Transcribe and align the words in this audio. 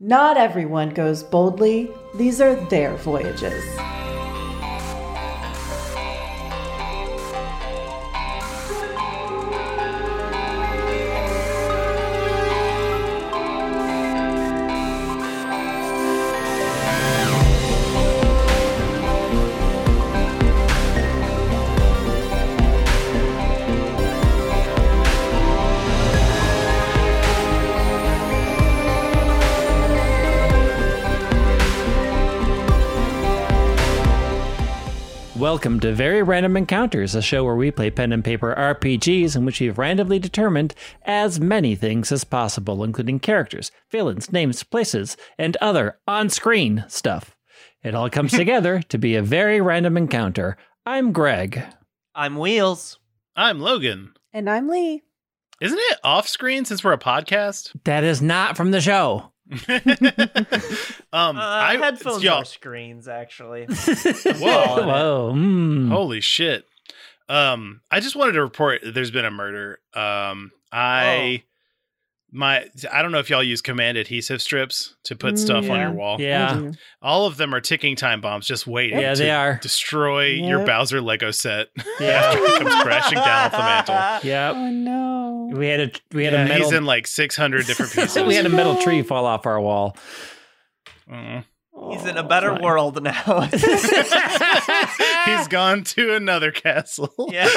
Not 0.00 0.36
everyone 0.36 0.90
goes 0.90 1.22
boldly, 1.22 1.90
these 2.16 2.38
are 2.38 2.54
their 2.68 2.98
voyages. 2.98 3.64
Welcome 35.56 35.80
to 35.80 35.94
Very 35.94 36.22
Random 36.22 36.54
Encounters, 36.54 37.14
a 37.14 37.22
show 37.22 37.42
where 37.42 37.56
we 37.56 37.70
play 37.70 37.90
pen 37.90 38.12
and 38.12 38.22
paper 38.22 38.54
RPGs 38.58 39.34
in 39.34 39.46
which 39.46 39.58
we've 39.58 39.78
randomly 39.78 40.18
determined 40.18 40.74
as 41.06 41.40
many 41.40 41.74
things 41.74 42.12
as 42.12 42.24
possible, 42.24 42.84
including 42.84 43.20
characters, 43.20 43.72
villains, 43.90 44.30
names, 44.30 44.62
places, 44.62 45.16
and 45.38 45.56
other 45.62 45.98
on 46.06 46.28
screen 46.28 46.84
stuff. 46.88 47.34
It 47.82 47.94
all 47.94 48.10
comes 48.10 48.32
together 48.36 48.82
to 48.90 48.98
be 48.98 49.16
a 49.16 49.22
very 49.22 49.62
random 49.62 49.96
encounter. 49.96 50.58
I'm 50.84 51.10
Greg. 51.12 51.62
I'm 52.14 52.36
Wheels. 52.36 52.98
I'm 53.34 53.58
Logan. 53.58 54.12
And 54.34 54.50
I'm 54.50 54.68
Lee. 54.68 55.04
Isn't 55.62 55.80
it 55.80 56.00
off 56.04 56.28
screen 56.28 56.66
since 56.66 56.84
we're 56.84 56.92
a 56.92 56.98
podcast? 56.98 57.72
That 57.84 58.04
is 58.04 58.20
not 58.20 58.58
from 58.58 58.72
the 58.72 58.82
show. 58.82 59.32
um, 61.12 61.36
Uh, 61.36 61.40
I 61.40 61.76
headphones 61.80 62.22
y'all- 62.22 62.42
are 62.42 62.44
screens, 62.44 63.08
actually. 63.08 63.64
Whoa. 63.66 64.86
Whoa. 64.86 65.32
mm. 65.34 65.88
Holy 65.88 66.20
shit. 66.20 66.66
Um, 67.28 67.80
I 67.90 68.00
just 68.00 68.16
wanted 68.16 68.32
to 68.32 68.42
report 68.42 68.82
that 68.82 68.92
there's 68.94 69.10
been 69.10 69.24
a 69.24 69.30
murder. 69.30 69.78
Um, 69.94 70.52
I 70.72 71.42
my 72.36 72.64
I 72.92 73.02
don't 73.02 73.10
know 73.12 73.18
if 73.18 73.30
y'all 73.30 73.42
use 73.42 73.62
command 73.62 73.96
adhesive 73.98 74.40
strips 74.42 74.94
to 75.04 75.16
put 75.16 75.34
Mm, 75.34 75.38
stuff 75.38 75.70
on 75.70 75.80
your 75.80 75.90
wall. 75.90 76.16
I 76.20 76.22
Yeah. 76.22 76.54
do. 76.54 76.72
All 77.02 77.26
of 77.26 77.36
them 77.38 77.54
are 77.54 77.60
ticking 77.60 77.96
time 77.96 78.20
bombs 78.20 78.46
just 78.46 78.66
waiting 78.66 79.00
Yeah, 79.00 79.14
to 79.14 79.22
they 79.22 79.30
are. 79.30 79.58
destroy 79.62 80.26
your 80.26 80.64
Bowser 80.66 81.00
Lego 81.00 81.30
set 81.30 81.68
Yeah. 82.00 82.06
after 82.08 82.44
it 82.44 82.58
comes 82.58 82.74
crashing 82.82 83.16
down 83.18 83.46
off 83.46 83.52
the 83.52 83.58
mantle. 83.58 83.96
Yep. 84.30 84.54
Oh 84.54 84.70
no. 84.70 85.50
We 85.56 85.66
had 85.68 85.80
a 85.80 85.90
we 86.12 86.24
had 86.24 86.34
Yeah, 86.34 86.44
a 86.44 86.48
metal 86.48 86.64
he's 86.68 86.72
in 86.76 86.84
like 86.84 87.06
600 87.06 87.66
different 87.66 87.92
pieces. 87.94 88.22
we 88.22 88.34
had 88.34 88.46
a 88.46 88.50
metal 88.50 88.76
tree 88.82 89.02
fall 89.02 89.24
off 89.26 89.46
our 89.46 89.60
wall. 89.60 89.96
Mm. 91.10 91.44
He's 91.92 92.04
in 92.06 92.16
a 92.16 92.22
better 92.24 92.50
fine. 92.50 92.62
world 92.62 93.02
now. 93.02 93.48
he's 95.26 95.48
gone 95.48 95.84
to 95.84 96.14
another 96.14 96.50
castle. 96.50 97.12
yeah. 97.30 97.48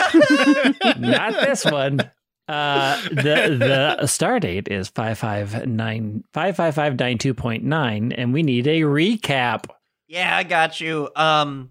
Not 0.97 1.33
this 1.33 1.65
one. 1.65 2.09
Uh, 2.49 2.99
the 3.09 3.95
the 3.99 4.05
star 4.07 4.39
date 4.39 4.67
is 4.69 4.89
559 4.89 6.23
55592.9 6.33 8.15
and 8.17 8.33
we 8.33 8.41
need 8.41 8.65
a 8.65 8.81
recap. 8.81 9.65
Yeah, 10.07 10.35
I 10.35 10.41
got 10.41 10.81
you. 10.81 11.09
Um 11.15 11.69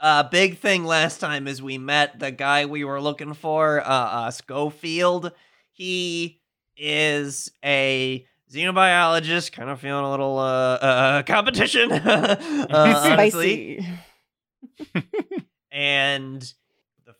uh 0.00 0.22
big 0.22 0.56
thing 0.56 0.84
last 0.86 1.18
time 1.18 1.46
is 1.46 1.60
we 1.60 1.76
met 1.76 2.18
the 2.18 2.30
guy 2.30 2.64
we 2.64 2.84
were 2.84 3.02
looking 3.02 3.34
for, 3.34 3.82
uh, 3.82 3.84
uh 3.84 4.30
Scofield. 4.30 5.32
He 5.72 6.40
is 6.74 7.50
a 7.62 8.26
xenobiologist, 8.50 9.52
kind 9.52 9.68
of 9.68 9.78
feeling 9.78 10.06
a 10.06 10.10
little 10.10 10.38
uh, 10.38 10.74
uh 10.76 11.22
competition. 11.24 11.92
uh. 11.92 13.04
Spicy. 13.12 13.86
and 15.70 16.40
the 16.40 16.63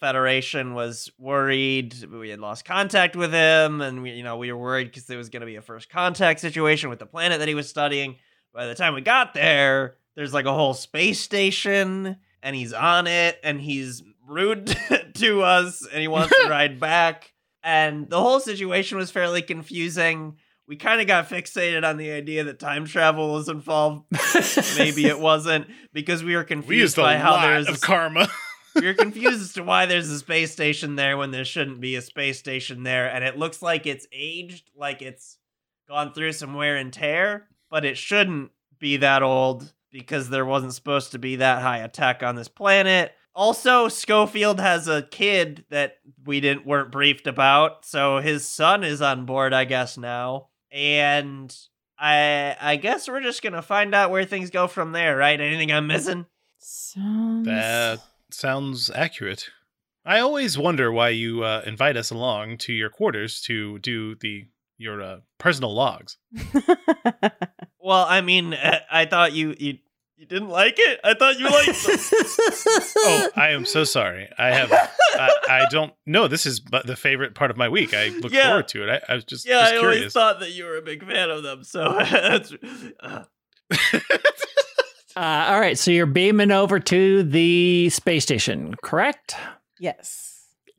Federation 0.05 0.75
was 0.75 1.11
worried. 1.19 1.95
We 2.13 2.29
had 2.29 2.39
lost 2.39 2.67
contact 2.67 3.17
with 3.17 3.33
him, 3.33 3.81
and 3.81 4.03
we, 4.03 4.11
you 4.11 4.23
know, 4.23 4.37
we 4.37 4.53
were 4.53 4.59
worried 4.59 4.89
because 4.89 5.07
there 5.07 5.17
was 5.17 5.31
going 5.31 5.41
to 5.41 5.47
be 5.47 5.57
a 5.57 5.63
first 5.63 5.89
contact 5.89 6.41
situation 6.41 6.91
with 6.91 6.98
the 6.98 7.07
planet 7.07 7.39
that 7.39 7.48
he 7.48 7.55
was 7.55 7.70
studying. 7.70 8.17
By 8.53 8.67
the 8.67 8.75
time 8.75 8.93
we 8.93 9.01
got 9.01 9.33
there, 9.33 9.95
there's 10.14 10.35
like 10.35 10.45
a 10.45 10.53
whole 10.53 10.75
space 10.75 11.20
station, 11.20 12.19
and 12.43 12.55
he's 12.55 12.75
on 12.75 13.07
it, 13.07 13.41
and 13.43 13.59
he's 13.59 14.03
rude 14.29 14.67
to 15.14 15.41
us, 15.41 15.89
and 15.91 16.03
he 16.03 16.09
wants 16.09 16.37
to 16.37 16.48
ride 16.51 16.79
back. 16.79 17.33
And 17.63 18.11
the 18.11 18.20
whole 18.20 18.41
situation 18.41 18.98
was 18.98 19.11
fairly 19.11 19.41
confusing. 19.41 20.37
We 20.69 20.77
kind 20.77 21.01
of 21.01 21.07
got 21.07 21.31
fixated 21.31 21.83
on 21.83 21.97
the 21.97 22.11
idea 22.11 22.45
that 22.45 22.59
time 22.59 22.85
travel 22.85 23.33
was 23.33 23.48
involved. 23.48 24.05
Maybe 24.77 25.07
it 25.07 25.19
wasn't 25.31 25.67
because 25.95 26.23
we 26.23 26.37
were 26.37 26.45
confused 26.45 26.98
We 26.98 27.05
by 27.05 27.17
how 27.17 27.33
lot 27.33 27.47
there's 27.47 27.69
of 27.70 27.81
karma. 27.81 28.29
We 28.74 28.86
are 28.86 28.95
confused 28.95 29.40
as 29.40 29.52
to 29.55 29.62
why 29.62 29.86
there's 29.86 30.11
a 30.11 30.18
space 30.18 30.52
station 30.52 30.96
there 30.96 31.17
when 31.17 31.30
there 31.30 31.45
shouldn't 31.45 31.80
be 31.80 31.96
a 31.96 32.02
space 32.02 32.39
station 32.39 32.83
there, 32.83 33.07
and 33.07 33.24
it 33.24 33.39
looks 33.39 33.62
like 33.62 33.86
it's 33.86 34.07
aged, 34.12 34.70
like 34.77 35.02
it's 35.02 35.39
gone 35.89 36.12
through 36.12 36.33
some 36.33 36.55
wear 36.55 36.77
and 36.77 36.92
tear, 36.92 37.48
but 37.70 37.84
it 37.84 37.96
shouldn't 37.96 38.51
be 38.79 38.96
that 38.98 39.23
old 39.23 39.73
because 39.90 40.29
there 40.29 40.45
wasn't 40.45 40.74
supposed 40.74 41.13
to 41.13 41.18
be 41.18 41.36
that 41.36 41.63
high 41.63 41.79
attack 41.79 42.23
on 42.23 42.34
this 42.34 42.48
planet. 42.48 43.13
Also, 43.34 43.89
Scofield 43.89 44.61
has 44.61 44.89
a 44.89 45.02
kid 45.02 45.64
that 45.70 45.96
we 46.24 46.40
didn't 46.40 46.67
weren't 46.67 46.92
briefed 46.92 47.27
about, 47.27 47.84
so 47.84 48.18
his 48.18 48.46
son 48.46 48.84
is 48.84 49.02
on 49.02 49.27
board, 49.27 49.52
I 49.52 49.64
guess 49.64 49.96
now, 49.98 50.48
and 50.70 51.55
I 51.98 52.57
I 52.61 52.77
guess 52.77 53.08
we're 53.08 53.23
just 53.23 53.42
gonna 53.42 53.63
find 53.63 53.95
out 53.95 54.11
where 54.11 54.24
things 54.24 54.51
go 54.51 54.67
from 54.67 54.92
there, 54.92 55.17
right? 55.17 55.40
Anything 55.40 55.73
I'm 55.73 55.86
missing? 55.86 56.27
Sounds 56.58 57.46
That 57.46 58.01
sounds 58.34 58.90
accurate. 58.95 59.48
I 60.05 60.18
always 60.20 60.58
wonder 60.58 60.92
why 60.92 61.11
you 61.11 61.42
uh, 61.45 61.62
invite 61.64 61.96
us 61.96 62.11
along 62.11 62.58
to 62.58 62.72
your 62.72 62.90
quarters 62.90 63.40
to 63.42 63.78
do 63.78 64.14
the 64.17 64.45
your 64.77 65.00
uh, 65.02 65.18
personal 65.39 65.74
logs. 65.74 66.18
Well, 67.86 68.06
I 68.08 68.22
mean, 68.22 68.55
uh, 68.55 68.78
I 68.90 69.05
thought 69.05 69.34
you 69.34 69.55
you 69.58 69.77
you 70.17 70.24
didn't 70.24 70.48
like 70.48 70.77
it. 70.78 71.00
I 71.05 71.12
thought 71.12 71.39
you 71.39 71.45
liked. 71.50 72.95
Oh, 72.96 73.28
I 73.36 73.50
am 73.50 73.67
so 73.67 73.84
sorry. 73.84 74.27
I 74.39 74.52
have. 74.55 74.72
I, 74.72 75.30
I 75.51 75.66
don't 75.70 75.92
know. 76.06 76.27
This 76.27 76.46
is 76.46 76.61
bu- 76.61 76.83
the 76.86 76.96
favorite 76.96 77.34
part 77.34 77.51
of 77.51 77.58
my 77.58 77.68
week. 77.68 77.92
I 77.92 78.08
look 78.08 78.33
Yeah. 78.33 78.46
forward 78.48 78.68
to 78.68 78.89
it. 78.89 79.02
I, 79.06 79.12
I 79.12 79.14
was 79.16 79.24
just, 79.24 79.46
yeah, 79.46 79.61
just 79.61 79.74
I 79.74 79.77
always 79.77 80.12
thought 80.14 80.40
that 80.40 80.52
you 80.52 80.64
were 80.64 80.78
a 80.78 80.83
big 80.83 81.06
fan 81.06 81.28
of 81.28 81.42
them. 81.42 81.62
So 81.62 81.92
that's. 82.11 82.55
Uh, 83.01 83.24
Uh, 85.17 85.47
all 85.48 85.61
right, 85.61 85.79
so 85.79 85.91
you're 85.91 86.07
beaming 86.07 86.51
over 86.51 86.80
to 86.80 87.23
the 87.23 87.89
space 87.91 88.23
station, 88.25 88.75
correct? 88.83 89.36
yes. 89.79 90.30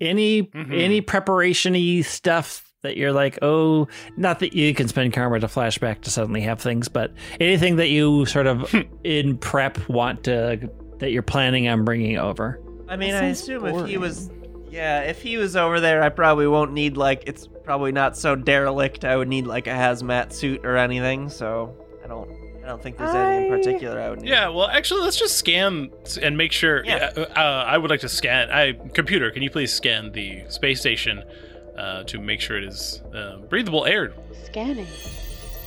Any 0.01 0.43
Mhm. 0.43 0.77
any 0.77 0.99
preparation-y 0.99 2.01
stuff 2.01 2.69
that 2.83 2.97
you're 2.97 3.13
like, 3.13 3.39
oh, 3.41 3.87
not 4.17 4.39
that 4.39 4.53
you 4.53 4.73
can 4.73 4.89
spend 4.89 5.13
karma 5.13 5.39
to 5.39 5.47
flashback 5.47 6.01
to 6.01 6.09
suddenly 6.11 6.41
have 6.41 6.59
things, 6.59 6.89
but 6.89 7.13
anything 7.39 7.77
that 7.77 7.87
you 7.87 8.25
sort 8.25 8.45
of 8.45 8.69
in 9.05 9.37
prep 9.37 9.77
want 9.87 10.25
to 10.25 10.69
that 10.99 11.11
you're 11.11 11.21
planning 11.23 11.67
on 11.69 11.85
bringing 11.85 12.17
over. 12.17 12.59
I 12.89 12.97
mean, 12.97 13.13
I 13.15 13.21
sounds 13.21 13.41
assume 13.41 13.65
if 13.65 13.87
he 13.87 13.97
was, 13.97 14.29
yeah, 14.69 14.99
if 15.01 15.21
he 15.21 15.37
was 15.37 15.55
over 15.55 15.79
there, 15.79 16.03
I 16.03 16.09
probably 16.09 16.45
won't 16.47 16.73
need 16.73 16.97
like 16.97 17.23
it's 17.25 17.47
probably 17.63 17.93
not 17.93 18.17
so 18.17 18.35
derelict. 18.35 19.05
I 19.05 19.15
would 19.15 19.29
need 19.29 19.47
like 19.47 19.65
a 19.67 19.71
hazmat 19.71 20.33
suit 20.33 20.65
or 20.65 20.75
anything. 20.75 21.29
So 21.29 21.73
I 22.03 22.07
don't. 22.09 22.29
I 22.65 22.69
don't 22.69 22.81
think 22.81 22.97
there's 22.97 23.13
any 23.13 23.45
in 23.45 23.51
particular 23.51 24.01
I 24.01 24.09
would 24.09 24.21
need. 24.21 24.29
Yeah, 24.29 24.49
well, 24.49 24.67
actually, 24.67 25.01
let's 25.01 25.17
just 25.17 25.37
scan 25.37 25.91
and 26.19 26.35
make 26.35 26.51
sure. 26.51 26.83
Yeah. 26.83 27.11
Uh, 27.15 27.21
uh, 27.35 27.63
I 27.67 27.77
would 27.77 27.91
like 27.91 27.99
to 27.99 28.09
scan. 28.09 28.49
I 28.49 28.73
computer, 28.93 29.29
can 29.29 29.43
you 29.43 29.51
please 29.51 29.71
scan 29.71 30.11
the 30.11 30.43
space 30.49 30.79
station 30.79 31.23
uh, 31.77 32.03
to 32.05 32.19
make 32.19 32.41
sure 32.41 32.57
it 32.57 32.63
is 32.63 33.03
uh, 33.13 33.37
breathable 33.37 33.85
air? 33.85 34.13
Scanning. 34.45 34.87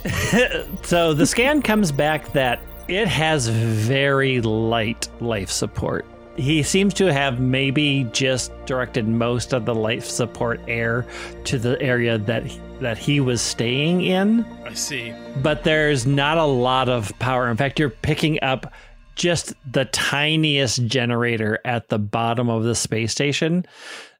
so 0.82 1.14
the 1.14 1.24
scan 1.24 1.62
comes 1.62 1.92
back 1.92 2.32
that 2.32 2.60
it 2.88 3.06
has 3.06 3.46
very 3.46 4.40
light 4.40 5.08
life 5.20 5.50
support. 5.50 6.04
He 6.38 6.62
seems 6.62 6.94
to 6.94 7.12
have 7.12 7.40
maybe 7.40 8.08
just 8.12 8.52
directed 8.64 9.08
most 9.08 9.52
of 9.52 9.64
the 9.64 9.74
life 9.74 10.04
support 10.04 10.60
air 10.68 11.04
to 11.44 11.58
the 11.58 11.80
area 11.82 12.16
that 12.16 12.44
that 12.78 12.96
he 12.96 13.18
was 13.18 13.42
staying 13.42 14.02
in, 14.02 14.44
I 14.64 14.72
see. 14.74 15.12
but 15.42 15.64
there's 15.64 16.06
not 16.06 16.38
a 16.38 16.44
lot 16.44 16.88
of 16.88 17.12
power. 17.18 17.50
In 17.50 17.56
fact, 17.56 17.80
you're 17.80 17.90
picking 17.90 18.38
up 18.40 18.72
just 19.16 19.52
the 19.68 19.86
tiniest 19.86 20.86
generator 20.86 21.58
at 21.64 21.88
the 21.88 21.98
bottom 21.98 22.48
of 22.48 22.62
the 22.62 22.76
space 22.76 23.10
station. 23.10 23.66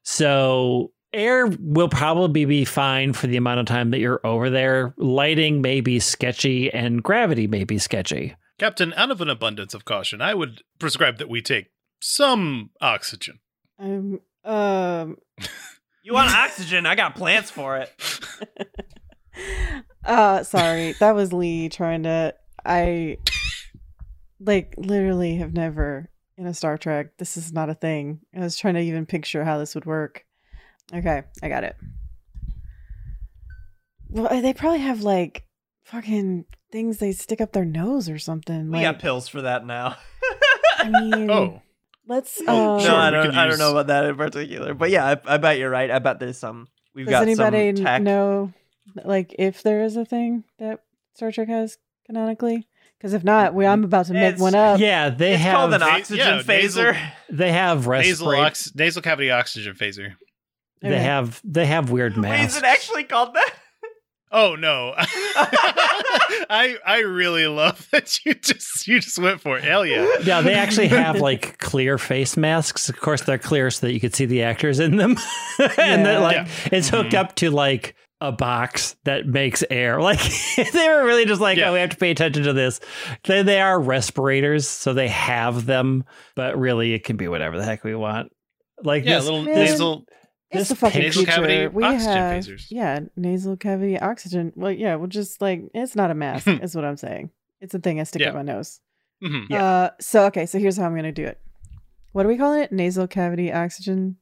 So 0.03 0.91
air 1.13 1.47
will 1.47 1.87
probably 1.87 2.43
be 2.43 2.65
fine 2.65 3.13
for 3.13 3.27
the 3.27 3.37
amount 3.37 3.61
of 3.61 3.65
time 3.65 3.91
that 3.91 3.99
you're 3.99 4.19
over 4.25 4.49
there. 4.49 4.93
Lighting 4.97 5.61
may 5.61 5.79
be 5.79 6.01
sketchy 6.01 6.69
and 6.73 7.01
gravity 7.01 7.47
may 7.47 7.63
be 7.63 7.77
sketchy. 7.77 8.35
Captain, 8.59 8.93
out 8.95 9.09
of 9.09 9.21
an 9.21 9.29
abundance 9.29 9.73
of 9.73 9.85
caution, 9.85 10.21
I 10.21 10.33
would 10.33 10.63
prescribe 10.79 11.17
that 11.19 11.29
we 11.29 11.41
take 11.41 11.67
some 11.99 12.71
oxygen. 12.81 13.39
Um. 13.77 14.19
Um. 14.43 15.17
You 16.01 16.13
want 16.13 16.31
oxygen? 16.33 16.85
I 16.87 16.95
got 16.95 17.13
plants 17.13 17.51
for 17.51 17.77
it. 17.77 17.93
Uh 20.03 20.43
sorry. 20.43 20.93
That 20.93 21.13
was 21.13 21.31
Lee 21.33 21.69
trying 21.69 22.03
to 22.03 22.33
I 22.65 23.17
like 24.39 24.73
literally 24.77 25.35
have 25.35 25.53
never 25.53 26.09
in 26.37 26.45
a 26.45 26.53
Star 26.53 26.77
Trek. 26.77 27.17
This 27.17 27.37
is 27.37 27.51
not 27.53 27.69
a 27.69 27.75
thing. 27.75 28.21
I 28.35 28.39
was 28.39 28.57
trying 28.57 28.73
to 28.75 28.79
even 28.81 29.05
picture 29.05 29.43
how 29.43 29.57
this 29.59 29.75
would 29.75 29.85
work. 29.85 30.25
Okay, 30.93 31.23
I 31.43 31.49
got 31.49 31.63
it. 31.63 31.75
Well, 34.09 34.41
they 34.41 34.53
probably 34.53 34.79
have 34.79 35.03
like 35.03 35.43
fucking 35.83 36.45
things 36.71 36.97
they 36.97 37.11
stick 37.11 37.41
up 37.41 37.51
their 37.51 37.65
nose 37.65 38.09
or 38.09 38.17
something. 38.19 38.67
We 38.71 38.77
like, 38.77 38.83
got 38.83 38.99
pills 38.99 39.27
for 39.27 39.41
that 39.41 39.65
now. 39.65 39.97
I 40.77 40.89
mean, 40.89 41.29
Oh, 41.29 41.61
let's. 42.09 42.41
Oh, 42.45 42.75
um, 42.79 42.83
no, 42.83 42.95
I 42.97 43.09
don't. 43.11 43.25
could 43.27 43.35
I 43.35 43.47
don't 43.47 43.57
know 43.59 43.71
about 43.71 43.87
that 43.87 44.03
in 44.05 44.17
particular, 44.17 44.73
but 44.73 44.89
yeah, 44.89 45.05
I, 45.05 45.35
I 45.35 45.37
bet 45.37 45.57
you're 45.57 45.69
right. 45.69 45.89
I 45.89 45.99
bet 45.99 46.19
there's 46.19 46.37
some. 46.37 46.67
We've 46.93 47.05
Does 47.05 47.11
got 47.13 47.21
anybody 47.21 47.75
some 47.77 47.85
tech. 47.85 48.01
know, 48.01 48.51
like, 49.05 49.33
if 49.39 49.63
there 49.63 49.83
is 49.83 49.95
a 49.95 50.03
thing 50.03 50.43
that 50.57 50.81
Star 51.13 51.31
Trek 51.31 51.47
has 51.47 51.77
canonically? 52.05 52.67
Because 52.97 53.13
if 53.13 53.23
not, 53.23 53.53
we 53.53 53.65
I'm 53.65 53.85
about 53.85 54.07
to 54.07 54.13
make 54.13 54.23
It's- 54.23 54.41
one 54.41 54.55
up. 54.55 54.77
Yeah, 54.79 55.09
they 55.09 55.33
it's 55.35 55.43
have 55.43 55.55
called 55.55 55.73
an 55.75 55.79
Na- 55.79 55.85
oxygen 55.95 56.17
yeah, 56.27 56.41
nasal- 56.45 56.83
phaser. 56.83 57.11
they 57.29 57.51
have 57.53 57.87
nasal 57.87 58.29
ox- 58.31 58.75
nasal 58.75 59.01
cavity 59.01 59.31
oxygen 59.31 59.73
phaser. 59.73 60.15
They 60.81 60.89
Okay. 60.89 60.99
have 60.99 61.39
they 61.45 61.65
have 61.65 61.91
weird 61.91 62.15
Wait, 62.17 62.23
masks. 62.23 62.53
is 62.57 62.57
it 62.63 62.65
actually 62.65 63.03
called 63.05 63.35
that? 63.35 63.53
Oh 64.31 64.53
no, 64.55 64.93
I 66.49 66.77
I 66.85 66.99
really 67.01 67.47
love 67.47 67.87
that 67.91 68.19
you 68.25 68.33
just 68.33 68.87
you 68.87 68.99
just 68.99 69.19
went 69.19 69.41
for 69.41 69.57
it. 69.57 69.63
Hell 69.63 69.85
yeah. 69.85 70.07
Yeah, 70.23 70.41
they 70.41 70.53
actually 70.53 70.87
have 70.89 71.19
like 71.19 71.57
clear 71.59 71.97
face 71.97 72.37
masks. 72.37 72.89
Of 72.89 72.99
course, 72.99 73.21
they're 73.21 73.37
clear 73.37 73.69
so 73.71 73.87
that 73.87 73.93
you 73.93 73.99
could 73.99 74.15
see 74.15 74.25
the 74.25 74.43
actors 74.43 74.79
in 74.79 74.97
them, 74.97 75.17
and 75.77 76.05
that 76.05 76.21
like 76.21 76.35
Yeah. 76.35 76.47
it's 76.71 76.89
hooked 76.89 77.11
Mhm. 77.13 77.17
up 77.19 77.35
to 77.35 77.51
like 77.51 77.95
a 78.21 78.31
box 78.33 78.95
that 79.05 79.25
makes 79.27 79.63
air. 79.69 79.99
Like 80.01 80.19
they 80.57 80.89
were 80.89 81.05
really 81.05 81.25
just 81.25 81.39
like, 81.41 81.57
Yeah. 81.57 81.69
oh, 81.69 81.73
we 81.73 81.79
have 81.79 81.91
to 81.91 81.97
pay 81.97 82.11
attention 82.11 82.43
to 82.43 82.53
this. 82.53 82.79
They 83.25 83.43
they 83.43 83.61
are 83.61 83.79
respirators, 83.79 84.67
so 84.67 84.93
they 84.93 85.07
have 85.07 85.65
them, 85.65 86.03
but 86.35 86.57
really 86.59 86.93
it 86.93 87.03
can 87.05 87.15
be 87.17 87.27
whatever 87.27 87.57
the 87.57 87.63
heck 87.63 87.83
we 87.83 87.95
want. 87.95 88.31
Like 88.83 89.03
Yeah, 89.05 89.15
this, 89.17 89.25
little 89.25 89.43
nasal. 89.43 90.05
It's 90.51 90.61
this 90.61 90.69
the 90.69 90.75
fucking 90.75 91.01
nasal 91.01 91.23
future. 91.23 91.35
cavity 91.35 91.67
we 91.67 91.83
oxygen 91.83 92.13
have, 92.13 92.43
phasers. 92.43 92.65
Yeah, 92.69 92.99
nasal 93.15 93.55
cavity 93.57 93.99
oxygen. 93.99 94.51
Well, 94.55 94.71
yeah, 94.71 94.95
we'll 94.95 95.07
just 95.07 95.41
like 95.41 95.63
it's 95.73 95.95
not 95.95 96.09
a 96.11 96.15
mask, 96.15 96.47
is 96.63 96.75
what 96.75 96.85
I'm 96.85 96.97
saying. 96.97 97.29
It's 97.61 97.73
a 97.73 97.79
thing 97.79 97.99
I 97.99 98.03
stick 98.03 98.21
Yeah. 98.21 98.29
up 98.29 98.35
my 98.35 98.41
nose. 98.41 98.79
Mhm. 99.23 99.45
Yeah. 99.49 99.63
Uh, 99.63 99.89
so 99.99 100.25
okay, 100.25 100.45
so 100.45 100.57
here's 100.57 100.77
how 100.77 100.85
I'm 100.85 100.95
gonna 100.95 101.11
do 101.11 101.25
it. 101.25 101.39
What 102.13 102.25
are 102.25 102.29
we 102.29 102.37
calling 102.37 102.61
it? 102.61 102.71
Nasal 102.71 103.05
cavity 103.07 103.51
oxygen. 103.53 104.17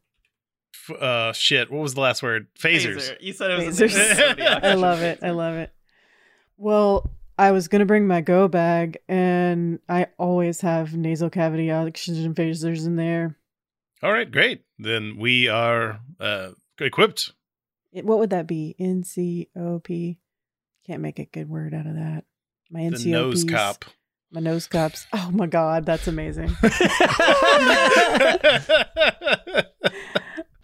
F- 0.89 1.01
Uh, 1.01 1.31
shit. 1.33 1.71
What 1.71 1.81
was 1.81 1.93
the 1.93 2.01
last 2.01 2.21
word? 2.21 2.47
Phasers. 2.59 2.95
Phaser. 2.97 3.17
You 3.21 3.33
said 3.33 3.51
it 3.51 3.65
was 3.65 3.79
Phasers. 3.79 4.31
a 4.31 4.35
nasal 4.35 4.59
I 4.63 4.73
love 4.73 5.01
it. 5.01 5.19
I 5.23 5.29
love 5.29 5.55
it. 5.55 5.71
Well, 6.57 7.09
I 7.39 7.51
was 7.51 7.67
gonna 7.69 7.85
bring 7.85 8.05
my 8.07 8.19
go 8.19 8.47
bag, 8.49 8.97
and 9.07 9.79
I 9.87 10.07
always 10.17 10.59
have 10.61 10.93
nasal 10.95 11.29
cavity 11.29 11.71
oxygen 11.71 12.33
phasers 12.33 12.85
in 12.85 12.95
there. 12.97 13.36
All 14.03 14.11
right, 14.11 14.29
great. 14.29 14.63
Then 14.77 15.17
we 15.17 15.47
are 15.47 15.99
uh, 16.19 16.49
equipped. 16.79 17.33
It, 17.91 18.05
what 18.05 18.19
would 18.19 18.29
that 18.29 18.45
be? 18.47 18.75
N 18.79 19.03
C 19.03 19.49
O 19.55 19.79
P. 19.79 20.19
Can't 20.85 21.01
make 21.01 21.17
a 21.19 21.25
good 21.25 21.49
word 21.49 21.73
out 21.73 21.87
of 21.87 21.95
that. 21.95 22.25
My 22.69 22.81
N 22.81 22.95
C 22.95 23.15
O 23.15 23.29
P. 23.29 23.29
Nose 23.29 23.43
cop. 23.43 23.85
My 24.31 24.41
nose 24.41 24.67
cups. 24.67 25.07
Oh 25.13 25.31
my 25.31 25.47
god, 25.47 25.85
that's 25.85 26.07
amazing. 26.07 26.55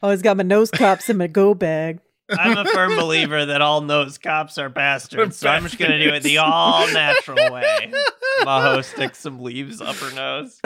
Always 0.01 0.21
got 0.21 0.37
my 0.37 0.43
nose 0.43 0.69
cups 0.69 1.09
in 1.09 1.17
my 1.17 1.27
go 1.27 1.53
bag. 1.53 1.99
I'm 2.29 2.57
a 2.57 2.65
firm 2.65 2.95
believer 2.99 3.45
that 3.45 3.61
all 3.61 3.81
nose 3.81 4.17
cops 4.17 4.57
are 4.57 4.69
bastards, 4.69 5.37
so 5.37 5.49
I'm 5.49 5.63
just 5.63 5.77
gonna 5.77 5.99
do 5.99 6.13
it 6.13 6.23
the 6.23 6.39
all 6.39 6.91
natural 6.91 7.51
way. 7.53 7.93
Maho 8.41 8.83
sticks 8.83 9.19
some 9.19 9.41
leaves 9.41 9.81
up 9.81 9.95
her 9.95 10.13
nose. 10.13 10.59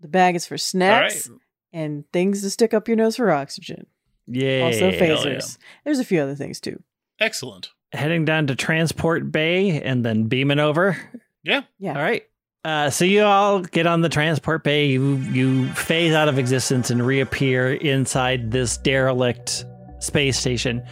The 0.00 0.08
bag 0.08 0.36
is 0.36 0.46
for 0.46 0.58
snacks 0.58 1.28
right. 1.28 1.38
and 1.72 2.04
things 2.12 2.42
to 2.42 2.50
stick 2.50 2.72
up 2.72 2.88
your 2.88 2.96
nose 2.96 3.16
for 3.16 3.30
oxygen. 3.30 3.86
yeah, 4.26 4.62
also 4.64 4.90
hell 4.90 5.00
phasers. 5.00 5.58
There's 5.84 5.98
a 5.98 6.04
few 6.04 6.20
other 6.20 6.34
things 6.34 6.60
too. 6.60 6.82
Excellent. 7.20 7.70
heading 7.92 8.24
down 8.24 8.46
to 8.46 8.54
transport 8.54 9.32
bay 9.32 9.82
and 9.82 10.04
then 10.04 10.24
beaming 10.24 10.58
over. 10.60 10.96
Yeah. 11.42 11.62
Yeah. 11.78 11.94
All 11.96 12.02
right. 12.02 12.24
Uh, 12.64 12.90
so 12.90 13.04
you 13.04 13.22
all 13.22 13.60
get 13.60 13.86
on 13.86 14.02
the 14.02 14.08
transport 14.08 14.62
bay. 14.64 14.86
You 14.86 15.16
you 15.16 15.68
phase 15.68 16.12
out 16.12 16.28
of 16.28 16.38
existence 16.38 16.90
and 16.90 17.04
reappear 17.04 17.72
inside 17.72 18.50
this 18.50 18.76
derelict 18.76 19.64
space 20.00 20.38
station. 20.38 20.82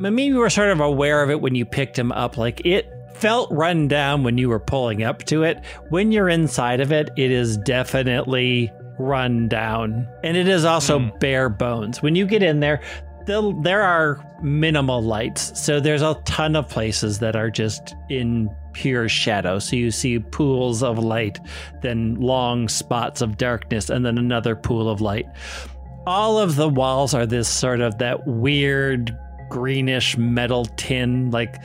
Maybe 0.00 0.24
you 0.24 0.38
were 0.38 0.50
sort 0.50 0.70
of 0.70 0.80
aware 0.80 1.22
of 1.22 1.30
it 1.30 1.40
when 1.40 1.54
you 1.54 1.64
picked 1.64 1.98
him 1.98 2.10
up. 2.10 2.36
Like 2.36 2.64
it 2.64 2.90
felt 3.20 3.50
run 3.52 3.86
down 3.88 4.22
when 4.24 4.38
you 4.38 4.48
were 4.48 4.58
pulling 4.60 5.02
up 5.02 5.24
to 5.24 5.42
it. 5.42 5.62
When 5.90 6.10
you're 6.12 6.28
inside 6.28 6.80
of 6.80 6.90
it, 6.92 7.10
it 7.16 7.30
is 7.30 7.56
definitely 7.58 8.72
run 8.98 9.48
down, 9.48 10.06
and 10.24 10.36
it 10.36 10.48
is 10.48 10.64
also 10.64 10.98
Hmm. 10.98 11.08
bare 11.20 11.48
bones. 11.48 12.02
When 12.02 12.14
you 12.16 12.26
get 12.26 12.42
in 12.42 12.60
there, 12.60 12.80
the, 13.26 13.54
there 13.62 13.82
are 13.82 14.18
minimal 14.42 15.02
lights. 15.02 15.52
So 15.62 15.80
there's 15.80 16.02
a 16.02 16.14
ton 16.24 16.56
of 16.56 16.68
places 16.68 17.18
that 17.20 17.36
are 17.36 17.50
just 17.50 17.94
in 18.08 18.50
pure 18.72 19.08
shadow. 19.08 19.58
So 19.58 19.76
you 19.76 19.90
see 19.90 20.18
pools 20.18 20.82
of 20.82 20.98
light, 20.98 21.38
then 21.82 22.14
long 22.16 22.68
spots 22.68 23.20
of 23.20 23.36
darkness, 23.36 23.90
and 23.90 24.04
then 24.04 24.16
another 24.18 24.56
pool 24.56 24.88
of 24.88 25.00
light. 25.00 25.26
All 26.06 26.38
of 26.38 26.56
the 26.56 26.68
walls 26.68 27.12
are 27.14 27.26
this 27.26 27.48
sort 27.48 27.80
of 27.80 27.98
that 27.98 28.26
weird 28.26 29.16
greenish 29.50 30.16
metal 30.16 30.64
tin. 30.76 31.30
Like 31.30 31.56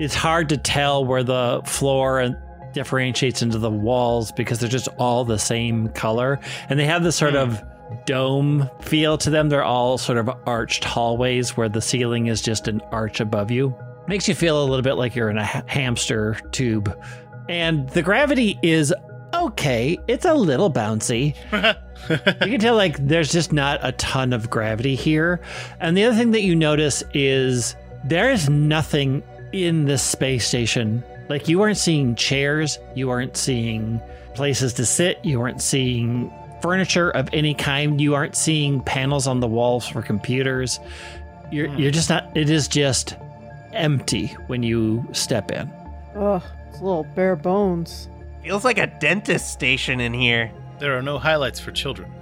it's 0.00 0.14
hard 0.14 0.48
to 0.48 0.56
tell 0.56 1.04
where 1.04 1.22
the 1.22 1.62
floor 1.64 2.36
differentiates 2.72 3.40
into 3.42 3.58
the 3.58 3.70
walls 3.70 4.32
because 4.32 4.58
they're 4.58 4.68
just 4.68 4.88
all 4.98 5.24
the 5.24 5.38
same 5.38 5.88
color. 5.90 6.40
And 6.68 6.78
they 6.80 6.86
have 6.86 7.04
this 7.04 7.14
sort 7.14 7.32
Hmm. 7.34 7.36
of 7.38 7.62
dome 8.06 8.68
feel 8.80 9.16
to 9.18 9.30
them. 9.30 9.48
They're 9.48 9.62
all 9.62 9.98
sort 9.98 10.18
of 10.18 10.28
arched 10.46 10.82
hallways 10.82 11.56
where 11.56 11.68
the 11.68 11.80
ceiling 11.80 12.26
is 12.26 12.40
just 12.42 12.66
an 12.66 12.80
arch 12.90 13.20
above 13.20 13.50
you. 13.52 13.74
Makes 14.08 14.26
you 14.28 14.34
feel 14.34 14.60
a 14.60 14.64
little 14.64 14.82
bit 14.82 14.94
like 14.94 15.14
you're 15.14 15.30
in 15.30 15.38
a 15.38 15.44
ha- 15.46 15.62
hamster 15.66 16.36
tube. 16.50 16.92
And 17.48 17.88
the 17.90 18.02
gravity 18.02 18.58
is 18.62 18.92
okay. 19.34 19.98
It's 20.08 20.24
a 20.24 20.34
little 20.34 20.70
bouncy. 20.72 21.34
You 22.10 22.50
can 22.50 22.60
tell 22.60 22.76
like 22.76 22.98
there's 23.06 23.32
just 23.32 23.52
not 23.52 23.80
a 23.82 23.92
ton 23.92 24.32
of 24.32 24.50
gravity 24.50 24.94
here. 24.94 25.40
And 25.80 25.96
the 25.96 26.04
other 26.04 26.16
thing 26.16 26.32
that 26.32 26.42
you 26.42 26.54
notice 26.54 27.02
is 27.14 27.76
there 28.04 28.30
is 28.30 28.48
nothing 28.48 29.22
in 29.52 29.84
this 29.86 30.02
space 30.02 30.46
station. 30.46 31.02
Like 31.28 31.48
you 31.48 31.62
aren't 31.62 31.78
seeing 31.78 32.14
chairs, 32.16 32.78
you 32.94 33.08
aren't 33.10 33.36
seeing 33.36 34.00
places 34.34 34.74
to 34.74 34.84
sit, 34.84 35.24
you 35.24 35.40
aren't 35.40 35.62
seeing 35.62 36.30
furniture 36.60 37.10
of 37.10 37.28
any 37.32 37.54
kind, 37.54 38.00
you 38.00 38.14
aren't 38.14 38.36
seeing 38.36 38.82
panels 38.82 39.26
on 39.26 39.40
the 39.40 39.46
walls 39.46 39.86
for 39.88 40.02
computers. 40.02 40.80
You're 41.50 41.68
Hmm. 41.68 41.78
you're 41.78 41.90
just 41.90 42.10
not 42.10 42.36
it 42.36 42.50
is 42.50 42.68
just 42.68 43.16
empty 43.72 44.28
when 44.48 44.62
you 44.62 45.06
step 45.12 45.50
in. 45.50 45.70
Oh, 46.16 46.42
it's 46.68 46.80
a 46.80 46.84
little 46.84 47.04
bare 47.14 47.36
bones. 47.36 48.08
Feels 48.44 48.64
like 48.64 48.78
a 48.78 48.86
dentist 48.86 49.50
station 49.52 50.00
in 50.00 50.12
here. 50.12 50.52
there 50.78 50.96
are 50.98 51.02
no 51.02 51.18
highlights 51.18 51.58
for 51.60 51.70
children. 51.72 52.12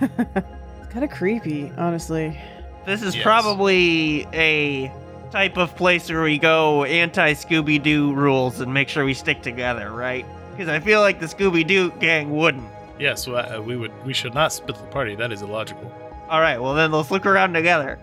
It's 0.00 0.88
kind 0.90 1.04
of 1.04 1.10
creepy, 1.10 1.70
honestly. 1.76 2.38
This 2.86 3.02
is 3.02 3.14
Yes. 3.14 3.22
probably 3.24 4.26
a 4.32 4.90
type 5.30 5.56
of 5.58 5.74
place 5.76 6.08
where 6.08 6.22
we 6.22 6.38
go 6.38 6.84
anti 6.84 7.34
Scooby 7.34 7.82
Doo 7.82 8.14
rules 8.14 8.60
and 8.60 8.72
make 8.72 8.88
sure 8.88 9.04
we 9.04 9.12
stick 9.12 9.42
together, 9.42 9.90
right? 9.90 10.24
Because 10.52 10.68
I 10.68 10.80
feel 10.80 11.00
like 11.00 11.18
the 11.20 11.26
Scooby 11.26 11.66
Doo 11.66 11.90
gang 11.98 12.30
wouldn't. 12.30 12.68
Yes, 12.98 13.26
well, 13.26 13.58
uh, 13.58 13.60
we 13.60 13.76
would. 13.76 13.92
We 14.06 14.14
should 14.14 14.32
not 14.32 14.52
split 14.52 14.76
the 14.78 14.84
party. 14.84 15.14
That 15.16 15.32
is 15.32 15.42
illogical. 15.42 15.92
All 16.30 16.40
right, 16.40 16.58
well 16.62 16.72
then 16.74 16.92
let's 16.92 17.10
look 17.10 17.26
around 17.26 17.52
together. 17.52 17.98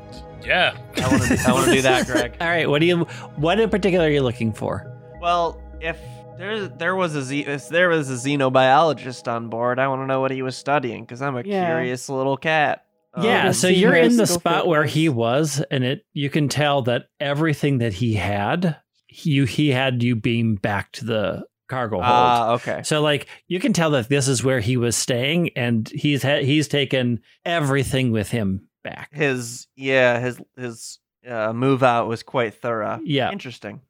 Yeah. 0.46 0.74
I 0.98 1.08
want 1.08 1.24
to. 1.24 1.39
I 1.48 1.51
want 1.53 1.65
to 1.68 1.72
do 1.74 1.82
that, 1.82 2.06
Greg. 2.06 2.36
All 2.42 2.48
right, 2.48 2.70
what 2.70 2.80
do 2.82 2.86
you 2.86 3.00
what 3.38 3.60
in 3.60 3.70
particular 3.70 4.06
are 4.06 4.12
you 4.12 4.22
looking 4.22 4.51
for? 4.53 4.86
Well, 5.22 5.60
if 5.82 5.98
there 6.38 6.68
there 6.68 6.96
was 6.96 7.16
a 7.32 7.38
if 7.38 7.70
there 7.70 7.90
was 7.90 8.10
a 8.10 8.13
xenobiologist 8.16 9.32
on 9.32 9.50
board, 9.50 9.80
I 9.80 9.88
want 9.88 10.02
to 10.02 10.06
know 10.08 10.20
what 10.22 10.32
he 10.32 10.42
was 10.42 10.56
studying 10.56 11.04
because 11.04 11.22
I'm 11.22 11.36
a 11.36 11.42
Yeah. 11.46 11.66
curious 11.68 12.10
little 12.10 12.38
cat. 12.38 12.86
Yeah, 13.22 13.48
Um, 13.48 13.54
so 13.54 13.68
you're 13.68 13.96
in 13.96 14.18
the 14.18 14.25
Scofield 14.25 14.40
spot 14.42 14.68
where 14.68 14.86
he 14.86 15.08
was. 15.08 15.60
was, 15.60 15.66
and 15.70 15.84
it 15.84 16.06
you 16.13 16.30
can 16.32 16.50
tell 16.50 16.82
that 16.84 17.04
everything 17.20 17.78
that 17.78 17.94
he 17.94 18.16
had, 18.16 18.78
you 19.10 19.46
he 19.46 19.70
had 19.70 20.02
you 20.02 20.16
beam 20.16 20.56
back 20.56 20.92
to 20.94 21.06
the 21.06 21.44
cargo 21.70 21.98
hold. 21.98 22.06
Ah, 22.06 22.52
okay. 22.54 22.82
so 22.84 23.02
like 23.02 23.28
you 23.48 23.60
can 23.60 23.72
tell 23.72 23.92
that 23.92 24.10
this 24.10 24.28
is 24.28 24.44
where 24.44 24.60
he 24.60 24.78
was 24.78 24.96
staying, 24.96 25.50
and 25.56 25.88
he's 25.90 26.24
ha- 26.24 26.44
he's 26.44 26.68
taken 26.68 27.20
everything 27.46 28.12
with 28.12 28.30
him 28.32 28.68
back. 28.84 29.10
His 29.13 29.68
yeah, 29.75 30.20
his 30.20 30.42
his 30.58 31.00
uh, 31.30 31.54
move 31.54 31.84
out 31.84 32.08
was 32.08 32.24
quite 32.24 32.56
thorough. 32.56 33.00
Yeah. 33.04 33.32
Interesting. 33.32 33.82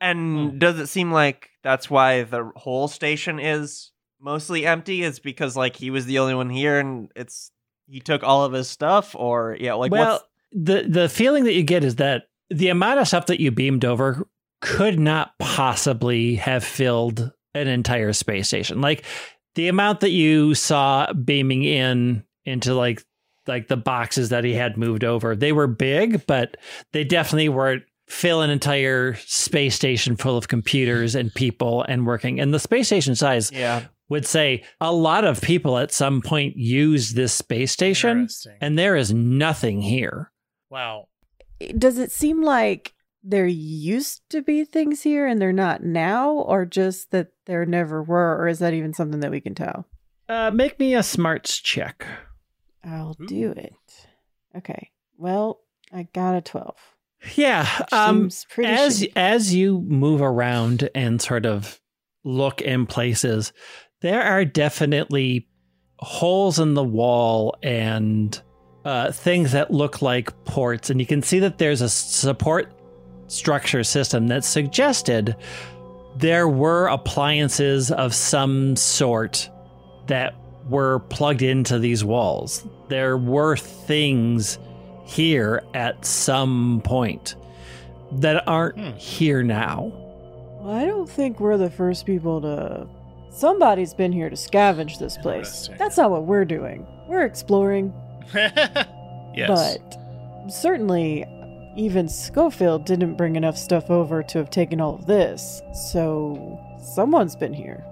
And 0.00 0.52
hmm. 0.52 0.58
does 0.58 0.78
it 0.78 0.88
seem 0.88 1.12
like 1.12 1.50
that's 1.62 1.90
why 1.90 2.22
the 2.22 2.50
whole 2.56 2.88
station 2.88 3.38
is 3.38 3.92
mostly 4.20 4.66
empty? 4.66 5.02
Is 5.02 5.18
because 5.18 5.56
like 5.56 5.76
he 5.76 5.90
was 5.90 6.06
the 6.06 6.18
only 6.18 6.34
one 6.34 6.50
here, 6.50 6.78
and 6.78 7.10
it's 7.16 7.50
he 7.86 8.00
took 8.00 8.22
all 8.22 8.44
of 8.44 8.52
his 8.52 8.68
stuff, 8.68 9.14
or 9.14 9.56
yeah, 9.58 9.74
like 9.74 9.92
well, 9.92 10.12
what's 10.12 10.24
the 10.52 10.88
the 10.88 11.08
feeling 11.08 11.44
that 11.44 11.54
you 11.54 11.62
get 11.62 11.84
is 11.84 11.96
that 11.96 12.24
the 12.50 12.68
amount 12.68 13.00
of 13.00 13.08
stuff 13.08 13.26
that 13.26 13.40
you 13.40 13.50
beamed 13.50 13.84
over 13.84 14.26
could 14.60 14.98
not 14.98 15.38
possibly 15.38 16.34
have 16.34 16.64
filled 16.64 17.32
an 17.54 17.68
entire 17.68 18.12
space 18.12 18.48
station. 18.48 18.80
Like 18.80 19.04
the 19.54 19.68
amount 19.68 20.00
that 20.00 20.10
you 20.10 20.54
saw 20.54 21.12
beaming 21.12 21.64
in 21.64 22.24
into 22.44 22.74
like 22.74 23.04
like 23.46 23.68
the 23.68 23.76
boxes 23.76 24.28
that 24.28 24.44
he 24.44 24.54
had 24.54 24.76
moved 24.76 25.02
over, 25.02 25.34
they 25.34 25.52
were 25.52 25.66
big, 25.66 26.26
but 26.26 26.56
they 26.92 27.04
definitely 27.04 27.48
weren't 27.48 27.82
fill 28.10 28.42
an 28.42 28.50
entire 28.50 29.14
space 29.26 29.74
station 29.74 30.16
full 30.16 30.36
of 30.36 30.48
computers 30.48 31.14
and 31.14 31.32
people 31.34 31.82
and 31.84 32.06
working. 32.06 32.40
And 32.40 32.52
the 32.52 32.58
space 32.58 32.86
station 32.88 33.14
size 33.14 33.50
Yeah. 33.52 33.84
would 34.08 34.26
say 34.26 34.64
a 34.80 34.92
lot 34.92 35.24
of 35.24 35.40
people 35.40 35.78
at 35.78 35.92
some 35.92 36.20
point 36.20 36.56
use 36.56 37.12
this 37.12 37.32
space 37.32 37.70
station, 37.72 38.28
and 38.60 38.76
there 38.78 38.96
is 38.96 39.12
nothing 39.14 39.80
here. 39.82 40.32
wow. 40.68 41.06
Does 41.76 41.98
it 41.98 42.10
seem 42.10 42.42
like 42.42 42.94
there 43.22 43.46
used 43.46 44.22
to 44.30 44.40
be 44.40 44.64
things 44.64 45.02
here 45.02 45.26
and 45.26 45.40
they're 45.42 45.52
not 45.52 45.82
now, 45.82 46.30
or 46.30 46.64
just 46.64 47.10
that 47.10 47.28
there 47.46 47.66
never 47.66 48.02
were, 48.02 48.36
or 48.38 48.48
is 48.48 48.60
that 48.60 48.72
even 48.72 48.94
something 48.94 49.20
that 49.20 49.30
we 49.30 49.40
can 49.42 49.54
tell? 49.54 49.84
Uh, 50.28 50.50
make 50.50 50.78
me 50.80 50.94
a 50.94 51.02
smarts 51.02 51.58
check. 51.60 52.06
I'll 52.82 53.14
Ooh. 53.20 53.26
do 53.26 53.50
it. 53.50 53.74
Okay. 54.56 54.90
Well, 55.18 55.60
I 55.92 56.04
got 56.14 56.34
a 56.34 56.40
12. 56.40 56.74
Yeah. 57.36 57.68
Um, 57.92 58.26
as 58.26 58.46
shitty. 58.56 59.12
as 59.16 59.54
you 59.54 59.80
move 59.82 60.22
around 60.22 60.88
and 60.94 61.20
sort 61.20 61.46
of 61.46 61.80
look 62.24 62.60
in 62.60 62.86
places, 62.86 63.52
there 64.00 64.22
are 64.22 64.44
definitely 64.44 65.46
holes 65.98 66.58
in 66.58 66.74
the 66.74 66.84
wall 66.84 67.56
and 67.62 68.40
uh, 68.84 69.12
things 69.12 69.52
that 69.52 69.70
look 69.70 70.00
like 70.00 70.44
ports, 70.44 70.88
and 70.88 71.00
you 71.00 71.06
can 71.06 71.22
see 71.22 71.38
that 71.40 71.58
there's 71.58 71.82
a 71.82 71.88
support 71.88 72.72
structure 73.26 73.84
system 73.84 74.28
that 74.28 74.44
suggested 74.44 75.36
there 76.16 76.48
were 76.48 76.86
appliances 76.86 77.92
of 77.92 78.14
some 78.14 78.74
sort 78.76 79.48
that 80.06 80.34
were 80.68 81.00
plugged 81.10 81.42
into 81.42 81.78
these 81.78 82.04
walls. 82.04 82.66
There 82.88 83.16
were 83.16 83.56
things 83.56 84.58
here 85.10 85.62
at 85.74 86.04
some 86.06 86.80
point 86.84 87.34
that 88.12 88.46
aren't 88.48 88.78
Hmm. 88.78 88.90
here 88.96 89.42
now. 89.42 89.92
Well, 90.60 90.74
I 90.74 90.84
don't 90.86 91.08
think 91.08 91.40
we're 91.40 91.56
the 91.56 91.70
first 91.70 92.06
people 92.06 92.40
to. 92.42 92.86
Somebody's 93.30 93.94
been 93.94 94.12
here 94.12 94.28
to 94.28 94.36
scavenge 94.36 94.98
this 94.98 95.16
place. 95.16 95.68
That's 95.78 95.96
not 95.96 96.10
what 96.10 96.24
we're 96.24 96.44
doing. 96.44 96.86
We're 97.08 97.24
exploring, 97.24 97.92
yes. 98.34 99.48
but 99.48 100.50
certainly 100.52 101.24
even 101.76 102.08
Scofield 102.08 102.84
didn't 102.84 103.14
bring 103.14 103.36
enough 103.36 103.56
stuff 103.56 103.90
over 103.90 104.22
to 104.24 104.38
have 104.38 104.50
taken 104.50 104.80
all 104.80 104.96
of 104.96 105.06
this. 105.06 105.62
So 105.90 106.58
someone's 106.82 107.36
been 107.36 107.54
here. 107.54 107.84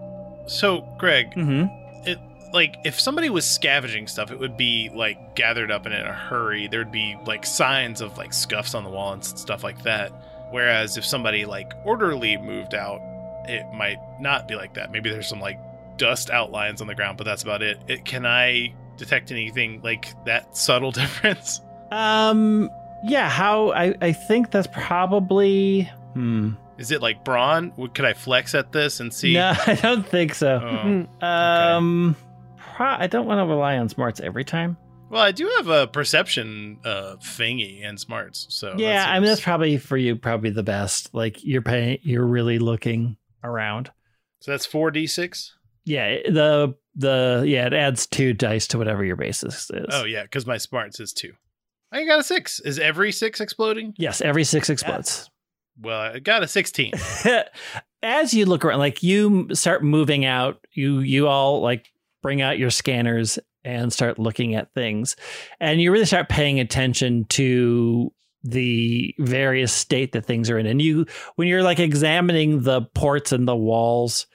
so, 0.46 0.80
Greg, 0.98 1.32
Mm-hmm. 1.34 1.87
Like 2.52 2.78
if 2.84 2.98
somebody 2.98 3.30
was 3.30 3.46
scavenging 3.46 4.06
stuff, 4.06 4.30
it 4.30 4.38
would 4.38 4.56
be 4.56 4.90
like 4.94 5.34
gathered 5.34 5.70
up 5.70 5.86
and 5.86 5.94
in 5.94 6.06
a 6.06 6.12
hurry. 6.12 6.66
There'd 6.68 6.92
be 6.92 7.16
like 7.26 7.44
signs 7.44 8.00
of 8.00 8.16
like 8.16 8.32
scuffs 8.32 8.74
on 8.74 8.84
the 8.84 8.90
wall 8.90 9.12
and 9.12 9.24
stuff 9.24 9.62
like 9.62 9.82
that. 9.82 10.12
Whereas 10.50 10.96
if 10.96 11.04
somebody 11.04 11.44
like 11.44 11.72
orderly 11.84 12.36
moved 12.36 12.74
out, 12.74 13.00
it 13.48 13.66
might 13.72 13.98
not 14.20 14.48
be 14.48 14.54
like 14.54 14.74
that. 14.74 14.90
Maybe 14.90 15.10
there's 15.10 15.28
some 15.28 15.40
like 15.40 15.58
dust 15.96 16.30
outlines 16.30 16.80
on 16.80 16.86
the 16.86 16.94
ground, 16.94 17.18
but 17.18 17.24
that's 17.24 17.42
about 17.42 17.62
it. 17.62 17.78
it 17.88 18.04
can 18.04 18.24
I 18.24 18.72
detect 18.96 19.30
anything 19.30 19.80
like 19.82 20.12
that 20.24 20.56
subtle 20.56 20.92
difference? 20.92 21.60
Um. 21.90 22.70
Yeah. 23.04 23.28
How? 23.28 23.72
I. 23.72 23.94
I 24.00 24.12
think 24.12 24.50
that's 24.50 24.68
probably. 24.68 25.90
Hmm. 26.14 26.52
Is 26.78 26.92
it 26.92 27.02
like 27.02 27.24
brawn? 27.24 27.72
Could 27.94 28.04
I 28.04 28.12
flex 28.12 28.54
at 28.54 28.72
this 28.72 29.00
and 29.00 29.12
see? 29.12 29.34
No, 29.34 29.52
I 29.66 29.74
don't 29.74 30.06
think 30.06 30.34
so. 30.34 31.06
Oh. 31.20 31.26
Um. 31.26 32.16
Pro- 32.78 32.86
I 32.86 33.08
don't 33.08 33.26
want 33.26 33.40
to 33.40 33.44
rely 33.44 33.76
on 33.76 33.88
smarts 33.88 34.20
every 34.20 34.44
time. 34.44 34.76
Well, 35.10 35.20
I 35.20 35.32
do 35.32 35.48
have 35.56 35.66
a 35.66 35.88
perception 35.88 36.78
uh, 36.84 37.16
thingy 37.16 37.84
and 37.84 37.98
smarts. 37.98 38.46
So 38.50 38.76
yeah, 38.78 39.04
I 39.10 39.18
mean 39.18 39.28
that's 39.28 39.40
probably 39.40 39.78
for 39.78 39.96
you. 39.96 40.14
Probably 40.14 40.50
the 40.50 40.62
best. 40.62 41.12
Like 41.12 41.42
you're 41.42 41.60
paying. 41.60 41.98
You're 42.02 42.24
really 42.24 42.60
looking 42.60 43.16
around. 43.42 43.90
so 44.38 44.52
that's 44.52 44.64
four 44.64 44.92
d 44.92 45.08
six. 45.08 45.56
Yeah. 45.86 46.18
The 46.28 46.76
the 46.94 47.42
yeah 47.48 47.66
it 47.66 47.72
adds 47.72 48.06
two 48.06 48.32
dice 48.32 48.68
to 48.68 48.78
whatever 48.78 49.04
your 49.04 49.16
basis 49.16 49.68
is. 49.70 49.86
Oh 49.90 50.04
yeah, 50.04 50.22
because 50.22 50.46
my 50.46 50.58
smarts 50.58 51.00
is 51.00 51.12
two. 51.12 51.32
I 51.90 52.04
got 52.04 52.20
a 52.20 52.22
six. 52.22 52.60
Is 52.60 52.78
every 52.78 53.10
six 53.10 53.40
exploding? 53.40 53.92
Yes. 53.98 54.20
Every 54.20 54.44
six 54.44 54.70
explodes. 54.70 55.28
Well, 55.80 55.98
I 55.98 56.20
got 56.20 56.44
a 56.44 56.46
sixteen. 56.46 56.92
as 58.04 58.32
you 58.32 58.46
look 58.46 58.64
around 58.64 58.78
like 58.78 59.02
you 59.02 59.48
start 59.52 59.82
moving 59.82 60.24
out 60.24 60.64
you 60.72 61.00
you 61.00 61.26
all 61.26 61.60
like 61.60 61.90
bring 62.22 62.42
out 62.42 62.58
your 62.58 62.70
scanners 62.70 63.38
and 63.64 63.92
start 63.92 64.18
looking 64.18 64.54
at 64.54 64.72
things 64.74 65.16
and 65.60 65.80
you 65.80 65.90
really 65.92 66.04
start 66.06 66.28
paying 66.28 66.58
attention 66.60 67.24
to 67.28 68.12
the 68.44 69.14
various 69.18 69.72
state 69.72 70.12
that 70.12 70.24
things 70.24 70.48
are 70.48 70.58
in 70.58 70.66
and 70.66 70.80
you 70.80 71.04
when 71.36 71.48
you're 71.48 71.62
like 71.64 71.80
examining 71.80 72.62
the 72.62 72.82
ports 72.94 73.32
and 73.32 73.48
the 73.48 73.56
walls 73.56 74.26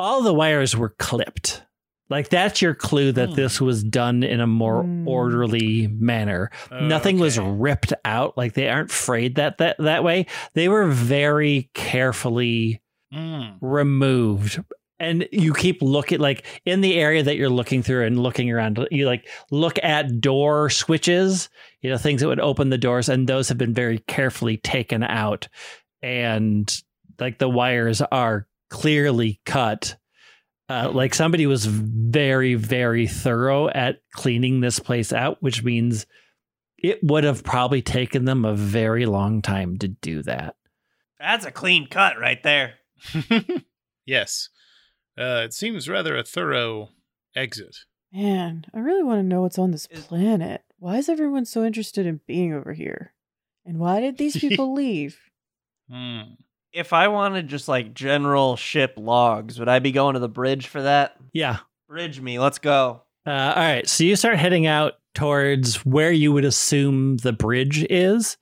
all 0.00 0.22
the 0.22 0.32
wires 0.34 0.74
were 0.74 0.94
clipped 0.98 1.62
like 2.08 2.28
that's 2.30 2.60
your 2.60 2.74
clue 2.74 3.12
that 3.12 3.28
Hmm. 3.30 3.34
this 3.36 3.60
was 3.60 3.84
done 3.84 4.22
in 4.22 4.40
a 4.40 4.46
more 4.46 4.82
Hmm. 4.82 5.06
orderly 5.06 5.86
manner 5.86 6.50
Nothing 6.70 7.18
was 7.18 7.38
ripped 7.38 7.92
out. 8.04 8.36
Like 8.36 8.52
they 8.54 8.68
aren't 8.68 8.90
frayed 8.90 9.36
that 9.36 9.58
that 9.58 9.76
that 9.78 10.02
way. 10.04 10.26
They 10.54 10.68
were 10.68 10.86
very 10.88 11.70
carefully 11.74 12.82
Mm. 13.14 13.56
removed. 13.60 14.62
And 15.02 15.28
you 15.32 15.52
keep 15.52 15.82
looking 15.82 16.20
like 16.20 16.46
in 16.64 16.80
the 16.80 16.94
area 16.94 17.24
that 17.24 17.36
you're 17.36 17.50
looking 17.50 17.82
through 17.82 18.06
and 18.06 18.22
looking 18.22 18.52
around. 18.52 18.86
You 18.92 19.06
like 19.06 19.28
look 19.50 19.78
at 19.82 20.20
door 20.20 20.70
switches, 20.70 21.48
you 21.80 21.90
know, 21.90 21.98
things 21.98 22.20
that 22.20 22.28
would 22.28 22.38
open 22.38 22.70
the 22.70 22.78
doors, 22.78 23.08
and 23.08 23.28
those 23.28 23.48
have 23.48 23.58
been 23.58 23.74
very 23.74 23.98
carefully 23.98 24.58
taken 24.58 25.02
out. 25.02 25.48
And 26.02 26.72
like 27.18 27.38
the 27.38 27.48
wires 27.48 28.00
are 28.00 28.46
clearly 28.70 29.40
cut. 29.44 29.96
Uh, 30.68 30.90
like 30.92 31.14
somebody 31.14 31.46
was 31.46 31.66
very, 31.66 32.54
very 32.54 33.08
thorough 33.08 33.68
at 33.68 34.02
cleaning 34.12 34.60
this 34.60 34.78
place 34.78 35.12
out, 35.12 35.36
which 35.42 35.64
means 35.64 36.06
it 36.78 37.00
would 37.02 37.24
have 37.24 37.42
probably 37.42 37.82
taken 37.82 38.24
them 38.24 38.44
a 38.44 38.54
very 38.54 39.04
long 39.04 39.42
time 39.42 39.78
to 39.78 39.88
do 39.88 40.22
that. 40.22 40.54
That's 41.18 41.44
a 41.44 41.50
clean 41.50 41.88
cut 41.88 42.20
right 42.20 42.42
there. 42.44 42.74
yes. 44.06 44.48
Uh, 45.18 45.42
it 45.44 45.52
seems 45.52 45.88
rather 45.88 46.16
a 46.16 46.22
thorough 46.22 46.90
exit. 47.36 47.76
Man, 48.12 48.64
I 48.74 48.78
really 48.78 49.02
want 49.02 49.18
to 49.20 49.26
know 49.26 49.42
what's 49.42 49.58
on 49.58 49.70
this 49.70 49.86
planet. 49.86 50.62
Why 50.78 50.96
is 50.96 51.08
everyone 51.08 51.44
so 51.44 51.64
interested 51.64 52.06
in 52.06 52.20
being 52.26 52.52
over 52.52 52.72
here? 52.72 53.14
And 53.64 53.78
why 53.78 54.00
did 54.00 54.18
these 54.18 54.36
people 54.40 54.72
leave? 54.74 55.18
Hmm. 55.90 56.34
If 56.72 56.92
I 56.92 57.08
wanted 57.08 57.48
just 57.48 57.68
like 57.68 57.94
general 57.94 58.56
ship 58.56 58.94
logs, 58.96 59.58
would 59.58 59.68
I 59.68 59.78
be 59.78 59.92
going 59.92 60.14
to 60.14 60.20
the 60.20 60.28
bridge 60.28 60.66
for 60.66 60.82
that? 60.82 61.16
Yeah. 61.32 61.58
Bridge 61.88 62.20
me, 62.20 62.38
let's 62.38 62.58
go. 62.58 63.02
Uh, 63.26 63.30
all 63.30 63.62
right. 63.62 63.88
So 63.88 64.04
you 64.04 64.16
start 64.16 64.38
heading 64.38 64.66
out 64.66 64.94
towards 65.14 65.76
where 65.84 66.10
you 66.10 66.32
would 66.32 66.44
assume 66.44 67.18
the 67.18 67.32
bridge 67.32 67.84
is. 67.90 68.36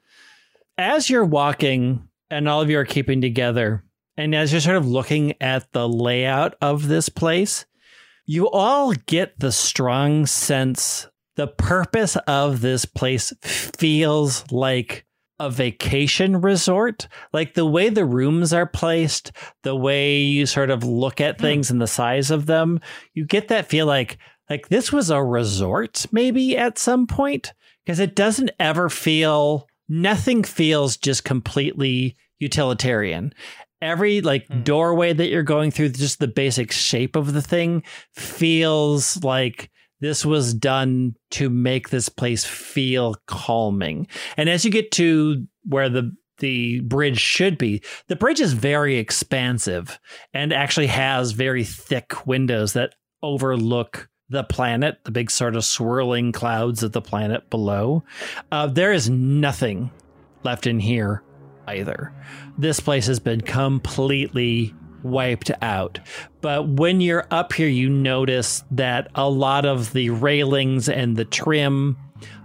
As 0.79 1.11
you're 1.11 1.25
walking, 1.25 2.09
and 2.31 2.49
all 2.49 2.61
of 2.61 2.71
you 2.71 2.79
are 2.79 2.85
keeping 2.85 3.21
together, 3.21 3.85
and 4.21 4.35
as 4.35 4.53
you're 4.53 4.61
sort 4.61 4.77
of 4.77 4.87
looking 4.87 5.35
at 5.41 5.73
the 5.73 5.89
layout 5.89 6.55
of 6.61 6.89
this 6.89 7.09
place, 7.09 7.65
you 8.27 8.49
all 8.51 8.93
get 9.07 9.39
the 9.39 9.51
strong 9.51 10.27
sense 10.27 11.09
the 11.37 11.47
purpose 11.47 12.17
of 12.27 12.61
this 12.61 12.85
place 12.85 13.33
feels 13.43 14.45
like 14.53 15.07
a 15.39 15.49
vacation 15.49 16.43
resort. 16.43 17.09
Like 17.33 17.55
the 17.55 17.65
way 17.65 17.89
the 17.89 18.05
rooms 18.05 18.53
are 18.53 18.67
placed, 18.67 19.33
the 19.63 19.75
way 19.75 20.21
you 20.21 20.45
sort 20.45 20.69
of 20.69 20.85
look 20.85 21.19
at 21.19 21.37
hmm. 21.37 21.43
things 21.43 21.71
and 21.71 21.81
the 21.81 21.87
size 21.87 22.31
of 22.31 22.45
them, 22.45 22.79
you 23.15 23.25
get 23.25 23.49
that 23.49 23.69
feel 23.69 23.87
like 23.87 24.19
like 24.51 24.69
this 24.69 24.93
was 24.93 25.09
a 25.09 25.23
resort 25.23 26.07
maybe 26.13 26.59
at 26.59 26.77
some 26.77 27.07
point 27.07 27.55
because 27.87 28.01
it 28.01 28.15
doesn't 28.17 28.51
ever 28.59 28.91
feel 28.91 29.67
nothing 29.89 30.43
feels 30.43 30.97
just 30.97 31.25
completely 31.25 32.17
utilitarian 32.41 33.33
every 33.83 34.21
like 34.21 34.47
Hmm. 34.49 34.63
doorway 34.63 35.13
that 35.13 35.29
you're 35.29 35.43
going 35.43 35.71
through 35.71 35.91
just 35.91 36.19
the 36.19 36.29
basic 36.29 36.73
shape 36.73 37.17
of 37.17 37.33
the 37.33 37.43
thing 37.43 37.83
feels 38.15 39.23
like 39.25 39.71
this 40.01 40.25
was 40.25 40.55
done 40.55 41.15
to 41.33 41.51
make 41.51 41.91
this 41.91 42.09
place 42.09 42.45
feel 42.45 43.17
calming 43.27 44.07
and 44.37 44.49
as 44.49 44.65
you 44.65 44.71
get 44.71 44.91
to 44.93 45.47
where 45.65 45.89
the 45.89 46.11
the 46.39 46.81
bridge 46.81 47.19
should 47.21 47.59
be 47.59 47.83
the 48.09 48.17
bridge 48.17 48.41
is 48.41 48.55
very 48.55 48.97
expansive 48.97 49.99
and 50.33 50.53
actually 50.53 50.87
has 50.87 51.33
very 51.33 51.65
thick 51.65 52.27
windows 52.27 52.73
that 52.73 52.95
overlook 53.23 54.09
the 54.31 54.45
planet, 54.45 54.97
the 55.05 55.11
big 55.11 55.29
sort 55.29 55.57
of 55.57 55.65
swirling 55.65 56.31
clouds 56.31 56.85
of 56.85 56.93
the 56.93 57.03
planet 57.03 57.51
below. 57.51 58.05
Uh, 58.53 58.69
there 58.69 58.93
is 58.93 59.11
nothing 59.11 59.91
left 60.45 60.69
in 60.69 60.79
here 60.79 61.23
either. 61.71 62.13
This 62.59 62.81
place 62.81 63.07
has 63.07 63.21
been 63.21 63.41
completely 63.41 64.75
wiped 65.03 65.51
out. 65.63 65.99
But 66.41 66.69
when 66.69 67.01
you're 67.01 67.27
up 67.31 67.53
here, 67.53 67.69
you 67.69 67.89
notice 67.89 68.63
that 68.73 69.11
a 69.15 69.29
lot 69.29 69.65
of 69.65 69.93
the 69.93 70.11
railings 70.11 70.89
and 70.89 71.17
the 71.17 71.25
trim 71.25 71.97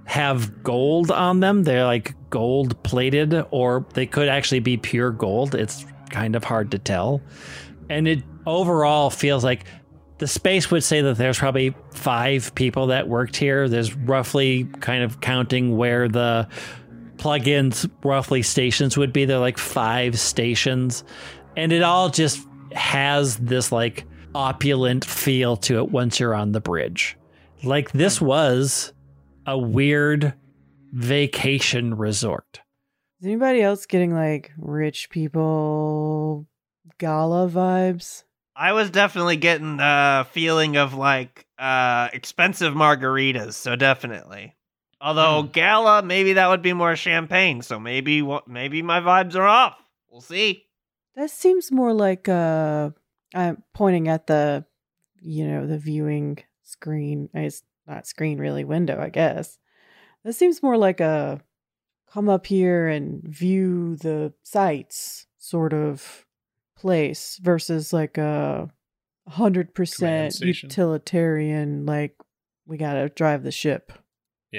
have 0.06 0.64
gold 0.64 1.12
on 1.12 1.40
them. 1.40 1.64
They're 1.64 1.86
like 1.86 2.16
gold 2.30 2.82
plated, 2.84 3.46
or 3.52 3.86
they 3.94 4.06
could 4.06 4.30
actually 4.30 4.60
be 4.60 4.78
pure 4.78 5.12
gold. 5.12 5.56
It's 5.56 5.86
kind 6.10 6.36
of 6.36 6.44
hard 6.44 6.72
to 6.72 6.80
tell. 6.80 7.22
And 7.90 8.08
it 8.08 8.24
overall 8.46 9.10
feels 9.10 9.44
like 9.44 9.66
the 10.18 10.28
space 10.28 10.72
would 10.72 10.84
say 10.84 11.02
that 11.02 11.18
there's 11.18 11.40
probably 11.40 11.76
five 11.92 12.56
people 12.56 12.88
that 12.88 13.08
worked 13.10 13.36
here. 13.36 13.68
There's 13.68 13.94
roughly 13.96 14.66
kind 14.80 15.04
of 15.04 15.20
counting 15.20 15.76
where 15.76 16.08
the 16.08 16.48
plugins 17.18 17.90
roughly 18.04 18.42
stations 18.42 18.98
would 18.98 19.14
be. 19.14 19.26
They're 19.26 19.40
like 19.40 19.58
five 19.58 20.20
stations. 20.20 21.04
And 21.58 21.72
it 21.72 21.84
all 21.84 22.10
just 22.10 22.46
has 22.74 23.38
this 23.38 23.72
like 23.72 24.06
opulent 24.34 25.06
feel 25.06 25.56
to 25.56 25.78
it 25.78 25.92
once 25.92 26.20
you're 26.20 26.36
on 26.36 26.52
the 26.52 26.60
bridge. 26.60 27.18
Like 27.64 27.92
this 27.92 28.20
was 28.20 28.94
a 29.46 29.58
weird 29.58 30.34
vacation 30.92 31.96
resort. 31.96 32.62
Is 33.22 33.28
anybody 33.28 33.62
else 33.62 33.86
getting 33.86 34.14
like 34.14 34.52
rich 34.58 35.10
people 35.10 36.48
gala 36.98 37.50
vibes? 37.50 38.24
I 38.56 38.74
was 38.74 38.90
definitely 38.90 39.38
getting 39.38 39.78
the 39.78 40.28
feeling 40.32 40.78
of 40.78 40.94
like 40.94 41.46
uh 41.58 42.10
expensive 42.14 42.74
margaritas, 42.74 43.54
so 43.54 43.76
definitely. 43.76 44.56
Although 45.02 45.44
Hmm. 45.44 45.48
gala, 45.52 46.02
maybe 46.04 46.34
that 46.34 46.48
would 46.50 46.62
be 46.62 46.74
more 46.74 46.96
champagne, 46.96 47.62
so 47.62 47.80
maybe 47.80 48.22
what 48.22 48.48
maybe 48.48 48.82
my 48.82 49.00
vibes 49.00 49.36
are 49.36 49.48
off. 49.48 49.78
We'll 50.10 50.22
see. 50.22 50.66
That 51.16 51.30
seems 51.30 51.72
more 51.72 51.94
like 51.94 52.28
uh 52.30 52.92
I'm 53.34 53.64
pointing 53.74 54.08
at 54.08 54.28
the 54.28 54.66
you 55.22 55.48
know, 55.48 55.66
the 55.66 55.78
viewing 55.78 56.38
screen. 56.64 57.30
It's 57.34 57.64
not 57.88 58.08
screen 58.08 58.38
really, 58.38 58.64
window, 58.64 59.00
I 59.02 59.10
guess. 59.10 59.58
That 60.24 60.34
seems 60.34 60.64
more 60.64 60.78
like 60.78 61.00
a 61.00 61.42
come 62.12 62.30
up 62.30 62.46
here 62.46 62.88
and 62.88 63.22
view 63.24 63.96
the 63.98 64.34
sights 64.44 65.28
sort 65.38 65.74
of 65.74 66.26
place 66.78 67.40
versus 67.42 67.92
like 67.92 68.18
a 68.18 68.70
hundred 69.28 69.74
percent 69.74 70.40
utilitarian 70.40 71.86
like 71.86 72.16
we 72.66 72.78
gotta 72.78 73.10
drive 73.10 73.44
the 73.44 73.52
ship. 73.52 73.92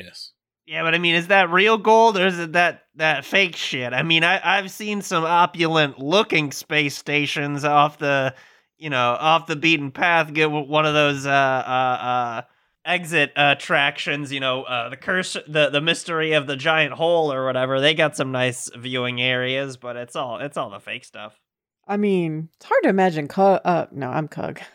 Yes. 0.05 0.33
Yeah, 0.67 0.83
but 0.83 0.95
I 0.95 0.99
mean, 0.99 1.15
is 1.15 1.29
that 1.29 1.51
real 1.51 1.79
gold 1.79 2.19
or 2.19 2.27
is 2.27 2.39
it 2.39 2.53
that 2.53 2.83
that 2.97 3.25
fake 3.25 3.55
shit? 3.55 3.93
I 3.93 4.03
mean, 4.03 4.25
I 4.25 4.41
I've 4.43 4.71
seen 4.71 5.01
some 5.01 5.25
opulent 5.25 6.01
looking 6.01 6.51
space 6.51 6.97
stations 6.97 7.65
off 7.65 7.99
the, 7.99 8.35
you 8.77 8.91
know, 8.91 9.17
off 9.19 9.47
the 9.47 9.55
beaten 9.57 9.93
path. 9.93 10.33
Get 10.33 10.51
one 10.51 10.85
of 10.85 10.93
those 10.93 11.25
uh 11.25 11.31
uh 11.31 11.33
uh 11.33 12.43
exit 12.85 13.33
attractions. 13.37 14.33
You 14.33 14.41
know, 14.41 14.65
uh, 14.65 14.89
the 14.89 14.97
curse, 14.97 15.37
the 15.47 15.71
the 15.71 15.81
mystery 15.81 16.33
of 16.33 16.49
the 16.49 16.57
giant 16.57 16.95
hole 16.95 17.33
or 17.33 17.47
whatever. 17.47 17.81
They 17.81 17.95
got 17.95 18.17
some 18.17 18.33
nice 18.33 18.69
viewing 18.77 19.23
areas, 19.23 19.77
but 19.77 19.95
it's 19.97 20.17
all 20.17 20.41
it's 20.41 20.57
all 20.57 20.71
the 20.71 20.81
fake 20.81 21.05
stuff. 21.05 21.39
I 21.87 21.97
mean, 21.97 22.49
it's 22.57 22.67
hard 22.67 22.83
to 22.83 22.89
imagine 22.89 23.29
Cug. 23.29 23.61
Uh, 23.65 23.87
no, 23.93 24.11
I'm 24.11 24.27
Cug. 24.27 24.61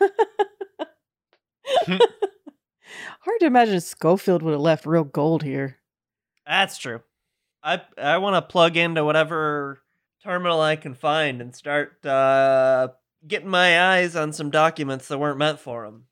hard 3.20 3.40
to 3.40 3.46
imagine 3.46 3.80
Scofield 3.80 4.42
would 4.42 4.52
have 4.52 4.60
left 4.60 4.86
real 4.86 5.04
gold 5.04 5.42
here. 5.42 5.78
That's 6.46 6.78
true. 6.78 7.00
I 7.62 7.80
I 7.96 8.18
want 8.18 8.34
to 8.36 8.42
plug 8.42 8.76
into 8.76 9.04
whatever 9.04 9.80
terminal 10.24 10.60
I 10.60 10.76
can 10.76 10.94
find 10.94 11.40
and 11.40 11.54
start 11.54 12.04
uh, 12.04 12.88
getting 13.26 13.48
my 13.48 13.94
eyes 13.94 14.16
on 14.16 14.32
some 14.32 14.50
documents 14.50 15.08
that 15.08 15.18
weren't 15.18 15.38
meant 15.38 15.60
for 15.60 15.84
them. 15.84 16.06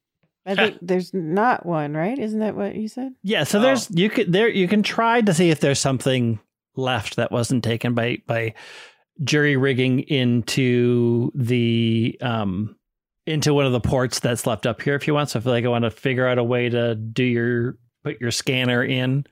I 0.47 0.55
think 0.55 0.79
there's 0.83 1.13
not 1.13 1.67
one, 1.67 1.95
right? 1.95 2.19
Isn't 2.19 2.41
that 2.41 2.57
what 2.57 2.75
you 2.75 2.89
said? 2.89 3.13
Yeah, 3.23 3.45
so 3.45 3.59
Oh. 3.59 3.63
there's 3.63 3.91
you 3.91 4.09
could 4.11 4.33
there 4.33 4.49
you 4.49 4.69
can 4.69 4.83
try 4.83 5.21
to 5.21 5.35
see 5.35 5.51
if 5.51 5.61
there's 5.61 5.81
something 5.81 6.39
left 6.77 7.17
that 7.17 7.33
wasn't 7.33 7.65
taken 7.65 7.95
by 7.95 8.19
by 8.27 8.55
jury 9.23 9.57
rigging 9.57 10.01
into 10.01 11.31
the 11.35 12.17
um 12.23 12.77
into 13.31 13.55
one 13.55 13.67
of 13.67 13.73
the 13.73 13.81
ports 13.81 14.21
that's 14.21 14.47
left 14.47 14.67
up 14.67 14.83
here 14.83 14.95
if 14.95 15.07
you 15.07 15.15
want. 15.15 15.31
So 15.31 15.39
if 15.39 15.47
like 15.47 15.65
I 15.65 15.69
want 15.69 15.85
to 15.85 15.91
figure 15.91 16.27
out 16.27 16.39
a 16.39 16.45
way 16.45 16.69
to 16.69 16.95
do 16.95 17.25
your 17.25 17.77
put 18.05 18.21
your 18.21 18.31
scanner 18.31 18.83
in, 18.85 19.25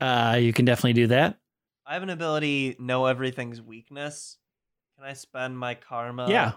uh 0.00 0.38
you 0.40 0.52
can 0.52 0.64
definitely 0.64 0.92
do 0.94 1.06
that. 1.08 1.38
I 1.86 1.94
have 1.94 2.02
an 2.02 2.10
ability 2.10 2.76
know 2.78 3.06
everything's 3.06 3.62
weakness. 3.62 4.36
Can 4.96 5.06
I 5.08 5.14
spend 5.14 5.58
my 5.58 5.74
karma 5.74 6.28
yeah. 6.28 6.52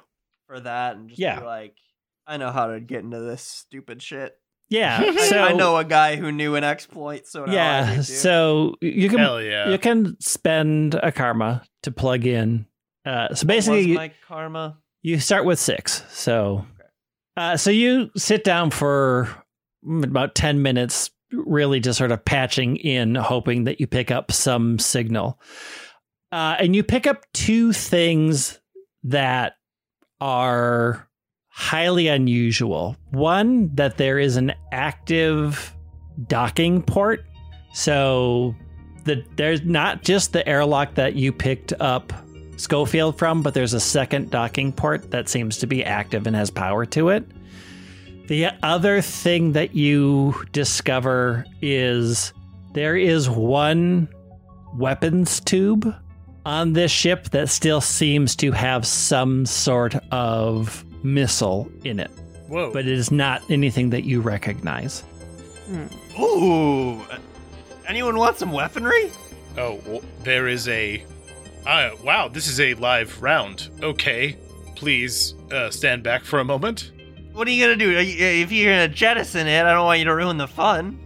for 0.48 0.60
that 0.60 0.96
and 0.98 1.10
just 1.10 1.20
Yeah. 1.20 1.40
be 1.40 1.46
like, 1.46 1.76
I 2.28 2.38
know 2.38 2.52
how 2.52 2.68
to 2.68 2.80
get 2.80 3.00
into 3.04 3.20
this 3.20 3.42
stupid 3.42 4.02
shit. 4.02 4.36
Yeah. 4.70 5.00
I, 5.02 5.16
So 5.30 5.40
I 5.40 5.54
know 5.54 5.78
a 5.78 5.84
guy 5.86 6.16
who 6.16 6.32
knew 6.32 6.56
an 6.56 6.64
exploit, 6.64 7.28
so 7.28 7.46
now 7.46 7.52
I 7.52 7.56
Yeah. 7.56 8.02
So 8.02 8.76
you 8.82 9.10
can 9.10 9.20
Hell 9.20 9.42
yeah. 9.42 9.70
you 9.70 9.78
can 9.78 10.18
spend 10.20 10.96
a 10.96 11.12
karma 11.12 11.64
to 11.84 11.92
plug 11.92 12.26
in. 12.26 12.66
Uh, 13.06 13.34
so 13.34 13.44
What 13.44 13.48
basically, 13.48 13.78
was 13.78 13.88
you- 13.88 13.96
my 13.96 14.12
karma. 14.28 14.78
You 15.04 15.20
start 15.20 15.46
with 15.46 15.58
six. 15.60 16.04
So, 16.12 16.66
Okay. 16.80 16.81
Uh, 17.38 17.58
so 17.58 17.70
you 17.70 18.10
sit 18.16 18.44
down 18.44 18.72
for 18.72 19.30
about 20.04 20.36
10 20.36 20.62
minutes, 20.62 21.10
really 21.32 21.80
just 21.80 21.98
sort 21.98 22.12
of 22.12 22.24
patching 22.26 22.76
in, 22.78 23.16
hoping 23.16 23.64
that 23.66 23.80
you 23.80 23.88
pick 23.88 24.12
up 24.12 24.32
some 24.32 24.78
signal. 24.80 25.40
Uh, 26.32 26.56
and 26.60 26.76
you 26.76 26.84
pick 26.84 27.08
up 27.08 27.26
two 27.34 27.74
things 27.74 28.60
that 29.04 29.54
are 30.20 31.08
highly 31.48 32.08
unusual. 32.08 32.96
One, 33.12 33.74
that 33.76 33.98
there 33.98 34.20
is 34.20 34.38
an 34.38 34.54
active 34.72 35.76
docking 36.28 36.82
port. 36.82 37.26
So, 37.74 38.56
the, 39.06 39.24
there's 39.36 39.64
not 39.64 40.04
just 40.04 40.32
the 40.32 40.48
airlock 40.48 40.96
that 40.96 41.16
you 41.16 41.32
picked 41.32 41.74
up 41.80 42.14
Scofield 42.62 43.18
from, 43.18 43.42
but 43.42 43.54
there's 43.54 43.74
a 43.74 43.80
second 43.80 44.30
docking 44.30 44.72
port 44.72 45.12
that 45.12 45.28
seems 45.30 45.58
to 45.58 45.68
be 45.68 45.84
active 45.84 46.28
and 46.28 46.36
has 46.36 46.50
power 46.50 46.86
to 46.88 47.10
it. 47.10 47.26
The 48.28 48.50
other 48.64 49.02
thing 49.02 49.54
that 49.54 49.76
you 49.76 50.36
discover 50.52 51.46
is 51.62 52.34
there 52.74 52.96
is 52.96 53.30
one 53.30 54.08
weapons 54.76 55.40
tube 55.42 55.94
on 56.46 56.74
this 56.74 56.92
ship 56.92 57.30
that 57.32 57.50
still 57.50 57.82
seems 57.82 58.36
to 58.38 58.52
have 58.52 58.86
some 58.86 59.46
sort 59.46 59.96
of 60.12 60.86
missile 61.04 61.70
in 61.84 62.00
it, 62.00 62.12
Whoa. 62.48 62.72
but 62.72 62.86
it 62.86 62.94
is 62.94 63.12
not 63.12 63.42
anything 63.50 63.90
that 63.90 64.06
you 64.06 64.22
recognize. 64.22 65.02
Hmm. 65.68 66.22
Ooh. 66.22 67.02
Anyone 67.88 68.18
want 68.18 68.38
some 68.38 68.52
weaponry? 68.52 69.12
oh, 69.58 69.80
well, 69.86 70.02
there 70.24 70.48
is 70.48 70.68
a. 70.68 71.04
Uh, 71.66 71.92
wow, 72.04 72.28
this 72.28 72.48
is 72.48 72.60
a 72.60 72.74
live 72.76 73.22
round. 73.22 73.70
Okay, 73.82 74.38
please 74.76 75.36
uh, 75.52 75.70
stand 75.70 76.04
back 76.04 76.24
for 76.24 76.40
a 76.40 76.44
moment. 76.46 76.92
What 77.34 77.48
are 77.48 77.52
you 77.52 77.64
gonna 77.64 77.76
do? 77.78 77.92
You- 78.02 78.26
If 78.44 78.52
you're 78.52 78.74
gonna 78.74 78.88
jettison 78.88 79.48
it, 79.48 79.64
I 79.64 79.74
don't 79.74 79.86
want 79.86 80.00
you 80.00 80.06
to 80.06 80.16
ruin 80.16 80.38
the 80.38 80.48
fun. 80.48 81.00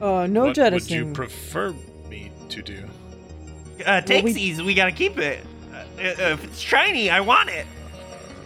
Oh, 0.00 0.26
no 0.26 0.46
what 0.46 0.54
jettison. 0.54 0.98
would 0.98 1.08
you 1.08 1.12
prefer 1.14 1.74
me 2.08 2.30
to 2.50 2.62
do? 2.62 2.84
Uh, 3.84 4.02
Well, 4.08 4.22
we- 4.22 4.60
we 4.62 4.74
gotta 4.74 4.92
keep 4.92 5.18
it. 5.18 5.44
Uh, 5.72 5.82
if 5.98 6.44
it's 6.44 6.58
shiny, 6.60 7.10
I 7.10 7.20
want 7.20 7.48
it. 7.48 7.66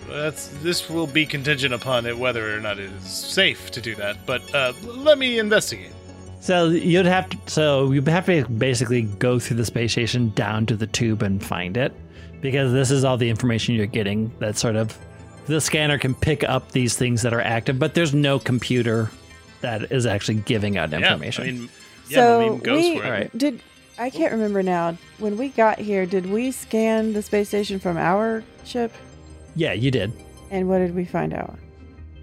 That's 0.08 0.48
this 0.62 0.88
will 0.90 1.06
be 1.06 1.26
contingent 1.26 1.72
upon 1.74 2.06
it 2.06 2.16
whether 2.16 2.56
or 2.56 2.60
not 2.60 2.78
it 2.78 2.90
is 2.90 3.04
safe 3.08 3.70
to 3.72 3.80
do 3.80 3.94
that. 3.96 4.24
But 4.26 4.54
uh, 4.54 4.72
let 4.84 5.18
me 5.18 5.38
investigate. 5.38 5.92
So 6.42 6.70
you'd 6.70 7.06
have 7.06 7.30
to. 7.30 7.38
So 7.46 7.92
you'd 7.92 8.08
have 8.08 8.26
to 8.26 8.44
basically 8.46 9.02
go 9.02 9.38
through 9.38 9.58
the 9.58 9.64
space 9.64 9.92
station 9.92 10.30
down 10.30 10.66
to 10.66 10.76
the 10.76 10.88
tube 10.88 11.22
and 11.22 11.42
find 11.42 11.76
it, 11.76 11.94
because 12.40 12.72
this 12.72 12.90
is 12.90 13.04
all 13.04 13.16
the 13.16 13.30
information 13.30 13.76
you're 13.76 13.86
getting. 13.86 14.32
That 14.40 14.56
sort 14.58 14.74
of 14.74 14.98
the 15.46 15.60
scanner 15.60 15.98
can 15.98 16.16
pick 16.16 16.42
up 16.42 16.72
these 16.72 16.96
things 16.96 17.22
that 17.22 17.32
are 17.32 17.40
active, 17.40 17.78
but 17.78 17.94
there's 17.94 18.12
no 18.12 18.40
computer 18.40 19.08
that 19.60 19.92
is 19.92 20.04
actually 20.04 20.38
giving 20.38 20.76
out 20.76 20.92
information. 20.92 21.44
Yeah, 21.44 21.50
I 21.50 21.54
mean, 21.54 21.70
yeah, 22.08 22.16
so 22.16 22.56
goes 22.58 22.82
we 22.82 22.98
for 22.98 23.14
it. 23.14 23.38
Did. 23.38 23.62
I 23.98 24.10
can't 24.10 24.32
remember 24.32 24.64
now. 24.64 24.98
When 25.18 25.38
we 25.38 25.50
got 25.50 25.78
here, 25.78 26.06
did 26.06 26.26
we 26.26 26.50
scan 26.50 27.12
the 27.12 27.22
space 27.22 27.48
station 27.48 27.78
from 27.78 27.96
our 27.96 28.42
ship? 28.64 28.92
yeah, 29.54 29.72
you 29.72 29.90
did. 29.90 30.12
And 30.50 30.68
what 30.68 30.78
did 30.78 30.94
we 30.94 31.04
find 31.04 31.32
out? 31.32 31.56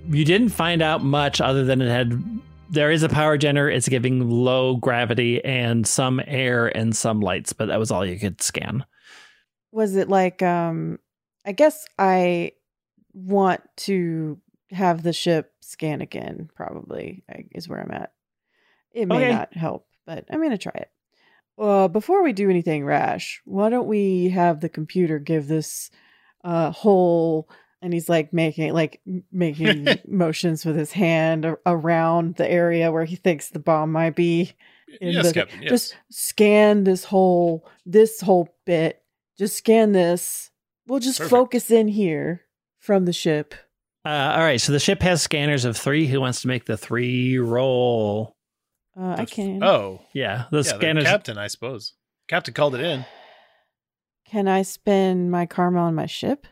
You 0.10 0.26
didn't 0.26 0.50
find 0.50 0.82
out 0.82 1.04
much 1.04 1.42
other 1.42 1.64
than 1.64 1.82
it 1.82 1.90
had. 1.90 2.22
There 2.72 2.92
is 2.92 3.02
a 3.04 3.10
power 3.10 3.38
generator. 3.38 3.76
It's 3.76 3.90
giving 3.90 4.30
low 4.30 4.76
gravity 4.76 5.44
and 5.44 5.88
some 5.88 6.22
air 6.28 6.68
and 6.68 6.96
some 6.96 7.20
lights, 7.20 7.52
but 7.52 7.68
that 7.68 7.80
was 7.80 7.90
all 7.90 8.06
you 8.06 8.20
could 8.20 8.42
scan. 8.42 8.86
Was 9.72 9.96
it 9.96 10.08
like 10.10 10.42
um 10.42 11.00
I 11.46 11.52
guess 11.52 11.86
I 11.98 12.52
want 13.14 13.62
to 13.78 14.40
have 14.72 15.02
the 15.02 15.14
ship 15.14 15.52
scan 15.62 16.02
again, 16.02 16.50
probably 16.56 17.24
is 17.52 17.68
where 17.68 17.80
I'm 17.82 17.92
at. 17.92 18.14
It 18.92 19.08
may 19.08 19.26
Okay. 19.26 19.30
not 19.30 19.56
help, 19.56 19.88
but 20.06 20.26
I'm 20.30 20.42
gonna 20.42 20.58
try 20.58 20.74
it. 20.76 20.92
uh, 21.58 21.88
before 21.88 22.24
we 22.24 22.34
do 22.34 22.50
anything 22.50 22.86
rash, 22.86 23.42
why 23.46 23.70
don't 23.70 23.88
we 23.88 24.30
have 24.30 24.60
the 24.60 24.70
computer 24.70 25.18
give 25.20 25.48
this 25.48 25.90
uh, 26.44 26.72
whole 26.72 27.50
and 27.82 27.94
he's 27.94 28.10
like 28.10 28.34
making 28.34 28.74
like 28.74 29.02
making 29.32 29.88
motions 30.08 30.66
with 30.66 30.76
his 30.76 30.92
hand 30.92 31.46
around 31.66 32.36
the 32.36 32.50
area 32.50 32.92
where 32.92 33.06
he 33.06 33.16
thinks 33.16 33.50
the 33.50 33.60
bomb 33.60 33.92
might 33.92 34.16
be. 34.16 34.54
in 35.02 35.12
yes, 35.14 35.28
the- 35.28 35.34
Captain. 35.34 35.62
Yes. 35.62 35.70
Just 35.72 35.96
scan 36.10 36.84
this 36.84 37.04
whole 37.06 37.68
this 37.86 38.22
whole 38.22 38.50
bit. 38.66 39.02
Just 39.38 39.58
scan 39.58 39.92
this. 39.94 40.52
We'll 40.88 41.00
just 41.00 41.20
Perfect. 41.20 41.32
focus 41.32 41.72
in 41.72 41.88
here 41.88 42.42
from 42.80 43.06
the 43.06 43.14
ship. 43.14 43.54
Uh, 44.06 44.34
all 44.36 44.40
right, 44.40 44.60
so 44.60 44.72
the 44.72 44.80
ship 44.80 45.02
has 45.02 45.22
scanners 45.22 45.66
of 45.66 45.78
three. 45.78 46.08
Who 46.08 46.20
wants 46.22 46.42
to 46.42 46.48
make 46.48 46.66
the 46.66 46.78
three 46.78 47.38
roll? 47.38 48.36
Uh, 49.00 49.16
The 49.16 49.20
I 49.20 49.24
f- 49.24 49.30
can. 49.32 49.64
Oh, 49.64 50.02
Yeah, 50.14 50.46
the 50.52 50.58
yeah, 50.58 50.64
scanners. 50.64 51.04
the 51.04 51.10
captain, 51.10 51.38
I 51.38 51.48
suppose. 51.48 51.94
Captain 52.28 52.54
called 52.54 52.76
it 52.76 52.82
in. 52.82 53.06
Can 54.26 54.48
I 54.48 54.62
spend 54.62 55.32
my 55.32 55.46
karma 55.46 55.80
on 55.82 55.96
my 55.96 56.06
ship? 56.06 56.48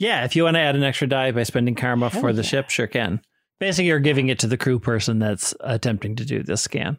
Yeah, 0.00 0.24
if 0.24 0.34
you 0.34 0.44
want 0.44 0.54
to 0.56 0.60
add 0.60 0.74
an 0.74 0.82
extra 0.82 1.06
die 1.06 1.30
by 1.30 1.42
spending 1.42 1.74
karma 1.74 2.08
Hell 2.08 2.22
for 2.22 2.32
the 2.32 2.42
yeah. 2.42 2.48
ship, 2.48 2.70
sure 2.70 2.86
can. 2.86 3.20
Basically, 3.60 3.86
you're 3.86 4.00
giving 4.00 4.30
it 4.30 4.38
to 4.38 4.46
the 4.46 4.56
crew 4.56 4.78
person 4.78 5.18
that's 5.18 5.54
attempting 5.60 6.16
to 6.16 6.24
do 6.24 6.42
this 6.42 6.62
scan. 6.62 6.98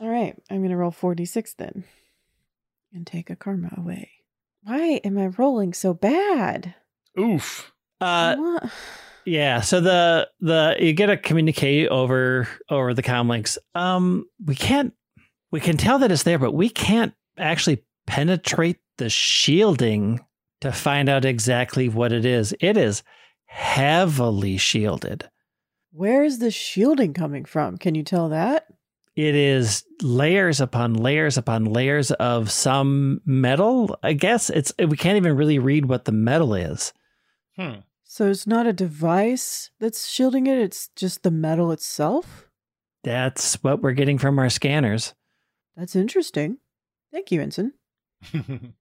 All 0.00 0.08
right, 0.08 0.36
I'm 0.50 0.60
gonna 0.60 0.76
roll 0.76 0.90
46 0.90 1.54
then, 1.54 1.84
and 2.92 3.06
take 3.06 3.30
a 3.30 3.36
karma 3.36 3.72
away. 3.76 4.10
Why 4.64 5.00
am 5.04 5.16
I 5.16 5.28
rolling 5.28 5.72
so 5.72 5.94
bad? 5.94 6.74
Oof. 7.18 7.72
Uh, 8.00 8.34
What? 8.36 8.70
Yeah, 9.26 9.60
so 9.60 9.80
the 9.80 10.28
the 10.40 10.76
you 10.80 10.92
get 10.92 11.06
to 11.06 11.16
communicate 11.16 11.88
over 11.88 12.48
over 12.68 12.94
the 12.94 13.02
comlinks. 13.02 13.58
Um, 13.76 14.26
we 14.44 14.56
can't 14.56 14.92
we 15.52 15.60
can 15.60 15.76
tell 15.76 16.00
that 16.00 16.10
it's 16.10 16.24
there, 16.24 16.38
but 16.38 16.52
we 16.52 16.68
can't 16.68 17.14
actually 17.38 17.84
penetrate 18.06 18.78
the 18.98 19.08
shielding 19.08 20.20
to 20.60 20.72
find 20.72 21.08
out 21.08 21.24
exactly 21.24 21.88
what 21.88 22.12
it 22.12 22.24
is. 22.24 22.54
It 22.60 22.76
is 22.76 23.02
heavily 23.46 24.56
shielded. 24.56 25.28
Where 25.92 26.22
is 26.22 26.38
the 26.38 26.50
shielding 26.50 27.14
coming 27.14 27.44
from? 27.44 27.76
Can 27.76 27.94
you 27.94 28.02
tell 28.02 28.28
that? 28.28 28.66
It 29.16 29.34
is 29.34 29.84
layers 30.02 30.60
upon 30.60 30.94
layers 30.94 31.36
upon 31.36 31.64
layers 31.64 32.12
of 32.12 32.50
some 32.50 33.20
metal. 33.24 33.98
I 34.02 34.12
guess 34.12 34.50
it's 34.50 34.72
we 34.78 34.96
can't 34.96 35.16
even 35.16 35.36
really 35.36 35.58
read 35.58 35.86
what 35.86 36.04
the 36.04 36.12
metal 36.12 36.54
is. 36.54 36.92
Hmm. 37.56 37.80
So 38.04 38.28
it's 38.28 38.46
not 38.46 38.66
a 38.66 38.72
device 38.72 39.70
that's 39.78 40.08
shielding 40.08 40.46
it, 40.46 40.58
it's 40.58 40.88
just 40.96 41.22
the 41.22 41.30
metal 41.30 41.70
itself? 41.70 42.48
That's 43.04 43.54
what 43.62 43.82
we're 43.82 43.92
getting 43.92 44.18
from 44.18 44.38
our 44.38 44.50
scanners. 44.50 45.14
That's 45.76 45.96
interesting. 45.96 46.58
Thank 47.12 47.30
you, 47.30 47.40
Ensign. 47.40 47.72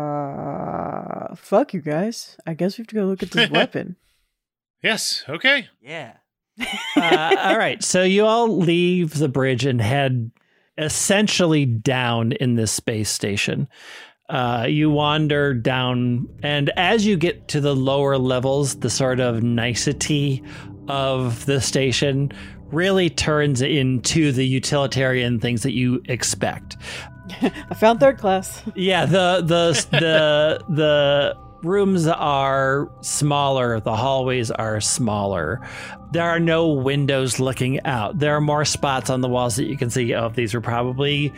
Uh, 0.00 1.34
fuck 1.36 1.72
you 1.74 1.80
guys. 1.80 2.36
I 2.46 2.54
guess 2.54 2.76
we 2.78 2.82
have 2.82 2.88
to 2.88 2.94
go 2.94 3.04
look 3.04 3.22
at 3.22 3.30
this 3.30 3.50
weapon. 3.52 3.96
yes. 4.82 5.24
Okay. 5.28 5.68
Yeah. 5.80 6.14
uh, 6.96 7.36
all 7.38 7.58
right. 7.58 7.82
So 7.82 8.02
you 8.02 8.24
all 8.26 8.58
leave 8.58 9.14
the 9.14 9.28
bridge 9.28 9.64
and 9.64 9.80
head 9.80 10.30
essentially 10.76 11.64
down 11.66 12.32
in 12.32 12.54
this 12.56 12.72
space 12.72 13.10
station. 13.10 13.68
Uh, 14.28 14.66
you 14.68 14.90
wander 14.90 15.52
down, 15.54 16.28
and 16.42 16.70
as 16.76 17.04
you 17.04 17.16
get 17.16 17.48
to 17.48 17.60
the 17.60 17.74
lower 17.74 18.16
levels, 18.16 18.76
the 18.76 18.88
sort 18.90 19.18
of 19.18 19.42
nicety 19.42 20.42
of 20.88 21.44
the 21.46 21.60
station 21.60 22.30
really 22.72 23.10
turns 23.10 23.62
into 23.62 24.32
the 24.32 24.46
utilitarian 24.46 25.40
things 25.40 25.62
that 25.62 25.72
you 25.72 26.02
expect. 26.06 26.76
I 27.42 27.74
found 27.74 28.00
third 28.00 28.18
class. 28.18 28.62
Yeah, 28.74 29.06
the 29.06 29.42
the 29.44 29.86
the 29.98 30.64
the 30.68 31.36
rooms 31.62 32.06
are 32.06 32.90
smaller, 33.02 33.80
the 33.80 33.94
hallways 33.94 34.50
are 34.50 34.80
smaller. 34.80 35.60
There 36.12 36.28
are 36.28 36.40
no 36.40 36.68
windows 36.68 37.38
looking 37.38 37.84
out. 37.84 38.18
There 38.18 38.34
are 38.34 38.40
more 38.40 38.64
spots 38.64 39.10
on 39.10 39.20
the 39.20 39.28
walls 39.28 39.56
that 39.56 39.66
you 39.66 39.76
can 39.76 39.90
see. 39.90 40.14
Oh, 40.14 40.30
these 40.30 40.54
are 40.54 40.60
probably 40.60 41.32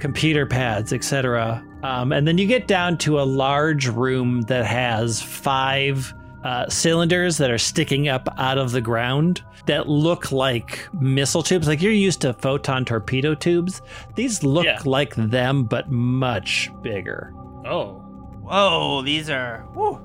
computer 0.00 0.46
pads, 0.46 0.92
etc. 0.92 1.64
Um, 1.82 2.12
and 2.12 2.26
then 2.26 2.38
you 2.38 2.46
get 2.46 2.66
down 2.66 2.98
to 2.98 3.20
a 3.20 3.22
large 3.22 3.88
room 3.88 4.42
that 4.42 4.66
has 4.66 5.22
five 5.22 6.12
uh, 6.48 6.68
cylinders 6.70 7.36
that 7.36 7.50
are 7.50 7.58
sticking 7.58 8.08
up 8.08 8.26
out 8.38 8.56
of 8.58 8.72
the 8.72 8.80
ground 8.80 9.42
that 9.66 9.86
look 9.88 10.32
like 10.32 10.88
missile 10.94 11.42
tubes. 11.42 11.68
Like 11.68 11.82
you're 11.82 11.92
used 11.92 12.22
to 12.22 12.32
photon 12.32 12.84
torpedo 12.86 13.34
tubes. 13.34 13.82
These 14.14 14.42
look 14.42 14.64
Yeah. 14.64 14.78
like 14.84 15.14
them, 15.14 15.64
but 15.64 15.90
much 15.90 16.70
bigger. 16.82 17.32
Oh. 17.66 18.02
Whoa, 18.42 19.02
these 19.02 19.28
are. 19.28 19.66
Whew. 19.74 20.00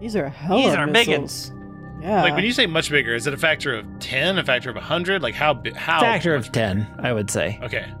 These 0.00 0.14
are 0.14 0.28
hella 0.28 0.62
These 0.62 0.74
are 0.74 0.86
missiles. 0.86 1.52
Yeah. 2.00 2.22
Like 2.22 2.34
when 2.34 2.44
you 2.44 2.52
say 2.52 2.66
much 2.66 2.90
bigger, 2.90 3.12
is 3.16 3.26
it 3.26 3.34
a 3.34 3.36
factor 3.36 3.74
of 3.74 3.84
ten? 3.98 4.38
A 4.38 4.44
factor 4.44 4.70
of 4.70 4.76
hundred? 4.76 5.20
Like 5.20 5.34
how? 5.34 5.52
big? 5.54 5.74
How? 5.74 5.98
Factor 6.00 6.36
of 6.36 6.52
10, 6.52 7.00
I 7.02 7.12
would 7.12 7.28
say. 7.28 7.58
Okay. 7.60 7.92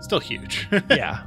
Still 0.00 0.18
huge. 0.18 0.66
yeah. 0.90 1.22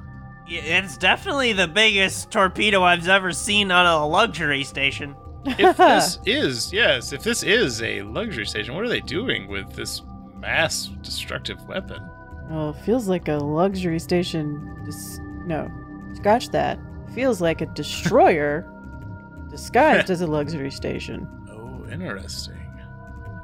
Yeah, 0.46 0.80
It's 0.84 0.98
definitely 0.98 1.54
the 1.54 1.70
biggest 1.70 2.30
torpedo 2.32 2.84
I've 2.84 3.08
ever 3.08 3.32
seen 3.32 3.72
on 3.72 3.86
a 3.86 4.06
luxury 4.06 4.66
station. 4.66 5.16
If 5.46 5.78
this 5.78 6.20
is 6.26 6.72
yes, 6.74 7.14
if 7.14 7.24
this 7.24 7.44
is 7.44 7.82
a 7.82 8.02
luxury 8.04 8.46
station, 8.46 8.74
what 8.76 8.84
are 8.84 8.90
they 8.90 9.00
doing 9.02 9.48
with 9.48 9.72
this 9.74 10.02
mass 10.36 10.88
destructive 11.02 11.64
weapon? 11.68 12.02
well, 12.50 12.72
it 12.72 12.76
feels 12.84 13.08
like 13.08 13.28
a 13.30 13.38
luxury 13.38 14.00
station. 14.00 14.82
Dis- 14.86 15.20
no, 15.46 15.70
scratch 16.16 16.50
that. 16.50 16.78
Feels 17.16 17.40
like 17.42 17.62
a 17.62 17.66
destroyer 17.68 18.70
disguised 19.50 20.10
as 20.10 20.22
a 20.22 20.28
luxury 20.28 20.72
station. 20.72 21.28
Oh, 21.50 21.90
interesting. 21.92 22.56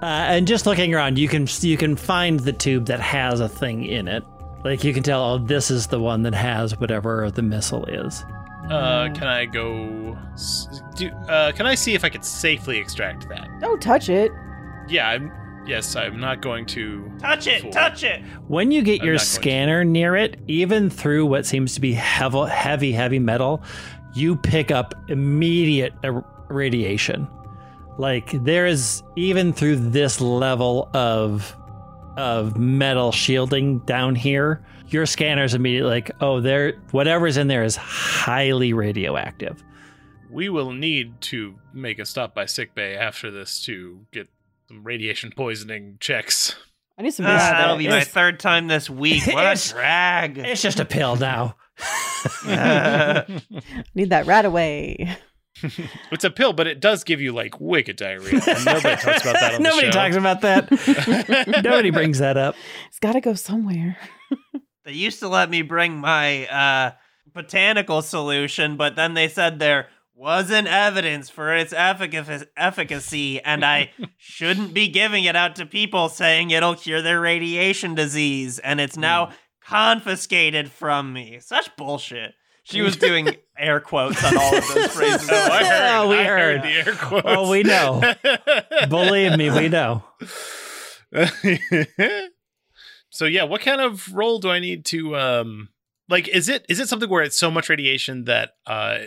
Uh, 0.01 0.05
and 0.05 0.47
just 0.47 0.65
looking 0.65 0.93
around, 0.93 1.17
you 1.17 1.27
can 1.27 1.47
you 1.61 1.77
can 1.77 1.95
find 1.95 2.39
the 2.41 2.53
tube 2.53 2.85
that 2.85 2.99
has 2.99 3.39
a 3.39 3.49
thing 3.49 3.85
in 3.85 4.07
it. 4.07 4.23
Like 4.63 4.83
you 4.83 4.93
can 4.93 5.03
tell, 5.03 5.23
oh, 5.23 5.37
this 5.37 5.71
is 5.71 5.87
the 5.87 5.99
one 5.99 6.23
that 6.23 6.33
has 6.35 6.77
whatever 6.79 7.31
the 7.31 7.41
missile 7.41 7.85
is. 7.85 8.23
Uh, 8.69 9.09
can 9.13 9.27
I 9.27 9.45
go? 9.45 10.17
Do 10.95 11.09
uh, 11.09 11.51
can 11.53 11.65
I 11.65 11.75
see 11.75 11.93
if 11.93 12.03
I 12.03 12.09
could 12.09 12.25
safely 12.25 12.77
extract 12.77 13.29
that? 13.29 13.47
Don't 13.59 13.81
touch 13.81 14.09
it. 14.09 14.31
Yeah, 14.87 15.09
I'm. 15.09 15.31
Yes, 15.65 15.95
I'm 15.97 16.19
not 16.19 16.41
going 16.41 16.65
to. 16.67 17.11
Touch 17.19 17.45
it, 17.47 17.61
Fool. 17.61 17.71
touch 17.71 18.03
it. 18.03 18.21
When 18.47 18.71
you 18.71 18.81
get 18.81 19.01
I'm 19.01 19.05
your 19.07 19.15
not 19.15 19.19
to. 19.21 19.25
scanner 19.25 19.83
near 19.83 20.15
it, 20.15 20.39
even 20.47 20.89
through 20.89 21.25
what 21.25 21.45
seems 21.45 21.73
to 21.75 21.81
be 21.81 21.93
heavy, 21.93 22.45
heavy, 22.49 22.93
heavy 22.93 23.19
metal, 23.19 23.61
you 24.15 24.37
pick 24.37 24.71
up 24.71 24.93
immediate 25.09 25.93
radiation. 26.47 27.27
Like 27.97 28.31
there 28.43 28.65
is 28.65 29.03
even 29.17 29.51
through 29.51 29.77
this 29.89 30.21
level 30.21 30.89
of 30.93 31.53
of 32.15 32.57
metal 32.57 33.11
shielding 33.11 33.79
down 33.79 34.15
here, 34.15 34.63
your 34.89 35.05
scanner's 35.05 35.53
immediately 35.53 35.89
like, 35.91 36.11
oh, 36.21 36.39
there, 36.41 36.73
whatever's 36.91 37.37
in 37.37 37.47
there 37.47 37.63
is 37.63 37.75
highly 37.75 38.73
radioactive. 38.73 39.63
We 40.29 40.49
will 40.49 40.71
need 40.71 41.21
to 41.21 41.55
make 41.73 41.99
a 41.99 42.05
stop 42.05 42.35
by 42.35 42.45
sickbay 42.45 42.95
after 42.95 43.31
this 43.31 43.61
to 43.63 44.05
get 44.11 44.27
some 44.67 44.83
radiation 44.83 45.31
poisoning 45.35 45.97
checks. 45.99 46.55
I 46.97 47.03
need 47.03 47.11
some. 47.11 47.25
Ah, 47.25 47.29
that'll 47.57 47.77
be 47.77 47.87
my 47.87 47.97
It's- 47.97 48.07
third 48.11 48.39
time 48.39 48.67
this 48.67 48.89
week. 48.89 49.23
What 49.33 49.45
a 49.45 49.69
drag. 49.71 50.37
It's 50.39 50.61
just 50.61 50.79
a 50.79 50.85
pill 50.85 51.15
now. 51.15 51.55
Need 53.95 54.09
that 54.09 54.25
right 54.25 54.43
away. 54.45 55.15
it's 56.11 56.23
a 56.23 56.29
pill, 56.29 56.53
but 56.53 56.67
it 56.67 56.79
does 56.79 57.03
give 57.03 57.19
you 57.21 57.33
like 57.33 57.59
wicked 57.59 57.95
diarrhea. 57.97 58.41
And 58.47 58.65
nobody 58.65 58.95
talks 58.95 59.21
about 59.21 59.33
that 59.39 59.53
on 59.55 59.63
Nobody 59.63 59.87
the 59.87 59.91
show. 59.93 59.99
talks 59.99 60.15
about 60.15 60.41
that. 60.41 61.63
Nobody 61.63 61.89
brings 61.91 62.19
that 62.19 62.37
up. 62.37 62.55
It's 62.89 62.99
got 62.99 63.13
to 63.13 63.21
go 63.21 63.33
somewhere. 63.33 63.97
They 64.87 64.93
used 64.93 65.19
to 65.19 65.27
let 65.27 65.49
me 65.49 65.63
bring 65.63 65.97
my 65.97 66.47
uh, 66.47 66.91
botanical 67.33 68.01
solution, 68.01 68.77
but 68.77 68.95
then 68.95 69.15
they 69.15 69.27
said 69.27 69.59
there 69.59 69.89
wasn't 70.15 70.69
evidence 70.69 71.29
for 71.29 71.53
its 71.53 71.73
efficac- 71.73 72.47
efficacy, 72.55 73.41
and 73.41 73.65
I 73.65 73.91
shouldn't 74.17 74.73
be 74.73 74.87
giving 74.87 75.25
it 75.25 75.35
out 75.35 75.57
to 75.57 75.65
people 75.65 76.07
saying 76.07 76.51
it'll 76.51 76.75
cure 76.75 77.01
their 77.01 77.19
radiation 77.19 77.95
disease, 77.95 78.59
and 78.59 78.79
it's 78.79 78.95
now 78.95 79.31
confiscated 79.61 80.71
from 80.71 81.11
me. 81.11 81.39
Such 81.41 81.75
bullshit. 81.75 82.33
She 82.63 82.81
was 82.81 82.95
doing 82.95 83.35
air 83.57 83.81
quotes 83.81 84.23
on 84.23 84.37
all 84.37 84.55
of 84.55 84.67
those 84.73 84.87
phrases. 84.93 85.29
Oh, 85.29 85.35
I 85.51 85.63
heard. 85.65 85.97
Oh, 85.97 86.09
we 86.09 86.15
I 86.15 86.23
heard. 86.23 86.63
the 86.63 86.67
air 86.67 86.95
quotes. 86.95 87.25
Oh, 87.27 87.49
we 87.51 87.63
know. 87.63 88.13
Believe 88.87 89.37
me, 89.37 89.51
we 89.51 89.67
know. 89.67 90.05
So 93.17 93.25
yeah, 93.25 93.43
what 93.43 93.61
kind 93.61 93.81
of 93.81 94.13
role 94.13 94.37
do 94.39 94.49
I 94.49 94.59
need 94.59 94.85
to 94.85 95.15
um 95.17 95.69
like 96.07 96.27
is 96.27 96.47
it 96.49 96.65
is 96.69 96.79
it 96.79 96.87
something 96.87 97.09
where 97.09 97.23
it's 97.23 97.37
so 97.37 97.49
much 97.49 97.67
radiation 97.67 98.25
that 98.25 98.51
uh 98.67 98.99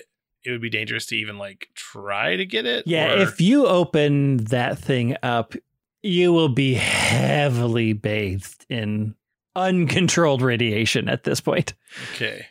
it 0.44 0.50
would 0.50 0.60
be 0.60 0.70
dangerous 0.70 1.06
to 1.06 1.16
even 1.16 1.38
like 1.38 1.68
try 1.74 2.34
to 2.36 2.44
get 2.44 2.66
it? 2.66 2.86
Yeah, 2.86 3.12
Or- 3.14 3.18
if 3.18 3.40
you 3.40 3.66
open 3.66 4.38
that 4.46 4.78
thing 4.78 5.16
up, 5.22 5.54
you 6.02 6.32
will 6.32 6.48
be 6.48 6.74
heavily 6.74 7.92
bathed 7.92 8.66
in 8.68 9.14
uncontrolled 9.54 10.42
radiation 10.42 11.08
at 11.08 11.24
this 11.24 11.40
point. 11.40 11.74
Okay. 12.14 12.46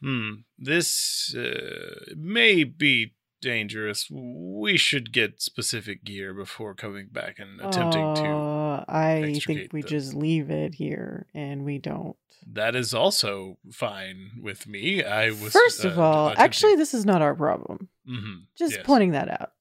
Hmm. 0.00 0.30
This 0.58 1.34
uh, 1.36 2.14
may 2.16 2.64
be 2.64 3.14
dangerous. 3.42 4.08
We 4.10 4.78
should 4.78 5.12
get 5.12 5.42
specific 5.42 6.02
gear 6.04 6.32
before 6.32 6.74
coming 6.74 7.08
back 7.12 7.38
and 7.38 7.60
attempting 7.60 8.14
to. 8.14 8.53
I 8.88 9.38
think 9.46 9.72
we 9.72 9.82
just 9.82 10.14
leave 10.14 10.50
it 10.50 10.74
here 10.74 11.26
and 11.34 11.64
we 11.64 11.78
don't. 11.78 12.16
That 12.52 12.76
is 12.76 12.92
also 12.94 13.58
fine 13.72 14.32
with 14.42 14.66
me. 14.66 15.02
I 15.02 15.30
was 15.30 15.52
First 15.52 15.84
of 15.84 15.98
uh, 15.98 16.02
all, 16.02 16.26
attempting- 16.28 16.44
actually, 16.44 16.76
this 16.76 16.92
is 16.94 17.06
not 17.06 17.22
our 17.22 17.34
problem. 17.34 17.88
Mhm, 18.08 18.46
Just 18.58 18.74
yes. 18.74 18.82
pointing 18.84 19.12
that 19.12 19.28
out. 19.30 19.52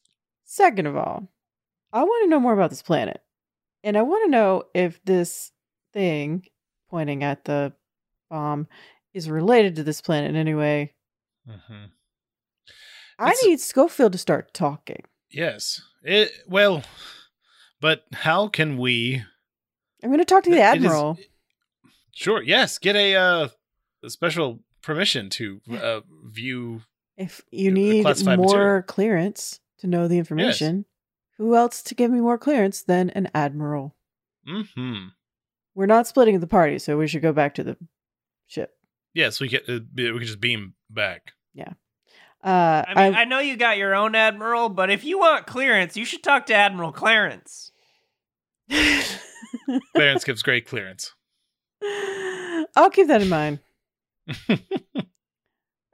Second 0.44 0.88
of 0.88 0.98
all, 0.98 1.32
I 1.94 2.04
want 2.04 2.26
to 2.26 2.30
know 2.30 2.40
more 2.40 2.54
about 2.54 2.70
this 2.70 2.82
planet. 2.82 3.22
And 3.84 3.98
I 3.98 4.02
want 4.02 4.26
to 4.26 4.32
know 4.32 4.64
if 4.74 5.04
this 5.06 5.52
thing 5.94 6.46
pointing 6.90 7.24
at 7.24 7.46
the 7.46 7.74
bomb 8.30 8.68
is 9.14 9.30
related 9.30 9.76
to 9.76 9.84
this 9.84 10.02
planet 10.02 10.30
in 10.30 10.36
any 10.36 10.54
way. 10.54 10.94
Mhm. 11.48 11.92
I 13.20 13.34
need 13.44 13.60
Scofield 13.60 14.12
to 14.14 14.18
start 14.18 14.54
talking. 14.54 15.04
Yes. 15.30 15.82
It 16.04 16.32
well, 16.48 16.84
but 17.84 18.06
how 18.13 18.48
can 18.48 18.78
we? 18.78 19.22
I'm 20.02 20.10
going 20.10 20.19
to 20.19 20.26
talk 20.26 20.43
to 20.43 20.50
the 20.50 20.56
It 20.56 20.60
is- 20.60 20.86
Admiral. 20.86 21.19
Sure. 22.13 22.41
Yes. 22.41 22.78
Get 22.78 22.96
a, 22.96 23.15
uh, 23.15 23.48
a 24.02 24.10
special 24.10 24.62
permission 24.82 25.30
to 25.32 25.60
uh, 25.69 26.00
view. 26.26 26.84
if 27.17 27.41
you 27.52 27.72
the 27.72 27.82
need 27.82 28.02
classified 28.04 28.38
more 28.38 28.48
material. 28.48 28.82
clearance 28.84 29.60
to 29.80 29.88
know 29.88 30.08
the 30.08 30.17
information, 30.17 30.86
who 31.38 31.56
else 31.56 31.82
to 31.84 31.93
give 31.93 32.10
me 32.10 32.22
more 32.22 32.38
clearance 32.38 32.84
than 32.84 33.10
an 33.10 33.30
Admiral? 33.36 33.96
Hmm. 34.48 35.08
We're 35.76 35.86
not 35.86 36.08
splitting 36.08 36.39
the 36.39 36.48
party, 36.48 36.80
so 36.80 36.98
we 36.98 37.08
should 37.08 37.22
go 37.22 37.34
back 37.34 37.56
to 37.56 37.63
the 37.63 37.76
ship. 38.48 38.72
Yes, 39.13 39.41
we 39.41 39.50
can. 39.50 39.60
Uh, 39.67 39.80
we 39.96 40.19
can 40.19 40.22
just 40.22 40.39
beam 40.39 40.76
back. 40.89 41.34
Yeah. 41.54 41.74
Uh, 42.43 42.84
I 42.88 42.93
mean, 43.10 43.15
I, 43.15 43.26
know 43.26 43.39
you 43.39 43.58
got 43.58 43.78
your 43.78 43.96
own 43.96 44.15
admiral, 44.15 44.69
but 44.69 44.89
if 44.89 45.04
you 45.04 45.17
want 45.17 45.48
clearance, 45.48 45.98
you 45.98 46.06
should 46.06 46.24
talk 46.24 46.46
to 46.48 46.54
Admiral 46.54 46.91
Clarence. 46.91 47.73
Clarence 49.95 50.23
gives 50.23 50.41
great 50.43 50.67
clearance. 50.67 51.13
I'll 52.76 52.89
keep 52.91 53.08
that 53.08 53.21
in 53.21 53.30
mind. 53.30 53.60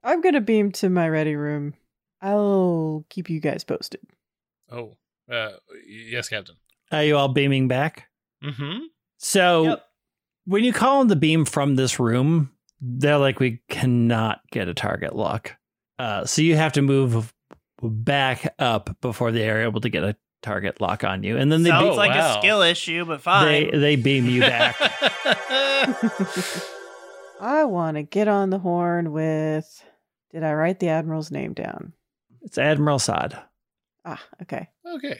I'm 0.03 0.21
gonna 0.21 0.41
beam 0.41 0.71
to 0.73 0.89
my 0.89 1.09
ready 1.09 1.35
room. 1.35 1.73
I'll 2.21 3.05
keep 3.09 3.29
you 3.29 3.39
guys 3.39 3.63
posted. 3.63 4.01
Oh, 4.71 4.97
uh, 5.31 5.51
yes, 5.87 6.29
Captain. 6.29 6.55
Are 6.91 7.03
you 7.03 7.17
all 7.17 7.27
beaming 7.29 7.67
back? 7.67 8.07
Mm-hmm. 8.43 8.79
So 9.17 9.63
Yep. 9.63 9.85
when 10.45 10.63
you 10.63 10.73
call 10.73 10.99
on 11.01 11.07
the 11.07 11.15
beam 11.15 11.45
from 11.45 11.75
this 11.75 11.99
room, 11.99 12.51
they're 12.81 13.17
like, 13.17 13.39
we 13.39 13.61
cannot 13.69 14.41
get 14.51 14.67
a 14.67 14.73
target 14.73 15.15
lock. 15.15 15.55
Uh, 15.97 16.25
so 16.25 16.41
you 16.41 16.55
have 16.55 16.73
to 16.73 16.81
move 16.81 17.33
back 17.81 18.53
up 18.59 18.95
before 19.01 19.31
they 19.31 19.49
are 19.49 19.61
able 19.61 19.81
to 19.81 19.89
get 19.89 20.03
a 20.03 20.15
target 20.41 20.81
lock 20.81 21.03
on 21.03 21.23
you, 21.23 21.37
and 21.37 21.51
then 21.51 21.63
they 21.63 21.69
Sounds 21.69 21.89
Oh, 21.91 21.95
like 21.95 22.11
wow. 22.11 22.37
a 22.37 22.41
skill 22.41 22.61
issue, 22.61 23.05
but 23.05 23.17
they 23.17 23.21
fine. 23.71 23.79
they 23.79 23.95
beam 23.95 24.25
you 24.27 24.41
back. 24.41 24.75
I 27.41 27.63
want 27.63 27.97
to 27.97 28.03
get 28.03 28.27
on 28.27 28.49
the 28.49 28.59
horn 28.59 29.11
with. 29.11 29.83
Did 30.31 30.43
I 30.43 30.53
write 30.53 30.79
the 30.79 30.89
Admiral's 30.89 31.31
name 31.31 31.53
down? 31.53 31.93
it's 32.41 32.57
Admiral 32.57 32.99
Sod. 32.99 33.37
Ah, 34.05 34.21
okay. 34.41 34.69
okay. 34.85 35.19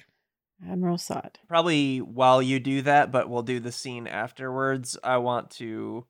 Admiral 0.70 0.98
Sod. 0.98 1.40
Probably 1.48 2.00
while 2.00 2.42
you 2.42 2.60
do 2.60 2.82
that, 2.84 3.12
but 3.12 3.30
we'll 3.30 3.42
do 3.44 3.60
the 3.60 3.72
scene 3.72 4.08
afterwards. 4.08 4.98
I 5.04 5.18
want 5.18 5.50
to, 5.52 6.06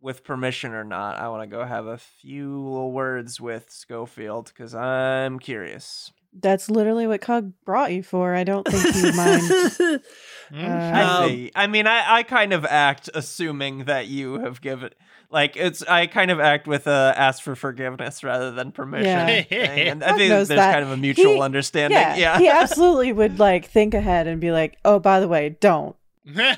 with 0.00 0.24
permission 0.24 0.72
or 0.72 0.84
not, 0.84 1.18
I 1.18 1.28
want 1.28 1.48
to 1.48 1.56
go 1.56 1.64
have 1.64 1.86
a 1.86 1.98
few 1.98 2.58
little 2.60 2.92
words 2.92 3.40
with 3.40 3.70
Scofield 3.70 4.48
because 4.48 4.74
I'm 4.74 5.38
curious. 5.38 6.10
That's 6.34 6.70
literally 6.70 7.06
what 7.06 7.20
Cug 7.20 7.52
brought 7.64 7.92
you 7.92 8.02
for. 8.02 8.34
I 8.34 8.42
don't 8.44 8.66
think 8.66 8.94
you 8.96 9.12
mind. 9.12 10.00
Mm. 10.52 10.68
Uh, 10.68 10.70
I 10.96 11.02
Um, 11.24 11.28
see. 11.30 11.50
I 11.54 11.66
mean, 11.66 11.86
I, 11.86 12.16
I 12.16 12.22
kind 12.24 12.52
of 12.52 12.66
act 12.66 13.08
assuming 13.14 13.84
that 13.86 14.08
you 14.08 14.38
have 14.40 14.60
given, 14.60 14.90
like, 15.30 15.56
it's, 15.56 15.82
I 15.84 16.06
kind 16.08 16.30
of 16.30 16.40
act 16.40 16.66
with 16.66 16.86
a 16.86 17.14
ask 17.16 17.42
for 17.42 17.56
forgiveness 17.56 18.22
rather 18.22 18.50
than 18.50 18.70
permission. 18.70 19.46
Yeah. 19.50 19.56
And 19.62 20.04
I 20.04 20.08
think 20.08 20.28
there's 20.28 20.48
that. 20.48 20.74
kind 20.74 20.84
of 20.84 20.90
a 20.90 20.98
mutual 20.98 21.36
He- 21.36 21.40
understanding. 21.40 21.96
yeah, 21.98 22.16
Yeah. 22.16 22.38
he 22.38 22.48
absolutely 22.50 23.14
would 23.14 23.38
like 23.38 23.64
think 23.64 23.94
ahead 23.94 24.26
and 24.26 24.42
be 24.42 24.52
like, 24.52 24.76
"Oh, 24.84 24.98
by 24.98 25.20
the 25.20 25.28
way, 25.28 25.56
don't." 25.58 25.96
Yeah. 26.26 26.54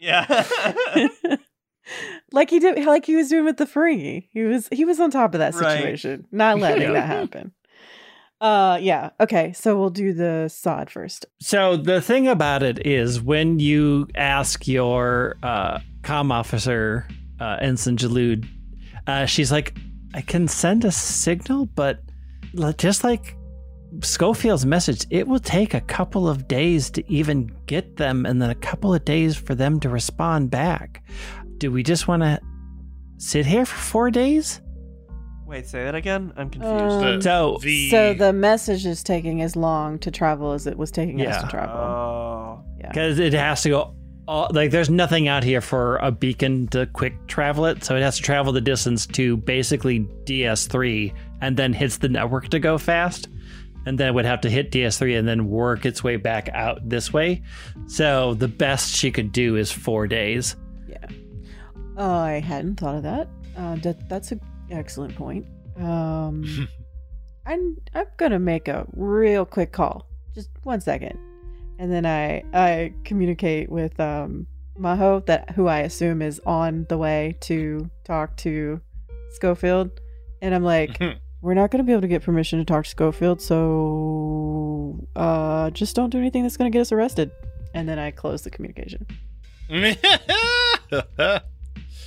yeah. 0.00 1.37
Like 2.38 2.50
he 2.50 2.60
did, 2.60 2.84
like 2.86 3.04
he 3.04 3.16
was 3.16 3.28
doing 3.28 3.44
with 3.44 3.56
the 3.56 3.64
Ferengi. 3.66 4.28
He 4.30 4.42
was 4.44 4.68
he 4.70 4.84
was 4.84 5.00
on 5.00 5.10
top 5.10 5.34
of 5.34 5.40
that 5.40 5.54
Right. 5.54 5.72
situation, 5.72 6.24
not 6.30 6.58
letting 6.66 6.82
Yeah. 6.82 6.92
that 6.92 7.06
happen. 7.06 7.50
Uh, 8.40 8.78
yeah. 8.80 9.10
Okay, 9.18 9.52
so 9.52 9.76
we'll 9.76 9.90
do 9.90 10.12
the 10.12 10.46
sod 10.48 10.88
first. 10.88 11.26
So 11.40 11.76
the 11.76 12.00
thing 12.00 12.28
about 12.28 12.62
it 12.62 12.86
is, 12.86 13.20
when 13.20 13.58
you 13.58 14.06
ask 14.14 14.68
your 14.68 15.36
uh, 15.42 15.80
comm 16.02 16.30
officer, 16.30 17.08
uh, 17.40 17.56
Ensign 17.60 17.96
Jalud, 17.96 18.46
uh, 19.08 19.26
she's 19.26 19.50
like, 19.50 19.76
"I 20.14 20.20
can 20.20 20.46
send 20.46 20.84
a 20.84 20.92
signal, 20.92 21.66
but 21.74 21.98
just 22.76 23.02
like 23.02 23.34
Scofield's 24.00 24.64
message, 24.64 25.06
it 25.10 25.26
will 25.26 25.40
take 25.40 25.74
a 25.74 25.80
couple 25.80 26.28
of 26.28 26.46
days 26.46 26.88
to 26.90 27.02
even 27.12 27.50
get 27.66 27.96
them, 27.96 28.24
and 28.26 28.40
then 28.40 28.50
a 28.50 28.54
couple 28.54 28.94
of 28.94 29.04
days 29.04 29.34
for 29.34 29.56
them 29.56 29.80
to 29.80 29.88
respond 29.88 30.52
back. 30.52 31.02
Do 31.58 31.70
we 31.70 31.82
just 31.82 32.08
want 32.08 32.22
to 32.22 32.40
sit 33.18 33.46
here 33.46 33.66
for 33.66 33.76
four 33.76 34.10
days?" 34.10 34.60
Wait, 35.46 35.66
say 35.66 35.82
that 35.82 35.94
again? 35.94 36.30
I'm 36.36 36.50
confused. 36.50 36.74
Um, 36.74 37.22
So 37.22 37.58
the 37.62 37.88
So 37.90 38.12
the 38.12 38.34
message 38.34 38.84
is 38.84 39.02
taking 39.02 39.40
as 39.40 39.56
long 39.56 39.98
to 40.00 40.10
travel 40.10 40.52
as 40.52 40.66
it 40.66 40.76
was 40.76 40.90
taking 40.90 41.22
us 41.26 41.42
to 41.42 41.48
travel. 41.48 41.74
oh. 41.74 42.64
yeah. 42.78 42.88
because 42.88 43.18
it 43.18 43.32
has 43.32 43.62
to 43.62 43.70
go 43.70 43.94
all, 44.26 44.50
like 44.52 44.70
there's 44.70 44.90
nothing 44.90 45.26
out 45.26 45.42
here 45.42 45.62
for 45.62 45.96
a 45.96 46.12
beacon 46.12 46.68
to 46.68 46.84
quick 46.88 47.26
travel 47.28 47.64
it 47.64 47.82
so 47.82 47.96
it 47.96 48.02
has 48.02 48.18
to 48.18 48.22
travel 48.22 48.52
the 48.52 48.60
distance 48.60 49.06
to 49.06 49.38
basically 49.38 50.00
ds3 50.24 51.14
and 51.40 51.56
then 51.56 51.72
hits 51.72 51.96
the 51.96 52.10
network 52.10 52.50
to 52.50 52.58
go 52.58 52.76
fast 52.76 53.28
and 53.86 53.96
then 53.98 54.08
it 54.08 54.12
would 54.12 54.26
have 54.26 54.42
to 54.42 54.50
hit 54.50 54.70
ds3 54.70 55.18
and 55.18 55.26
then 55.26 55.48
work 55.48 55.86
its 55.86 56.04
way 56.04 56.16
back 56.16 56.50
out 56.52 56.86
this 56.86 57.10
way 57.10 57.40
so 57.86 58.34
the 58.34 58.48
best 58.48 58.94
she 58.94 59.10
could 59.10 59.32
do 59.32 59.56
is 59.56 59.72
four 59.72 60.06
days 60.06 60.56
Oh, 61.98 62.18
I 62.18 62.38
hadn't 62.38 62.78
thought 62.78 62.94
of 62.94 63.02
that. 63.02 63.28
Uh, 63.56 63.74
that 63.76 64.08
that's 64.08 64.30
an 64.30 64.40
excellent 64.70 65.16
point. 65.16 65.44
Um, 65.76 66.68
I'm 67.46 67.76
I'm 67.92 68.06
gonna 68.16 68.38
make 68.38 68.68
a 68.68 68.86
real 68.92 69.44
quick 69.44 69.72
call. 69.72 70.06
Just 70.32 70.50
one 70.62 70.80
second, 70.80 71.18
and 71.80 71.92
then 71.92 72.06
I 72.06 72.44
I 72.54 72.94
communicate 73.04 73.68
with 73.68 73.98
um 73.98 74.46
Maho 74.78 75.26
that 75.26 75.50
who 75.50 75.66
I 75.66 75.80
assume 75.80 76.22
is 76.22 76.40
on 76.46 76.86
the 76.88 76.96
way 76.96 77.36
to 77.40 77.90
talk 78.04 78.36
to 78.38 78.80
Scofield, 79.30 79.90
and 80.40 80.54
I'm 80.54 80.62
like, 80.62 81.02
we're 81.42 81.54
not 81.54 81.72
gonna 81.72 81.82
be 81.82 81.90
able 81.90 82.02
to 82.02 82.08
get 82.08 82.22
permission 82.22 82.60
to 82.60 82.64
talk 82.64 82.84
to 82.84 82.90
Scofield, 82.90 83.42
so 83.42 85.04
uh, 85.16 85.70
just 85.70 85.96
don't 85.96 86.10
do 86.10 86.18
anything 86.18 86.44
that's 86.44 86.56
gonna 86.56 86.70
get 86.70 86.82
us 86.82 86.92
arrested. 86.92 87.32
And 87.74 87.88
then 87.88 87.98
I 87.98 88.12
close 88.12 88.42
the 88.42 88.50
communication. 88.50 89.04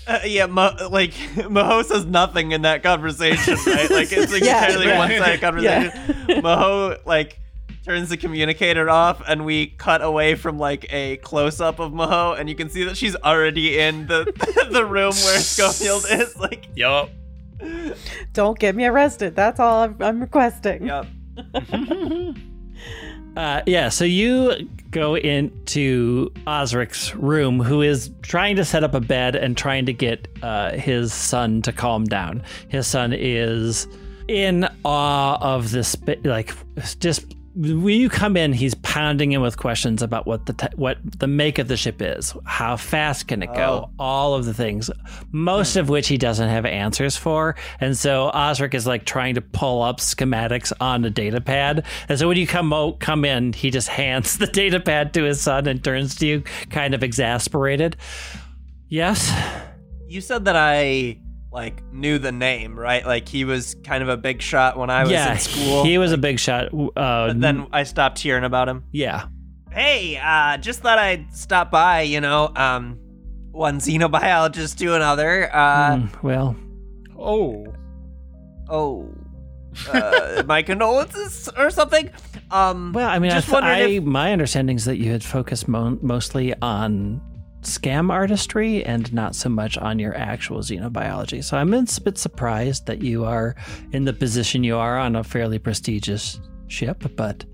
Uh, 0.07 0.19
yeah, 0.25 0.47
Mo- 0.47 0.75
like 0.89 1.11
Maho 1.35 1.83
says 1.85 2.05
nothing 2.05 2.51
in 2.53 2.63
that 2.63 2.81
conversation, 2.83 3.55
right? 3.67 3.89
Like 3.89 4.11
it's 4.11 4.31
like 4.33 4.43
Yeah, 4.43 4.65
entirely 4.65 4.85
yeah. 4.87 4.97
one-sided 4.97 5.41
conversation. 5.41 5.91
Yeah. 6.27 6.41
Maho 6.41 7.05
like 7.05 7.39
turns 7.85 8.09
the 8.09 8.17
communicator 8.17 8.89
off, 8.89 9.21
and 9.27 9.45
we 9.45 9.67
cut 9.67 10.01
away 10.01 10.35
from 10.35 10.57
like 10.59 10.85
a 10.91 11.17
close-up 11.17 11.79
of 11.79 11.91
Maho, 11.91 12.39
and 12.39 12.49
you 12.49 12.55
can 12.55 12.69
see 12.69 12.83
that 12.83 12.97
she's 12.97 13.15
already 13.15 13.79
in 13.79 14.07
the 14.07 14.25
the 14.71 14.85
room 14.85 15.13
where 15.13 15.39
Scofield 15.39 16.05
is. 16.09 16.35
Like, 16.37 16.67
yup. 16.75 17.09
Don't 18.33 18.57
get 18.57 18.75
me 18.75 18.85
arrested. 18.85 19.35
That's 19.35 19.59
all 19.59 19.83
I'm, 19.83 19.95
I'm 19.99 20.19
requesting. 20.19 20.87
yep. 20.87 21.05
Uh, 23.35 23.61
yeah, 23.65 23.87
so 23.89 24.03
you 24.03 24.67
go 24.91 25.15
into 25.15 26.31
Osric's 26.45 27.15
room, 27.15 27.59
who 27.59 27.81
is 27.81 28.11
trying 28.21 28.57
to 28.57 28.65
set 28.65 28.83
up 28.83 28.93
a 28.93 28.99
bed 28.99 29.35
and 29.35 29.57
trying 29.57 29.85
to 29.85 29.93
get 29.93 30.27
uh, 30.43 30.71
his 30.73 31.13
son 31.13 31.61
to 31.63 31.71
calm 31.71 32.03
down. 32.03 32.43
His 32.67 32.85
son 32.87 33.13
is 33.13 33.87
in 34.27 34.67
awe 34.85 35.37
of 35.41 35.71
this, 35.71 35.95
like, 36.23 36.53
just 36.99 37.35
when 37.55 37.99
you 37.99 38.09
come 38.09 38.37
in, 38.37 38.53
he's 38.53 38.75
pounding 38.75 39.33
in 39.33 39.41
with 39.41 39.57
questions 39.57 40.01
about 40.01 40.25
what 40.25 40.45
the 40.45 40.53
t- 40.53 40.67
what 40.75 40.97
the 41.19 41.27
make 41.27 41.59
of 41.59 41.67
the 41.67 41.75
ship 41.75 42.01
is, 42.01 42.33
how 42.45 42.77
fast 42.77 43.27
can 43.27 43.43
it 43.43 43.53
go, 43.53 43.89
Oh. 43.89 43.91
all 43.99 44.33
of 44.35 44.45
the 44.45 44.53
things, 44.53 44.89
most 45.31 45.75
of 45.75 45.89
which 45.89 46.07
he 46.07 46.17
doesn't 46.17 46.47
have 46.49 46.65
answers 46.65 47.17
for, 47.17 47.55
and 47.79 47.97
so 47.97 48.29
Osric 48.33 48.73
is 48.73 48.87
like 48.87 49.05
trying 49.05 49.35
to 49.35 49.41
pull 49.41 49.81
up 49.81 49.99
schematics 49.99 50.71
on 50.79 51.03
a 51.03 51.09
data 51.09 51.41
pad, 51.41 51.83
and 52.07 52.17
so 52.17 52.27
when 52.27 52.37
you 52.37 52.47
come 52.47 52.71
o- 52.71 52.93
come 52.93 53.25
in, 53.25 53.51
he 53.53 53.69
just 53.69 53.89
hands 53.89 54.37
the 54.39 54.47
data 54.47 54.79
pad 54.79 55.13
to 55.15 55.23
his 55.23 55.41
son 55.41 55.67
and 55.67 55.83
turns 55.83 56.15
to 56.15 56.25
you, 56.25 56.43
kind 56.69 56.93
of 56.93 57.03
exasperated. 57.03 57.97
Yes, 58.89 59.31
You 60.07 60.19
said 60.21 60.45
that 60.45 60.55
I 60.57 61.17
like 61.51 61.83
knew 61.91 62.17
the 62.17 62.31
name, 62.31 62.77
right? 62.79 63.05
Like 63.05 63.27
he 63.27 63.43
was 63.45 63.75
kind 63.83 64.01
of 64.03 64.09
a 64.09 64.17
big 64.17 64.41
shot 64.41 64.77
when 64.77 64.89
I 64.89 65.01
was 65.03 65.11
yeah, 65.11 65.33
in 65.33 65.37
school. 65.39 65.83
he 65.83 65.97
was 65.97 66.11
a 66.13 66.17
big 66.17 66.39
shot. 66.39 66.73
Uh, 66.73 67.27
but 67.27 67.41
then 67.41 67.67
I 67.73 67.83
stopped 67.83 68.19
hearing 68.19 68.43
about 68.43 68.69
him. 68.69 68.83
yeah, 68.91 69.27
Hey, 69.71 70.17
uh, 70.21 70.57
just 70.57 70.81
thought 70.81 70.97
I'd 70.97 71.33
stop 71.33 71.71
by, 71.71 72.01
you 72.01 72.19
know, 72.21 72.51
um, 72.55 72.97
one 73.51 73.77
xenobiologist 73.79 74.77
to 74.79 74.95
another. 74.95 75.49
Uh, 75.53 75.95
Mm, 75.97 76.23
well, 76.23 76.55
Oh. 77.17 77.65
oh, 78.69 79.09
uh, 79.93 80.43
my 80.47 80.61
condolences 80.61 81.47
or 81.57 81.69
something. 81.69 82.09
Um, 82.49 82.91
Well, 82.93 83.07
I 83.09 83.19
mean, 83.19 83.31
just 83.31 83.47
I, 83.47 83.51
th- 83.51 83.53
wondered 83.53 83.69
I 83.71 83.79
if- 83.97 84.03
my 84.03 84.33
understanding 84.33 84.75
is 84.75 84.85
that 84.85 84.97
you 84.97 85.11
had 85.11 85.23
focused 85.23 85.67
mo- 85.67 85.97
mostly 86.01 86.53
on 86.61 87.21
scam 87.61 88.11
artistry 88.11 88.83
and 88.83 89.13
not 89.13 89.35
so 89.35 89.49
much 89.49 89.77
on 89.77 89.99
your 89.99 90.15
actual 90.15 90.59
xenobiology. 90.59 91.43
So 91.43 91.57
I'm 91.57 91.73
a 91.73 91.85
bit 92.03 92.17
surprised 92.17 92.87
that 92.87 93.01
you 93.01 93.25
are 93.25 93.55
in 93.91 94.05
the 94.05 94.13
position 94.13 94.63
you 94.63 94.77
are 94.77 94.97
on 94.97 95.15
a 95.15 95.23
fairly 95.23 95.59
prestigious 95.59 96.39
ship, 96.67 97.03
but 97.15 97.45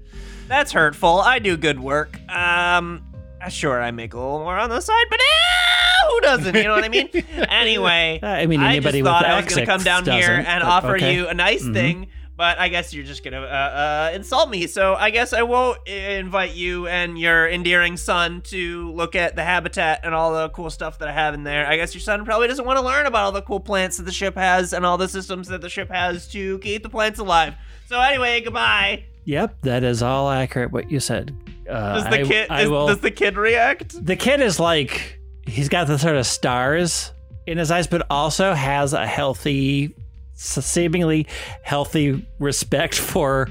that's 0.47 0.71
hurtful. 0.71 1.19
I 1.19 1.39
do 1.39 1.57
good 1.57 1.79
work. 1.79 2.19
Um, 2.29 3.03
sure, 3.49 3.81
I 3.81 3.91
make 3.91 4.13
a 4.13 4.17
little 4.17 4.39
more 4.39 4.57
on 4.57 4.69
the 4.69 4.79
side, 4.81 5.05
but 5.09 5.19
eh, 5.19 6.09
who 6.09 6.21
doesn't? 6.21 6.55
You 6.55 6.63
know 6.63 6.71
what 6.75 6.83
I 6.83 6.89
mean? 6.89 7.09
anyway, 7.49 8.19
I 8.23 8.45
mean, 8.45 8.61
anybody 8.61 8.99
I 8.99 9.01
just 9.01 9.05
thought 9.05 9.25
I 9.25 9.41
was 9.41 9.53
gonna 9.53 9.65
come 9.65 9.83
down 9.83 10.05
here 10.05 10.43
and 10.45 10.63
offer 10.63 10.95
okay. 10.95 11.15
you 11.15 11.27
a 11.27 11.33
nice 11.33 11.63
Mhm. 11.63 11.73
thing, 11.73 12.07
but 12.37 12.59
I 12.59 12.69
guess 12.69 12.93
you're 12.93 13.03
just 13.03 13.23
gonna 13.23 13.41
uh, 13.41 13.43
uh, 13.43 14.11
insult 14.15 14.49
me. 14.49 14.67
So 14.67 14.93
I 14.95 15.09
guess 15.09 15.33
I 15.33 15.41
won't 15.41 15.79
uh, 15.89 15.91
invite 15.91 16.53
you 16.53 16.87
and 16.87 17.17
your 17.17 17.49
endearing 17.49 17.97
son 17.97 18.41
to 18.45 18.91
look 18.93 19.15
at 19.15 19.35
the 19.35 19.43
habitat 19.43 20.01
and 20.03 20.13
all 20.13 20.33
the 20.33 20.49
cool 20.49 20.69
stuff 20.69 20.99
that 20.99 21.07
I 21.09 21.11
have 21.13 21.33
in 21.33 21.43
there. 21.43 21.65
I 21.67 21.75
guess 21.77 21.93
your 21.95 22.01
son 22.01 22.23
probably 22.25 22.47
doesn't 22.47 22.63
want 22.65 22.77
to 22.79 22.85
learn 22.85 23.07
about 23.07 23.23
all 23.25 23.31
the 23.31 23.41
cool 23.41 23.59
plants 23.59 23.97
that 23.97 24.03
the 24.03 24.11
ship 24.11 24.35
has 24.35 24.71
and 24.71 24.85
all 24.85 24.97
the 24.97 25.09
systems 25.09 25.47
that 25.47 25.61
the 25.61 25.69
ship 25.69 25.89
has 25.89 26.27
to 26.29 26.59
keep 26.59 26.83
the 26.83 26.89
plants 26.89 27.19
alive. 27.19 27.55
So 27.87 27.99
anyway, 27.99 28.41
goodbye. 28.41 29.05
Yep, 29.25 29.57
that 29.63 29.83
is 29.83 30.03
all 30.03 30.29
accurate. 30.29 30.71
What 30.71 30.89
you 30.91 30.99
said. 31.01 31.35
Uh, 31.69 31.95
Does 31.95 32.03
the 32.05 32.19
I- 32.21 32.23
kid? 32.23 32.47
I 32.49 32.61
is- 32.61 32.69
will- 32.69 32.87
does 32.87 32.99
the 33.01 33.11
kid 33.11 33.35
react? 33.35 34.05
the 34.05 34.15
kid 34.15 34.39
is 34.41 34.57
like 34.59 35.19
he's 35.45 35.67
got 35.69 35.87
the 35.87 35.97
sort 35.97 36.15
of 36.15 36.25
stars 36.25 37.11
in 37.45 37.57
his 37.57 37.71
eyes, 37.71 37.87
but 37.87 38.05
also 38.09 38.53
has 38.53 38.93
a 38.93 39.05
healthy, 39.05 39.93
seemingly 40.37 41.27
healthy 41.63 42.25
respect 42.39 42.95
for 42.99 43.49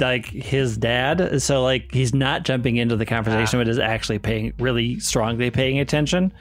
like 0.00 0.26
his 0.26 0.76
dad. 0.76 1.40
So 1.40 1.62
like 1.62 1.92
he's 1.92 2.14
not 2.14 2.42
jumping 2.44 2.76
into 2.76 2.96
the 2.96 3.06
conversation, 3.06 3.60
but 3.60 3.68
is 3.68 3.78
actually 3.78 4.18
paying 4.18 4.52
really 4.58 4.98
strongly 5.00 5.50
paying 5.50 5.78
attention. 5.78 6.32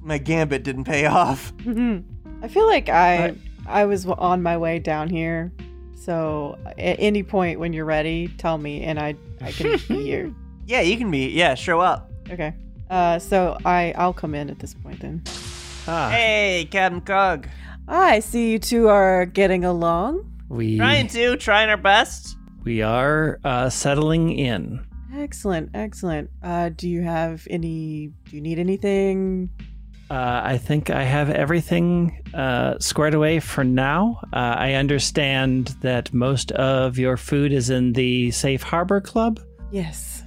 My 0.00 0.18
gambit 0.18 0.62
didn't 0.62 0.84
pay 0.84 1.06
off. 1.06 1.52
I 1.66 2.48
feel 2.48 2.66
like 2.66 2.88
I 2.88 3.34
I 3.66 3.84
was 3.86 4.06
on 4.06 4.42
my 4.42 4.56
way 4.56 4.78
down 4.78 5.08
here. 5.08 5.52
So 5.96 6.56
at 6.78 6.96
any 7.00 7.22
point 7.24 7.58
when 7.58 7.72
you're 7.72 7.84
ready, 7.84 8.28
tell 8.38 8.56
me 8.58 8.82
and 8.84 8.98
I 8.98 9.16
I 9.40 9.50
can 9.52 9.72
be 9.88 10.02
here. 10.04 10.32
Yeah, 10.66 10.80
you 10.82 10.96
can 10.96 11.10
be. 11.10 11.28
Yeah, 11.30 11.54
show 11.54 11.80
up. 11.80 12.12
Okay. 12.30 12.54
Uh 12.88 13.18
so 13.18 13.58
I 13.64 13.92
I'll 13.96 14.12
come 14.12 14.34
in 14.34 14.48
at 14.48 14.58
this 14.58 14.74
point 14.74 15.00
then. 15.00 15.22
Ah, 15.88 16.10
Hey, 16.10 16.68
Captain 16.70 17.00
Cug. 17.00 17.48
I 17.88 18.18
see 18.20 18.52
you 18.52 18.58
two 18.58 18.88
are 18.88 19.26
getting 19.26 19.64
along. 19.64 20.30
we 20.48 20.76
Trying 20.76 21.06
to, 21.08 21.36
trying 21.36 21.68
our 21.70 21.76
best. 21.76 22.36
we 22.64 22.82
are 22.82 23.38
uh, 23.44 23.68
settling 23.70 24.36
in. 24.38 24.84
Excellent, 25.14 25.70
excellent. 25.74 26.30
Uh 26.42 26.68
do 26.70 26.88
you 26.88 27.02
have 27.02 27.46
any 27.50 28.10
do 28.24 28.36
you 28.36 28.42
need 28.42 28.58
anything? 28.58 29.48
Uh, 30.08 30.40
I 30.44 30.58
think 30.58 30.88
I 30.90 31.02
have 31.02 31.30
everything 31.30 32.22
uh, 32.32 32.78
squared 32.78 33.12
away 33.14 33.40
for 33.40 33.64
now. 33.64 34.20
Uh, 34.32 34.54
I 34.56 34.74
understand 34.74 35.74
that 35.80 36.14
most 36.14 36.52
of 36.52 36.96
your 36.96 37.16
food 37.16 37.52
is 37.52 37.70
in 37.70 37.92
the 37.92 38.30
Safe 38.30 38.62
Harbor 38.62 39.00
Club. 39.00 39.40
Yes. 39.72 40.22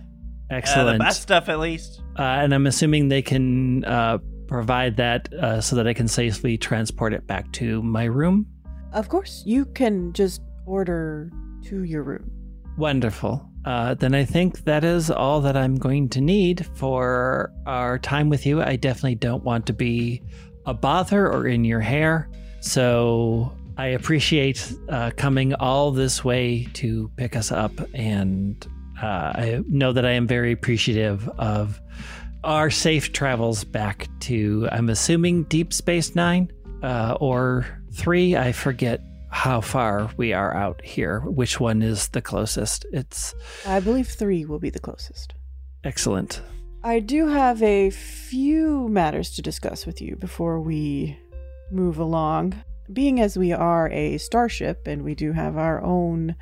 Uh, 0.51 0.55
Excellent. 0.55 0.99
the 0.99 1.05
best 1.05 1.21
stuff, 1.21 1.47
at 1.47 1.59
least. 1.59 2.01
Uh, 2.17 2.23
and 2.23 2.53
I'm 2.53 2.67
assuming 2.67 3.07
they 3.07 3.21
can 3.21 3.85
uh, 3.85 4.17
provide 4.49 4.97
that 4.97 5.31
uh, 5.35 5.61
so 5.61 5.75
that 5.75 5.87
I 5.87 5.93
can 5.93 6.07
safely 6.07 6.57
transport 6.57 7.13
it 7.13 7.27
back 7.27 7.51
to 7.53 7.83
my 7.83 8.05
room. 8.05 8.47
Of 8.91 9.07
course, 9.07 9.43
you 9.45 9.65
can 9.65 10.11
just 10.13 10.41
order 10.65 11.31
to 11.65 11.83
your 11.83 12.01
room. 12.01 12.31
Wonderful. 12.75 13.47
Uh, 13.65 13.93
then 13.93 14.15
I 14.15 14.25
think 14.25 14.63
that 14.63 14.83
is 14.83 15.11
all 15.11 15.41
that 15.41 15.55
I'm 15.55 15.75
going 15.75 16.09
to 16.09 16.21
need 16.21 16.65
for 16.73 17.53
our 17.67 17.99
time 17.99 18.29
with 18.29 18.45
you. 18.45 18.61
I 18.61 18.75
definitely 18.75 19.15
don't 19.15 19.43
want 19.43 19.67
to 19.67 19.73
be 19.73 20.23
a 20.65 20.73
bother 20.73 21.31
or 21.31 21.45
in 21.45 21.63
your 21.63 21.81
hair. 21.81 22.27
So 22.61 23.55
I 23.77 23.87
appreciate 23.87 24.73
uh, 24.89 25.11
coming 25.15 25.53
all 25.53 25.91
this 25.91 26.23
way 26.23 26.67
to 26.73 27.11
pick 27.17 27.35
us 27.35 27.51
up. 27.51 27.73
And 27.93 28.65
uh, 29.01 29.05
I 29.35 29.63
know 29.67 29.93
that 29.93 30.05
I 30.05 30.11
am 30.11 30.25
very 30.25 30.51
appreciative 30.53 31.29
of 31.37 31.79
our 32.43 32.69
safe 32.69 33.11
travels 33.11 33.63
back 33.63 34.07
to, 34.21 34.67
I'm 34.71 34.89
assuming, 34.89 35.43
Deep 35.43 35.73
Space 35.73 36.15
Nine 36.15 36.51
uh, 36.83 37.17
or 37.19 37.65
three. 37.93 38.35
I 38.35 38.51
forget 38.51 39.01
how 39.29 39.61
far 39.61 40.09
we 40.17 40.33
are 40.33 40.55
out 40.55 40.83
here. 40.83 41.21
Which 41.21 41.59
one 41.59 41.81
is 41.81 42.09
the 42.09 42.21
closest? 42.21 42.85
It's 42.91 43.35
I 43.65 43.79
believe 43.79 44.07
3 44.07 44.45
will 44.45 44.59
be 44.59 44.69
the 44.69 44.79
closest. 44.79 45.33
excellent. 45.83 46.41
I 46.83 46.99
do 46.99 47.27
have 47.27 47.61
a 47.61 47.89
few 47.89 48.87
matters 48.87 49.31
to 49.31 49.41
discuss 49.41 49.85
with 49.85 50.01
you 50.01 50.15
before 50.15 50.61
we 50.61 51.19
move 51.71 51.99
along. 51.99 52.55
Being 52.91 53.19
as 53.19 53.37
we 53.37 53.51
are 53.51 53.89
a 53.91 54.17
starship 54.17 54.87
and 54.87 55.03
we 55.03 55.13
do 55.13 55.33
have 55.33 55.57
our 55.57 55.83
own 55.83 56.35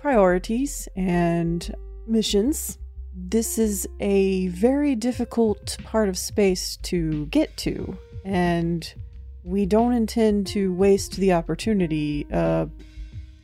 priorities 0.00 0.88
and 0.96 1.74
missions, 2.08 2.78
this 3.14 3.58
is 3.58 3.88
a 4.00 4.48
very 4.48 4.94
difficult 4.94 5.76
part 5.84 6.08
of 6.08 6.16
space 6.16 6.76
to 6.82 7.26
get 7.26 7.56
to, 7.58 7.96
and 8.24 8.94
we 9.44 9.66
don't 9.66 9.92
intend 9.92 10.46
to 10.48 10.72
waste 10.74 11.16
the 11.16 11.32
opportunity 11.32 12.26
uh, 12.32 12.66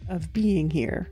of 0.08 0.32
being 0.32 0.70
here. 0.70 1.10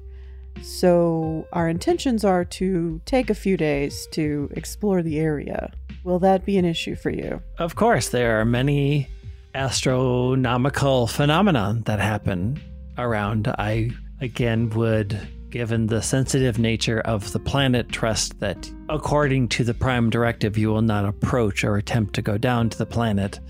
So, 0.63 1.47
our 1.53 1.69
intentions 1.69 2.25
are 2.25 2.45
to 2.45 3.01
take 3.05 3.29
a 3.29 3.35
few 3.35 3.57
days 3.57 4.09
to 4.13 4.49
explore 4.53 5.03
the 5.03 5.19
area. 5.19 5.73
Will 6.03 6.19
that 6.21 6.47
be 6.47 6.57
an 6.57 6.65
issue 6.65 6.97
for 6.97 7.11
you? 7.11 7.43
Of 7.59 7.75
course, 7.75 8.09
there 8.09 8.41
are 8.41 8.45
many 8.45 9.09
astronomical 9.55 11.07
phenomena 11.07 11.81
that 11.85 11.99
happen 11.99 12.61
around. 12.97 13.49
I 13.49 13.91
again 14.21 14.71
would, 14.71 15.19
given 15.57 15.87
the 15.87 16.03
sensitive 16.03 16.59
nature 16.59 17.01
of 17.01 17.33
the 17.33 17.39
planet, 17.39 17.89
trust 17.89 18.39
that 18.41 18.71
according 18.91 19.49
to 19.49 19.65
the 19.65 19.73
Prime 19.73 20.11
Directive, 20.11 20.59
you 20.59 20.69
will 20.69 20.83
not 20.83 21.07
approach 21.07 21.65
or 21.65 21.79
attempt 21.79 22.13
to 22.15 22.21
go 22.21 22.37
down 22.37 22.69
to 22.69 22.77
the 22.77 22.85
planet, 22.85 23.41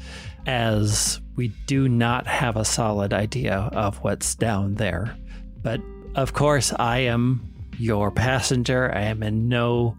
as 0.47 1.21
we 1.35 1.49
do 1.67 1.89
not 1.89 2.25
have 2.29 2.55
a 2.55 2.65
solid 2.65 3.13
idea 3.13 3.57
of 3.73 3.97
what's 4.05 4.37
down 4.37 4.75
there. 4.75 5.17
But 5.65 5.81
of 6.15 6.33
course, 6.33 6.73
I 6.79 6.99
am 6.99 7.53
your 7.77 8.13
passenger. 8.13 8.95
I 8.95 9.03
am 9.07 9.25
in 9.25 9.49
no 9.49 9.99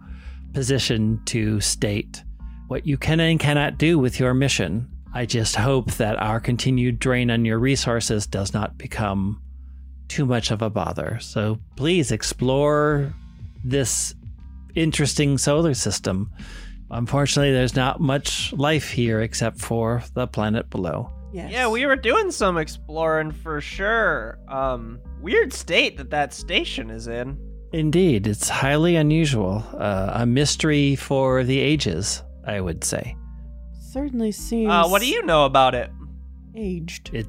position 0.53 1.19
to 1.25 1.59
state 1.59 2.23
what 2.69 2.87
you 2.87 2.97
can 2.97 3.19
and 3.19 3.37
cannot 3.37 3.77
do 3.77 3.99
with 3.99 4.17
your 4.17 4.33
mission. 4.33 4.87
I 5.13 5.25
just 5.25 5.57
hope 5.57 5.91
that 5.95 6.21
our 6.21 6.39
continued 6.39 6.99
drain 6.99 7.29
on 7.31 7.43
your 7.43 7.59
resources 7.59 8.25
does 8.25 8.53
not 8.53 8.77
become 8.77 9.41
too 10.07 10.25
much 10.25 10.51
of 10.51 10.61
a 10.61 10.69
bother. 10.69 11.17
So 11.21 11.59
please 11.75 12.11
explore 12.11 13.13
this 13.63 14.15
interesting 14.75 15.37
solar 15.37 15.73
system. 15.73 16.31
Unfortunately, 16.89 17.51
there's 17.51 17.75
not 17.75 17.99
much 17.99 18.53
life 18.53 18.89
here 18.89 19.21
except 19.21 19.59
for 19.59 20.03
the 20.13 20.27
planet 20.27 20.69
below. 20.69 21.11
Yes. 21.33 21.51
Yeah, 21.51 21.67
we 21.67 21.85
were 21.85 21.97
doing 21.97 22.31
some 22.31 22.57
exploring 22.57 23.31
for 23.31 23.59
sure. 23.59 24.39
Um, 24.47 24.99
weird 25.19 25.51
state 25.51 25.97
that 25.97 26.09
that 26.11 26.33
station 26.33 26.89
is 26.89 27.07
in. 27.07 27.37
Indeed, 27.73 28.25
it's 28.27 28.47
highly 28.47 28.95
unusual. 28.95 29.61
Uh, 29.73 30.11
a 30.13 30.25
mystery 30.25 30.95
for 30.95 31.43
the 31.43 31.59
ages, 31.59 32.23
I 32.45 32.61
would 32.61 32.83
say. 32.85 33.15
certainly 33.91 34.31
seems 34.31 34.71
Uh, 34.71 34.87
what 34.87 35.01
do 35.01 35.07
you 35.07 35.23
know 35.25 35.43
about 35.45 35.75
it? 35.75 35.91
aged. 36.55 37.09
It 37.13 37.27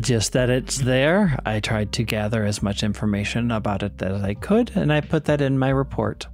just 0.00 0.32
that 0.32 0.50
it's 0.50 0.78
there. 0.78 1.38
I 1.44 1.60
tried 1.60 1.92
to 1.92 2.02
gather 2.04 2.44
as 2.44 2.62
much 2.62 2.82
information 2.82 3.50
about 3.50 3.82
it 3.82 4.00
as 4.02 4.22
I 4.22 4.34
could, 4.34 4.70
and 4.74 4.92
I 4.92 5.00
put 5.00 5.24
that 5.26 5.40
in 5.40 5.58
my 5.58 5.68
report. 5.70 6.26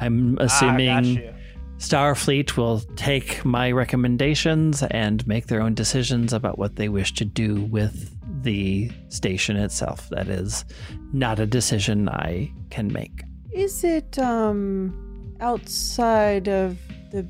I'm 0.00 0.38
Ah, 0.38 0.44
assuming 0.44 1.04
you. 1.04 1.34
Starfleet 1.78 2.56
will 2.56 2.80
take 2.96 3.44
my 3.44 3.70
recommendations 3.72 4.82
and 4.84 5.26
make 5.26 5.48
their 5.48 5.60
own 5.60 5.74
decisions 5.74 6.32
about 6.32 6.56
what 6.58 6.76
they 6.76 6.88
wish 6.88 7.12
to 7.14 7.24
do 7.24 7.62
with 7.64 8.10
the 8.42 8.90
station 9.08 9.56
itself. 9.56 10.08
That 10.10 10.28
is 10.28 10.64
not 11.12 11.40
a 11.40 11.46
decision 11.46 12.08
I 12.08 12.52
can 12.70 12.92
make. 12.92 13.22
Is 13.52 13.82
it 13.84 14.18
um 14.18 15.34
outside 15.40 16.48
of 16.48 16.78
the 17.10 17.26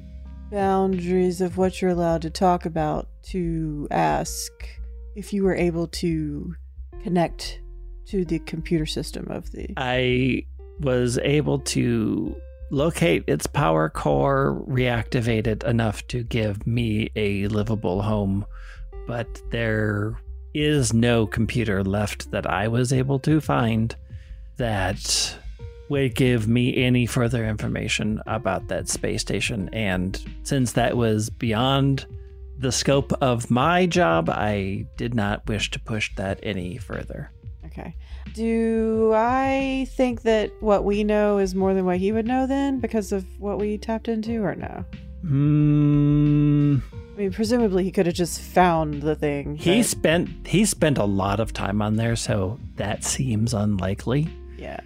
boundaries 0.51 1.41
of 1.41 1.57
what 1.57 1.81
you're 1.81 1.91
allowed 1.91 2.23
to 2.23 2.31
talk 2.31 2.65
about 2.67 3.09
to 3.31 3.89
ask 3.91 4.53
if 5.15 5.33
you 5.33 5.45
were 5.45 5.55
able 5.55 5.87
to 5.89 6.55
connect 7.03 7.61
to 8.07 8.25
the 8.25 8.39
computer 8.41 8.87
system 8.87 9.27
of 9.31 9.51
the 9.53 9.73
I 9.77 10.45
was 10.81 11.19
able 11.19 11.61
to 11.61 12.37
locate 12.71 13.25
its 13.27 13.47
power 13.47 13.89
core, 13.89 14.65
reactivate 14.69 15.47
it 15.47 15.63
enough 15.65 16.07
to 16.09 16.23
give 16.25 16.67
me 16.67 17.11
a 17.15 17.47
livable 17.49 18.03
home, 18.03 18.45
but 19.07 19.41
there 19.51 20.19
is 20.55 20.93
no 20.93 21.27
computer 21.27 21.83
left 21.83 22.31
that 22.31 22.47
I 22.47 22.69
was 22.69 22.93
able 22.93 23.19
to 23.21 23.41
find 23.41 23.95
that 24.57 25.37
would 25.89 26.15
give 26.15 26.49
me 26.49 26.77
any 26.83 27.07
further 27.07 27.47
information 27.47 28.21
about 28.27 28.69
that 28.69 28.89
space 28.89 29.21
station. 29.21 29.69
And 29.73 30.21
since 30.43 30.73
that 30.73 30.97
was 30.97 31.29
beyond 31.29 32.07
the 32.59 32.73
scope 32.73 33.13
of 33.21 33.51
my 33.51 33.87
job, 33.87 34.29
I 34.31 34.87
did 34.97 35.15
not 35.15 35.47
wish 35.49 35.71
to 35.73 35.81
push 35.81 36.15
that 36.17 36.39
any 36.43 36.79
further. 36.79 37.31
Okay. 37.67 37.97
Do 38.35 39.13
I 39.15 39.87
think 39.97 40.23
that 40.23 40.51
what 40.61 40.85
we 40.85 41.03
know 41.05 41.39
is 41.39 41.55
more 41.55 41.75
than 41.75 41.85
what 41.85 41.97
he 41.99 42.13
would 42.13 42.27
know 42.27 42.47
then 42.47 42.79
because 42.81 43.11
of 43.13 43.25
what 43.41 43.59
we 43.59 43.79
tapped 43.79 44.09
into 44.09 44.43
or 44.43 44.55
no? 44.55 44.85
Hmm. 45.27 46.77
I 47.15 47.17
mean, 47.17 47.33
presumably 47.33 47.85
he 47.85 47.91
could 47.93 48.07
have 48.07 48.15
just 48.15 48.41
found 48.41 49.03
the 49.03 49.15
thing. 49.15 49.57
He 49.57 49.79
but- 49.79 49.87
spent 49.87 50.47
he 50.47 50.65
spent 50.65 50.99
a 50.99 51.05
lot 51.05 51.41
of 51.41 51.53
time 51.53 51.81
on 51.81 51.97
there, 51.97 52.17
so 52.17 52.59
that 52.77 53.05
seems 53.05 53.55
unlikely. 53.55 54.29
yeah. 54.59 54.81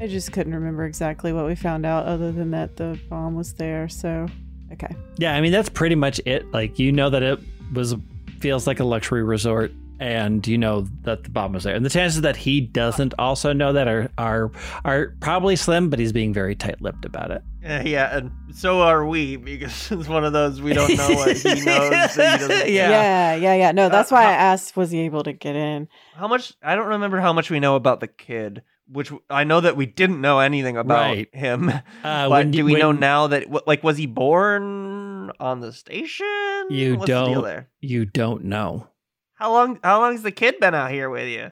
I 0.00 0.08
just 0.08 0.32
couldn't 0.32 0.52
remember 0.54 0.84
exactly 0.84 1.32
what 1.32 1.46
we 1.46 1.54
found 1.54 1.86
out 1.86 2.06
other 2.06 2.32
than 2.32 2.50
that 2.50 2.76
the 2.76 2.98
bomb 3.08 3.36
was 3.36 3.52
there. 3.52 3.88
So, 3.88 4.26
okay. 4.72 4.94
Yeah, 5.18 5.34
I 5.34 5.40
mean 5.40 5.52
that's 5.52 5.68
pretty 5.68 5.94
much 5.94 6.20
it. 6.26 6.50
Like 6.52 6.78
you 6.78 6.92
know 6.92 7.10
that 7.10 7.22
it 7.22 7.38
was 7.72 7.94
feels 8.40 8.66
like 8.66 8.80
a 8.80 8.84
luxury 8.84 9.22
resort, 9.22 9.72
and 10.00 10.46
you 10.46 10.58
know 10.58 10.82
that 11.02 11.24
the 11.24 11.30
bomb 11.30 11.52
was 11.52 11.64
there. 11.64 11.74
And 11.74 11.84
the 11.86 11.90
chances 11.90 12.22
that 12.22 12.36
he 12.36 12.60
doesn't 12.60 13.14
also 13.18 13.52
know 13.52 13.72
that 13.72 13.88
are 13.88 14.10
are 14.18 14.50
are 14.84 15.14
probably 15.20 15.56
slim, 15.56 15.90
but 15.90 15.98
he's 15.98 16.12
being 16.12 16.32
very 16.32 16.54
tight-lipped 16.54 17.04
about 17.04 17.30
it. 17.30 17.42
Yeah, 17.62 17.82
yeah, 17.82 18.16
and 18.16 18.32
so 18.52 18.80
are 18.82 19.06
we 19.06 19.36
because 19.36 19.92
it's 19.92 20.08
one 20.08 20.24
of 20.24 20.32
those 20.32 20.60
we 20.60 20.72
don't 20.72 20.96
know 20.96 21.10
what 21.10 21.36
he 21.36 21.60
knows. 21.64 22.12
so 22.12 22.48
he 22.64 22.74
Yeah. 22.74 22.90
Yeah, 22.90 23.34
yeah, 23.36 23.54
yeah. 23.54 23.72
No, 23.72 23.88
that's 23.88 24.10
Uh, 24.10 24.16
why 24.16 24.24
I 24.24 24.32
asked 24.32 24.76
was 24.76 24.90
he 24.90 25.00
able 25.00 25.22
to 25.22 25.32
get 25.32 25.54
in? 25.54 25.88
How 26.16 26.26
much? 26.26 26.52
I 26.62 26.74
don't 26.74 26.88
remember 26.88 27.20
how 27.20 27.32
much 27.32 27.50
we 27.50 27.60
know 27.60 27.76
about 27.76 28.00
the 28.00 28.08
kid. 28.08 28.62
Which 28.92 29.10
I 29.30 29.44
know 29.44 29.60
that 29.60 29.76
we 29.76 29.86
didn't 29.86 30.20
know 30.20 30.38
anything 30.40 30.76
about 30.76 31.00
Right. 31.16 31.34
him. 31.34 31.68
Uh, 31.70 31.80
but 32.02 32.30
when 32.30 32.50
do 32.50 32.64
we 32.64 32.74
know 32.74 32.92
now 32.92 33.28
that 33.28 33.66
like 33.66 33.82
was 33.82 33.96
he 33.96 34.06
born 34.06 35.30
on 35.40 35.60
the 35.60 35.72
station? 35.72 36.66
You 36.70 36.96
What's 36.96 37.08
don't- 37.08 37.42
there? 37.42 37.68
You 37.80 38.04
don't 38.04 38.44
know. 38.44 38.88
How 39.34 39.52
long? 39.52 39.80
How 39.82 40.00
long 40.00 40.12
has 40.12 40.22
the 40.22 40.30
kid 40.30 40.60
been 40.60 40.74
out 40.74 40.90
here 40.90 41.08
with 41.10 41.26
you? 41.28 41.50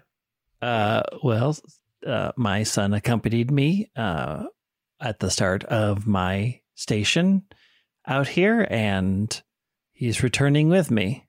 Uh, 0.63 1.03
well, 1.25 1.57
uh, 2.07 2.33
my 2.37 2.63
son 2.63 2.93
accompanied 2.95 3.51
me 3.51 3.91
uh, 3.97 4.45
at 5.01 5.19
the 5.21 5.31
start 5.31 5.65
of 5.65 6.07
my 6.07 6.61
station 6.75 7.43
out 8.07 8.29
here, 8.29 8.67
and 8.71 9.43
he's 9.93 10.23
returning 10.23 10.69
with 10.69 10.91
me. 10.91 11.27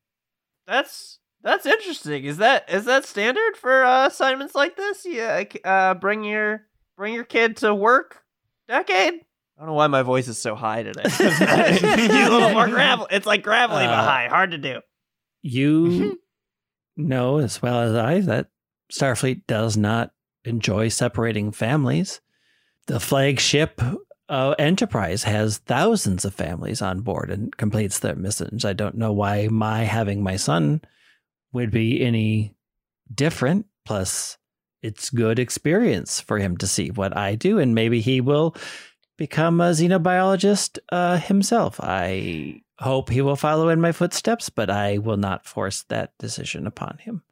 That's 0.67 1.19
that's 1.43 1.65
interesting. 1.65 2.25
Is 2.25 2.37
that 2.37 2.69
is 2.69 2.85
that 2.85 3.05
standard 3.05 3.57
for 3.57 3.83
uh, 3.83 4.07
assignments 4.07 4.55
like 4.55 4.75
this? 4.75 5.05
Yeah, 5.05 5.43
uh, 5.63 5.93
bring 5.95 6.23
your 6.23 6.63
bring 6.97 7.13
your 7.13 7.23
kid 7.23 7.57
to 7.57 7.73
work. 7.73 8.21
Decade. 8.67 9.13
I 9.13 9.63
don't 9.63 9.67
know 9.67 9.73
why 9.73 9.87
my 9.87 10.01
voice 10.01 10.27
is 10.27 10.41
so 10.41 10.55
high 10.55 10.83
today. 10.83 11.03
a 11.19 12.29
little 12.29 12.51
more 12.51 12.67
gravel. 12.67 13.07
It's 13.11 13.25
like 13.25 13.43
gravelly 13.43 13.85
but 13.85 13.93
Uh, 13.93 14.03
high. 14.03 14.27
Hard 14.27 14.51
to 14.51 14.57
do. 14.57 14.79
You 15.41 16.19
know 16.97 17.37
as 17.37 17.61
well 17.61 17.81
as 17.81 17.95
I 17.95 18.21
that 18.21 18.47
Starfleet 18.91 19.45
does 19.47 19.77
not 19.77 20.11
enjoy 20.45 20.87
separating 20.89 21.51
families. 21.51 22.21
The 22.87 22.99
flagship 22.99 23.79
uh, 24.29 24.55
Enterprise 24.57 25.23
has 25.23 25.59
thousands 25.59 26.25
of 26.25 26.33
families 26.33 26.81
on 26.81 27.01
board 27.01 27.29
and 27.29 27.55
completes 27.55 27.99
their 27.99 28.15
missions. 28.15 28.65
I 28.65 28.73
don't 28.73 28.95
know 28.95 29.11
why 29.11 29.47
my 29.49 29.83
having 29.83 30.23
my 30.23 30.37
son 30.37 30.81
would 31.53 31.71
be 31.71 32.01
any 32.01 32.55
different. 33.13 33.65
Plus, 33.85 34.37
it's 34.81 35.09
good 35.09 35.39
experience 35.39 36.19
for 36.19 36.37
him 36.39 36.57
to 36.57 36.67
see 36.67 36.89
what 36.89 37.15
I 37.15 37.35
do, 37.35 37.59
and 37.59 37.75
maybe 37.75 38.01
he 38.01 38.21
will 38.21 38.55
become 39.17 39.61
a 39.61 39.71
xenobiologist 39.71 40.79
uh, 40.91 41.17
himself. 41.17 41.79
I 41.81 42.61
hope 42.79 43.09
he 43.09 43.21
will 43.21 43.35
follow 43.35 43.69
in 43.69 43.79
my 43.79 43.91
footsteps, 43.91 44.49
but 44.49 44.69
I 44.69 44.97
will 44.97 45.17
not 45.17 45.45
force 45.45 45.83
that 45.89 46.17
decision 46.17 46.65
upon 46.65 46.97
him. 46.99 47.23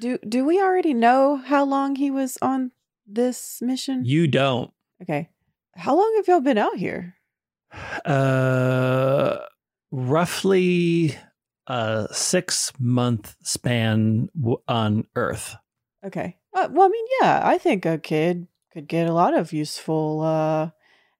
Do 0.00 0.18
do 0.28 0.44
we 0.44 0.60
already 0.60 0.94
know 0.94 1.36
how 1.36 1.64
long 1.64 1.96
he 1.96 2.10
was 2.10 2.38
on 2.42 2.72
this 3.06 3.60
mission? 3.62 4.04
You 4.04 4.26
don't. 4.28 4.70
okay. 5.02 5.30
How 5.74 5.96
long 5.96 6.12
have 6.16 6.28
y'all 6.28 6.40
been 6.40 6.58
out 6.58 6.76
here? 6.76 7.14
Uh, 8.04 9.38
roughly 9.90 11.16
a 11.68 12.08
six 12.10 12.72
month 12.80 13.36
span 13.42 14.28
w- 14.36 14.60
on 14.66 15.06
Earth. 15.14 15.56
Okay. 16.04 16.36
Uh, 16.54 16.68
well, 16.70 16.86
I 16.86 16.88
mean, 16.88 17.04
yeah, 17.20 17.42
I 17.44 17.58
think 17.58 17.84
a 17.84 17.98
kid 17.98 18.48
could 18.72 18.88
get 18.88 19.08
a 19.08 19.12
lot 19.12 19.34
of 19.36 19.52
useful 19.52 20.22
uh, 20.22 20.70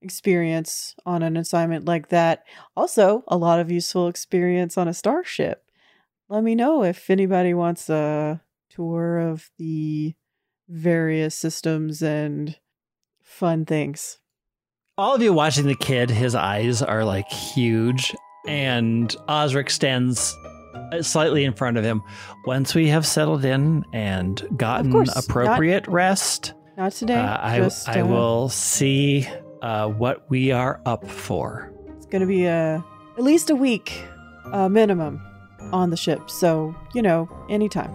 experience 0.00 0.94
on 1.04 1.22
an 1.22 1.36
assignment 1.36 1.84
like 1.84 2.08
that. 2.08 2.44
Also, 2.76 3.24
a 3.28 3.36
lot 3.36 3.60
of 3.60 3.70
useful 3.70 4.08
experience 4.08 4.78
on 4.78 4.88
a 4.88 4.94
starship. 4.94 5.64
Let 6.28 6.42
me 6.42 6.54
know 6.54 6.82
if 6.82 7.08
anybody 7.10 7.54
wants 7.54 7.88
a 7.88 8.42
tour 8.70 9.18
of 9.18 9.50
the 9.58 10.14
various 10.68 11.34
systems 11.34 12.02
and 12.02 12.58
fun 13.22 13.64
things. 13.64 14.18
All 14.96 15.14
of 15.14 15.22
you 15.22 15.32
watching 15.32 15.66
the 15.66 15.76
kid, 15.76 16.10
his 16.10 16.34
eyes 16.34 16.82
are 16.82 17.04
like 17.04 17.30
huge, 17.30 18.14
and 18.46 19.14
Osric 19.28 19.70
stands 19.70 20.36
uh, 20.74 21.02
slightly 21.02 21.44
in 21.44 21.52
front 21.52 21.76
of 21.76 21.84
him. 21.84 22.02
Once 22.44 22.74
we 22.74 22.88
have 22.88 23.06
settled 23.06 23.44
in 23.44 23.84
and 23.92 24.46
gotten 24.56 24.92
course, 24.92 25.14
not- 25.14 25.24
appropriate 25.24 25.86
rest, 25.88 26.54
Not 26.76 26.92
today. 26.92 27.14
uh, 27.16 27.38
I, 27.40 27.58
just, 27.58 27.88
I 27.88 28.00
uh, 28.00 28.06
will 28.06 28.48
see 28.48 29.26
uh, 29.62 29.88
what 29.88 30.28
we 30.30 30.52
are 30.52 30.80
up 30.86 31.08
for. 31.08 31.72
It's 31.96 32.06
going 32.06 32.20
to 32.20 32.26
be 32.26 32.44
a 32.44 32.84
at 33.16 33.24
least 33.24 33.50
a 33.50 33.56
week 33.56 34.04
uh, 34.52 34.68
minimum 34.68 35.20
on 35.72 35.90
the 35.90 35.96
ship. 35.96 36.30
So 36.30 36.74
you 36.94 37.02
know, 37.02 37.28
anytime. 37.48 37.94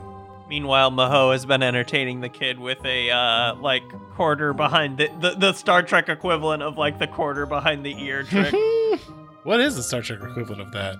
Meanwhile, 0.49 0.91
Maho 0.91 1.31
has 1.31 1.45
been 1.47 1.63
entertaining 1.63 2.21
the 2.21 2.29
kid 2.29 2.59
with 2.59 2.83
a 2.85 3.09
uh, 3.09 3.55
like 3.55 3.81
quarter 4.11 4.53
behind 4.53 4.97
the, 4.97 5.09
the 5.19 5.31
the 5.31 5.53
Star 5.53 5.81
Trek 5.81 6.09
equivalent 6.09 6.61
of 6.61 6.77
like 6.77 6.99
the 6.99 7.07
quarter 7.07 7.45
behind 7.45 7.83
the 7.85 7.95
ear 8.03 8.23
trick. 8.23 8.53
what 9.43 9.59
is 9.59 9.75
the 9.75 9.83
Star 9.83 10.01
Trek 10.01 10.19
equivalent 10.23 10.61
of 10.61 10.71
that? 10.71 10.97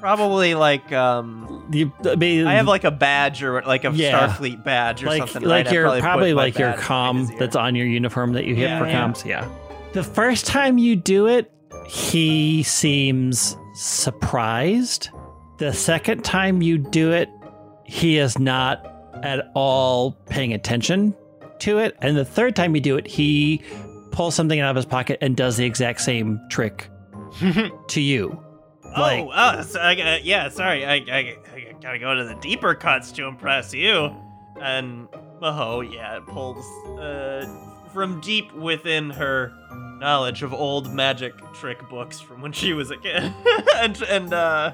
Probably 0.00 0.54
like 0.54 0.92
um 0.92 1.66
You, 1.70 1.92
I, 2.04 2.14
mean, 2.16 2.46
I 2.46 2.54
have 2.54 2.66
like 2.66 2.84
a 2.84 2.90
badge 2.90 3.42
or 3.42 3.60
like 3.62 3.84
a 3.84 3.90
Yeah. 3.92 4.28
Starfleet 4.28 4.64
badge 4.64 5.02
or 5.02 5.06
like 5.06 5.18
something. 5.28 5.42
like 5.48 5.66
I'd 5.66 5.72
your 5.74 5.84
probably, 5.84 6.00
probably 6.00 6.34
like 6.34 6.58
your 6.58 6.70
badge 6.70 6.78
behind 6.80 7.18
his 7.18 7.28
com 7.30 7.38
that's 7.38 7.56
on 7.56 7.74
your 7.74 7.86
uniform 7.86 8.32
that 8.34 8.44
you 8.44 8.54
hit 8.54 8.68
Yeah, 8.68 8.78
for 8.78 8.86
yeah. 8.86 9.04
comms. 9.06 9.24
Yeah. 9.24 9.48
The 9.92 10.02
first 10.04 10.46
time 10.46 10.78
you 10.78 10.96
do 10.96 11.26
it, 11.26 11.50
he 11.86 12.62
seems 12.62 13.56
surprised. 13.74 15.10
The 15.58 15.72
second 15.72 16.24
time 16.24 16.62
you 16.62 16.78
do 16.78 17.12
it, 17.12 17.28
he 17.84 18.18
is 18.18 18.38
not 18.38 18.86
at 19.22 19.50
all 19.54 20.12
paying 20.26 20.52
attention 20.52 21.14
to 21.60 21.78
it. 21.78 21.96
And 22.00 22.16
the 22.16 22.24
third 22.24 22.54
time 22.54 22.74
you 22.74 22.80
do 22.80 22.96
it, 22.96 23.06
he 23.06 23.62
pulls 24.12 24.34
something 24.34 24.60
out 24.60 24.70
of 24.70 24.76
his 24.76 24.86
pocket 24.86 25.18
and 25.20 25.36
does 25.36 25.56
the 25.56 25.64
exact 25.64 26.00
same 26.00 26.40
trick 26.48 26.88
to 27.88 28.00
you. 28.00 28.42
Oh, 28.96 29.00
like- 29.00 29.28
oh, 29.34 29.62
so 29.62 29.80
I, 29.80 29.92
uh, 29.94 30.18
yeah. 30.22 30.48
Sorry, 30.48 30.84
I, 30.84 30.94
I, 30.94 31.36
I 31.54 31.74
gotta 31.80 31.98
go 31.98 32.14
to 32.14 32.24
the 32.24 32.34
deeper 32.36 32.74
cuts 32.74 33.12
to 33.12 33.24
impress 33.26 33.74
you. 33.74 34.14
And 34.60 35.08
Maho, 35.40 35.92
yeah, 35.92 36.18
pulls 36.26 36.64
uh, 36.98 37.46
from 37.92 38.20
deep 38.20 38.52
within 38.54 39.10
her 39.10 39.52
knowledge 40.00 40.42
of 40.42 40.52
old 40.52 40.92
magic 40.92 41.32
trick 41.54 41.78
books 41.88 42.18
from 42.20 42.40
when 42.40 42.52
she 42.52 42.72
was 42.72 42.90
a 42.90 42.96
kid, 42.96 43.32
and 43.76 44.00
and 44.02 44.32
uh, 44.32 44.72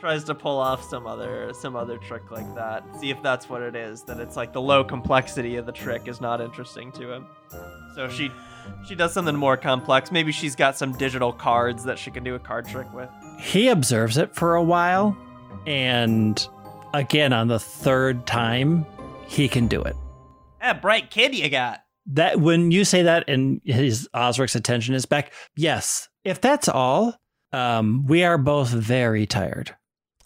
tries 0.00 0.24
to 0.24 0.34
pull 0.34 0.58
off 0.58 0.82
some 0.84 1.06
other 1.06 1.52
some 1.54 1.74
other 1.76 1.96
trick 1.96 2.30
like 2.30 2.54
that. 2.54 2.84
See 3.00 3.08
if 3.10 3.22
that's 3.22 3.48
what 3.48 3.62
it 3.62 3.74
is. 3.76 4.02
That 4.02 4.20
it's 4.20 4.36
like 4.36 4.52
the 4.52 4.60
low 4.60 4.84
complexity 4.84 5.56
of 5.56 5.64
the 5.64 5.72
trick 5.72 6.06
is 6.08 6.20
not 6.20 6.40
interesting 6.40 6.92
to 6.92 7.12
him. 7.12 7.26
So 7.94 8.08
she 8.08 8.30
she 8.86 8.94
does 8.94 9.12
something 9.12 9.36
more 9.36 9.56
complex. 9.56 10.12
Maybe 10.12 10.32
she's 10.32 10.54
got 10.56 10.76
some 10.76 10.92
digital 10.92 11.32
cards 11.32 11.84
that 11.84 11.98
she 11.98 12.10
can 12.10 12.24
do 12.24 12.34
a 12.34 12.38
card 12.38 12.66
trick 12.66 12.92
with. 12.92 13.08
He 13.38 13.68
observes 13.68 14.16
it 14.16 14.34
for 14.34 14.54
a 14.54 14.62
while, 14.62 15.16
and 15.66 16.46
again, 16.92 17.32
on 17.32 17.48
the 17.48 17.58
third 17.58 18.26
time, 18.26 18.86
he 19.26 19.48
can 19.48 19.66
do 19.66 19.82
it. 19.82 19.96
That 20.60 20.80
bright 20.80 21.10
kid 21.10 21.34
you 21.34 21.48
got. 21.50 21.80
That 22.06 22.40
when 22.40 22.70
you 22.70 22.84
say 22.84 23.02
that, 23.02 23.28
and 23.28 23.60
his 23.64 24.08
Osric's 24.14 24.54
attention 24.54 24.94
is 24.94 25.06
back. 25.06 25.32
Yes, 25.56 26.08
if 26.22 26.40
that's 26.40 26.68
all, 26.68 27.14
um, 27.52 28.04
we 28.06 28.24
are 28.24 28.38
both 28.38 28.68
very 28.68 29.26
tired. 29.26 29.74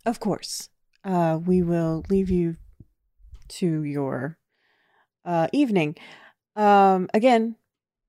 Of 0.05 0.21
course. 0.21 0.69
Uh, 1.05 1.39
we 1.45 1.63
will 1.63 2.05
leave 2.09 2.31
you 2.31 2.57
to 3.49 3.83
your 3.83 4.39
uh, 5.25 5.49
evening. 5.53 5.97
Um, 6.57 7.09
again, 7.15 7.57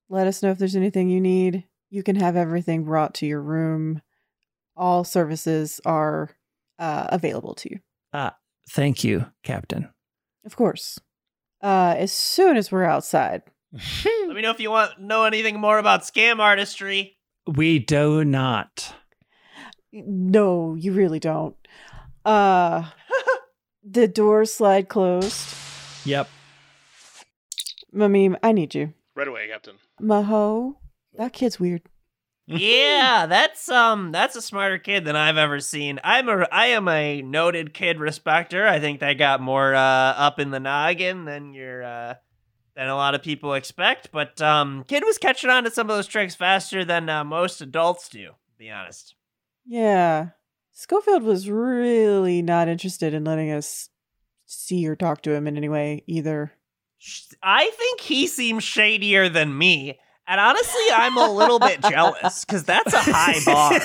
let 0.10 0.28
us 0.28 0.43
know 0.43 0.51
if 0.51 0.57
there's 0.57 0.76
anything 0.76 1.10
you 1.10 1.22
need. 1.22 1.66
You 1.89 2.03
can 2.03 2.16
have 2.18 2.36
everything 2.36 2.84
brought 2.84 3.14
to 3.16 3.26
your 3.26 3.41
room. 3.41 4.01
All 4.76 5.03
services 5.03 5.82
are 5.86 6.32
uh, 6.78 7.07
available 7.10 7.55
to 7.55 7.72
you. 7.72 7.80
Ah, 8.14 8.36
Thank 8.70 9.03
you, 9.03 9.26
Captain. 9.43 9.89
Of 10.45 10.55
course. 10.55 10.99
Uh, 11.62 11.95
as 11.97 12.12
soon 12.12 12.55
as 12.55 12.72
we're 12.72 12.84
outside. 12.84 13.41
Let 13.74 14.36
me 14.36 14.41
know 14.41 14.51
if 14.51 14.60
you 14.60 14.70
want 14.70 14.99
know 14.99 15.24
anything 15.24 15.60
more 15.60 15.80
about 15.80 16.03
scam 16.03 16.39
artistry. 16.39 17.18
We 17.47 17.80
do 17.80 18.24
not. 18.24 18.93
No, 19.91 20.76
you 20.76 20.93
really 20.93 21.20
don't. 21.20 21.55
Uh, 22.24 22.89
the 23.84 24.07
doors 24.07 24.53
slide 24.53 24.88
closed. 24.88 25.55
Yep. 26.05 26.30
Mamim, 27.93 28.38
I 28.43 28.51
need 28.51 28.76
you. 28.76 28.93
Right 29.20 29.28
away, 29.28 29.49
Captain. 29.49 29.76
Maho, 30.01 30.76
that 31.17 31.34
kid's 31.34 31.59
weird. 31.59 31.82
yeah, 32.47 33.26
that's 33.28 33.67
um 33.67 34.13
that's 34.13 34.38
a 34.38 34.41
smarter 34.41 34.78
kid 34.78 35.03
than 35.03 35.17
I've 35.17 35.36
ever 35.36 35.59
seen. 35.59 35.99
I'm 36.05 36.30
a 36.30 36.47
I 36.53 36.67
am 36.67 36.88
a 36.88 37.22
noted 37.22 37.74
kid 37.74 37.99
respecter. 37.99 38.65
I 38.65 38.80
think 38.80 39.01
they 39.01 39.15
got 39.15 39.41
more 39.41 39.76
uh 39.76 39.80
up 39.82 40.39
in 40.39 40.51
the 40.51 40.59
noggin 40.61 41.26
than 41.26 41.53
your 41.53 41.84
uh 41.84 42.13
than 42.78 42.88
a 42.88 42.95
lot 42.95 43.13
of 43.13 43.22
people 43.22 43.55
expect, 43.55 44.09
but 44.13 44.41
um 44.41 44.86
kid 44.88 45.03
was 45.05 45.17
catching 45.17 45.49
on 45.49 45.65
to 45.65 45.70
some 45.70 45.89
of 45.89 45.97
those 45.97 46.07
tricks 46.07 46.34
faster 46.36 46.86
than 46.86 47.09
uh, 47.09 47.26
most 47.26 47.59
adults 47.59 48.07
do, 48.07 48.28
to 48.28 48.57
be 48.57 48.72
honest. 48.72 49.15
Yeah. 49.65 50.30
Scofield 50.72 51.24
was 51.24 51.49
really 51.49 52.41
not 52.41 52.70
interested 52.70 53.13
in 53.13 53.26
letting 53.26 53.51
us 53.51 53.89
see 54.45 54.88
or 54.88 54.95
talk 54.95 55.22
to 55.24 55.34
him 55.34 55.45
in 55.45 55.57
any 55.57 55.67
way 55.67 56.05
either. 56.07 56.53
Sh- 56.99 57.23
I 57.41 57.69
think 57.71 58.01
he 58.01 58.27
seems 58.27 58.63
shadier 58.63 59.29
than 59.29 59.57
me. 59.57 59.97
And 60.27 60.39
honestly, 60.39 60.81
I'm 60.93 61.17
a 61.17 61.31
little 61.31 61.57
bit 61.57 61.81
jealous 61.81 62.45
because 62.45 62.63
that's 62.63 62.93
a 62.93 62.99
high 62.99 63.39
bar. 63.45 63.79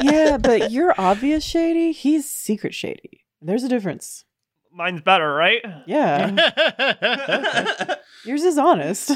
yeah, 0.02 0.36
but 0.36 0.72
you're 0.72 0.92
obvious 0.98 1.44
shady. 1.44 1.92
He's 1.92 2.28
secret 2.28 2.74
shady. 2.74 3.24
There's 3.40 3.62
a 3.62 3.68
difference. 3.68 4.24
Mine's 4.72 5.02
better, 5.02 5.32
right? 5.32 5.62
Yeah. 5.86 6.30
Yours 8.24 8.42
is 8.42 8.58
honest. 8.58 9.12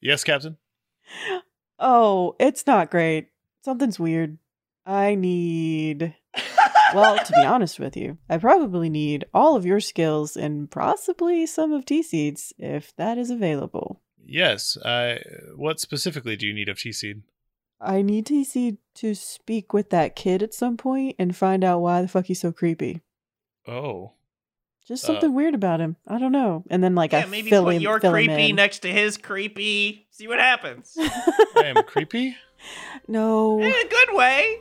yes, 0.00 0.22
Captain. 0.22 0.58
Oh, 1.78 2.36
it's 2.38 2.66
not 2.66 2.90
great. 2.90 3.28
Something's 3.64 3.98
weird. 3.98 4.38
I 4.86 5.14
need. 5.16 6.14
Well, 6.94 7.18
to 7.18 7.32
be 7.32 7.42
honest 7.44 7.78
with 7.80 7.96
you, 7.96 8.18
I 8.28 8.38
probably 8.38 8.88
need 8.88 9.24
all 9.34 9.56
of 9.56 9.66
your 9.66 9.80
skills 9.80 10.36
and 10.36 10.70
possibly 10.70 11.46
some 11.46 11.72
of 11.72 11.84
T 11.84 12.02
Seed's 12.02 12.52
if 12.58 12.94
that 12.96 13.18
is 13.18 13.30
available. 13.30 14.00
Yes. 14.26 14.76
Uh, 14.78 15.18
what 15.56 15.80
specifically 15.80 16.36
do 16.36 16.46
you 16.46 16.54
need 16.54 16.68
of 16.68 16.78
T 16.78 16.92
Seed? 16.92 17.22
I 17.80 18.02
need 18.02 18.26
T 18.26 18.44
Seed 18.44 18.78
to 18.96 19.14
speak 19.14 19.72
with 19.72 19.90
that 19.90 20.16
kid 20.16 20.42
at 20.42 20.54
some 20.54 20.76
point 20.76 21.16
and 21.18 21.36
find 21.36 21.62
out 21.64 21.80
why 21.80 22.00
the 22.02 22.08
fuck 22.08 22.26
he's 22.26 22.40
so 22.40 22.52
creepy. 22.52 23.02
Oh. 23.66 24.12
Just 24.86 25.04
Uh, 25.04 25.08
something 25.08 25.34
weird 25.34 25.54
about 25.54 25.80
him. 25.80 25.96
I 26.06 26.18
don't 26.18 26.32
know. 26.32 26.62
And 26.70 26.82
then 26.84 26.94
like 26.94 27.12
yeah, 27.12 27.20
I 27.20 27.26
maybe 27.26 27.50
fill 27.50 27.64
put 27.64 27.76
him, 27.76 27.82
your 27.82 28.00
fill 28.00 28.14
him 28.14 28.26
creepy 28.26 28.50
in. 28.50 28.56
next 28.56 28.80
to 28.80 28.88
his 28.92 29.16
creepy. 29.16 30.06
See 30.10 30.28
what 30.28 30.38
happens. 30.38 30.94
I 30.98 31.64
am 31.64 31.82
creepy? 31.84 32.36
no. 33.08 33.58
In 33.60 33.66
a 33.72 33.88
good 33.88 34.08
way. 34.14 34.58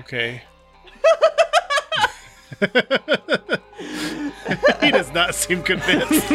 Okay. 0.00 0.42
he 4.80 4.90
does 4.90 5.12
not 5.12 5.34
seem 5.34 5.62
convinced. 5.62 6.32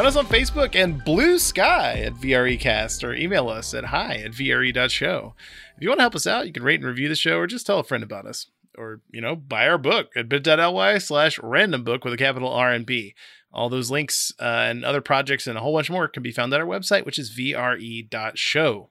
Find 0.00 0.08
us 0.08 0.16
on 0.16 0.24
Facebook 0.28 0.74
and 0.76 1.04
Blue 1.04 1.38
Sky 1.38 2.00
at 2.06 2.14
VREcast 2.14 3.04
or 3.04 3.12
email 3.12 3.50
us 3.50 3.74
at 3.74 3.84
hi 3.84 4.14
at 4.14 4.30
VRE.show. 4.30 5.34
If 5.76 5.82
you 5.82 5.90
want 5.90 5.98
to 5.98 6.04
help 6.04 6.14
us 6.14 6.26
out, 6.26 6.46
you 6.46 6.54
can 6.54 6.62
rate 6.62 6.80
and 6.80 6.88
review 6.88 7.06
the 7.06 7.14
show 7.14 7.36
or 7.36 7.46
just 7.46 7.66
tell 7.66 7.80
a 7.80 7.84
friend 7.84 8.02
about 8.02 8.24
us. 8.24 8.46
Or, 8.78 9.02
you 9.12 9.20
know, 9.20 9.36
buy 9.36 9.68
our 9.68 9.76
book 9.76 10.12
at 10.16 10.26
bit.ly 10.26 10.96
slash 10.96 11.38
random 11.42 11.84
book 11.84 12.02
with 12.02 12.14
a 12.14 12.16
capital 12.16 12.48
R 12.48 12.72
and 12.72 12.86
B. 12.86 13.14
All 13.52 13.68
those 13.68 13.90
links 13.90 14.32
uh, 14.40 14.44
and 14.70 14.86
other 14.86 15.02
projects 15.02 15.46
and 15.46 15.58
a 15.58 15.60
whole 15.60 15.74
bunch 15.74 15.90
more 15.90 16.08
can 16.08 16.22
be 16.22 16.32
found 16.32 16.54
at 16.54 16.60
our 16.60 16.66
website, 16.66 17.04
which 17.04 17.18
is 17.18 17.36
VRE.show. 17.38 18.88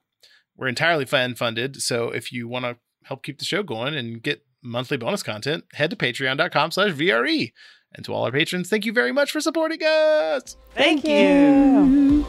We're 0.56 0.68
entirely 0.68 1.06
fan 1.06 1.34
funded, 1.34 1.82
so 1.82 2.10
if 2.10 2.30
you 2.30 2.46
want 2.46 2.66
to 2.66 2.76
help 3.02 3.24
keep 3.24 3.40
the 3.40 3.44
show 3.44 3.64
going 3.64 3.96
and 3.96 4.22
get 4.22 4.44
monthly 4.62 4.96
bonus 4.96 5.24
content, 5.24 5.64
head 5.72 5.90
to 5.90 5.96
patreon.com 5.96 6.70
slash 6.70 6.92
VRE. 6.92 7.50
And 7.94 8.04
to 8.04 8.14
all 8.14 8.24
our 8.24 8.32
patrons, 8.32 8.68
thank 8.68 8.86
you 8.86 8.92
very 8.92 9.12
much 9.12 9.32
for 9.32 9.40
supporting 9.40 9.82
us. 9.82 10.56
Thank, 10.74 11.04
you. 11.04 11.14
you. 11.14 12.26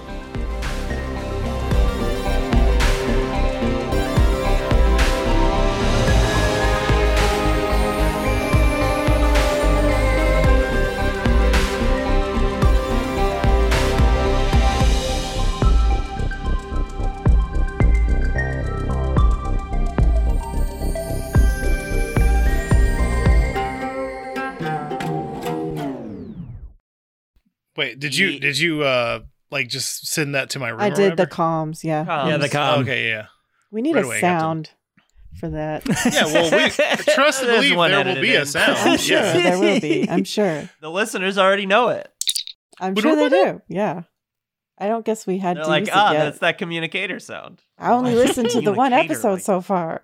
Wait, 27.81 27.99
did 27.99 28.15
you 28.15 28.27
Ye- 28.27 28.39
did 28.39 28.57
you 28.59 28.83
uh 28.83 29.21
like 29.49 29.67
just 29.67 30.05
send 30.07 30.35
that 30.35 30.51
to 30.51 30.59
my 30.59 30.69
room? 30.69 30.79
I 30.81 30.89
did 30.89 31.17
the 31.17 31.23
whatever? 31.23 31.25
comms, 31.31 31.83
yeah. 31.83 32.27
yeah, 32.27 32.37
the 32.37 32.47
Comms. 32.47 32.51
com. 32.51 32.79
okay, 32.81 33.07
yeah. 33.09 33.25
We 33.71 33.81
need 33.81 33.95
right 33.95 34.03
a 34.03 34.07
away, 34.07 34.19
Captain. 34.21 34.39
sound 34.39 34.69
for 35.39 35.49
that. 35.49 35.83
Yeah, 36.13 36.25
well, 36.25 36.51
we 36.51 36.69
trust 37.13 37.41
and 37.41 37.49
There's 37.49 37.61
believe 37.63 37.75
one 37.77 37.89
there 37.91 37.99
will 37.99 38.07
edited 38.11 38.21
be 38.21 38.35
a 38.35 38.41
in. 38.41 38.45
sound. 38.45 38.77
I'm 38.77 38.97
sure 38.97 39.17
yeah. 39.17 39.33
there 39.33 39.59
will 39.59 39.79
be. 39.79 40.07
I'm 40.09 40.23
sure. 40.37 40.69
The 40.79 40.91
listeners 40.91 41.37
already 41.37 41.65
know 41.65 41.89
it. 41.89 42.07
I'm 42.79 42.93
We 42.93 43.01
sure 43.01 43.15
they 43.15 43.29
know 43.29 43.53
do. 43.53 43.61
Yeah. 43.67 44.03
I 44.77 44.87
don't 44.87 45.05
guess 45.05 45.25
we 45.27 45.37
had 45.37 45.57
They're 45.57 45.63
to 45.65 45.69
like, 45.69 45.81
use 45.81 45.89
it 45.89 45.95
ah, 45.95 46.11
yet. 46.11 46.23
that's 46.25 46.39
that 46.39 46.57
communicator 46.57 47.19
sound. 47.19 47.61
I 47.77 47.91
only 47.91 48.15
listened 48.15 48.49
to 48.51 48.61
the 48.61 48.73
one 48.73 48.91
Communicator, 48.91 49.13
episode 49.13 49.33
like- 49.33 49.41
so 49.43 49.61
far. 49.61 50.01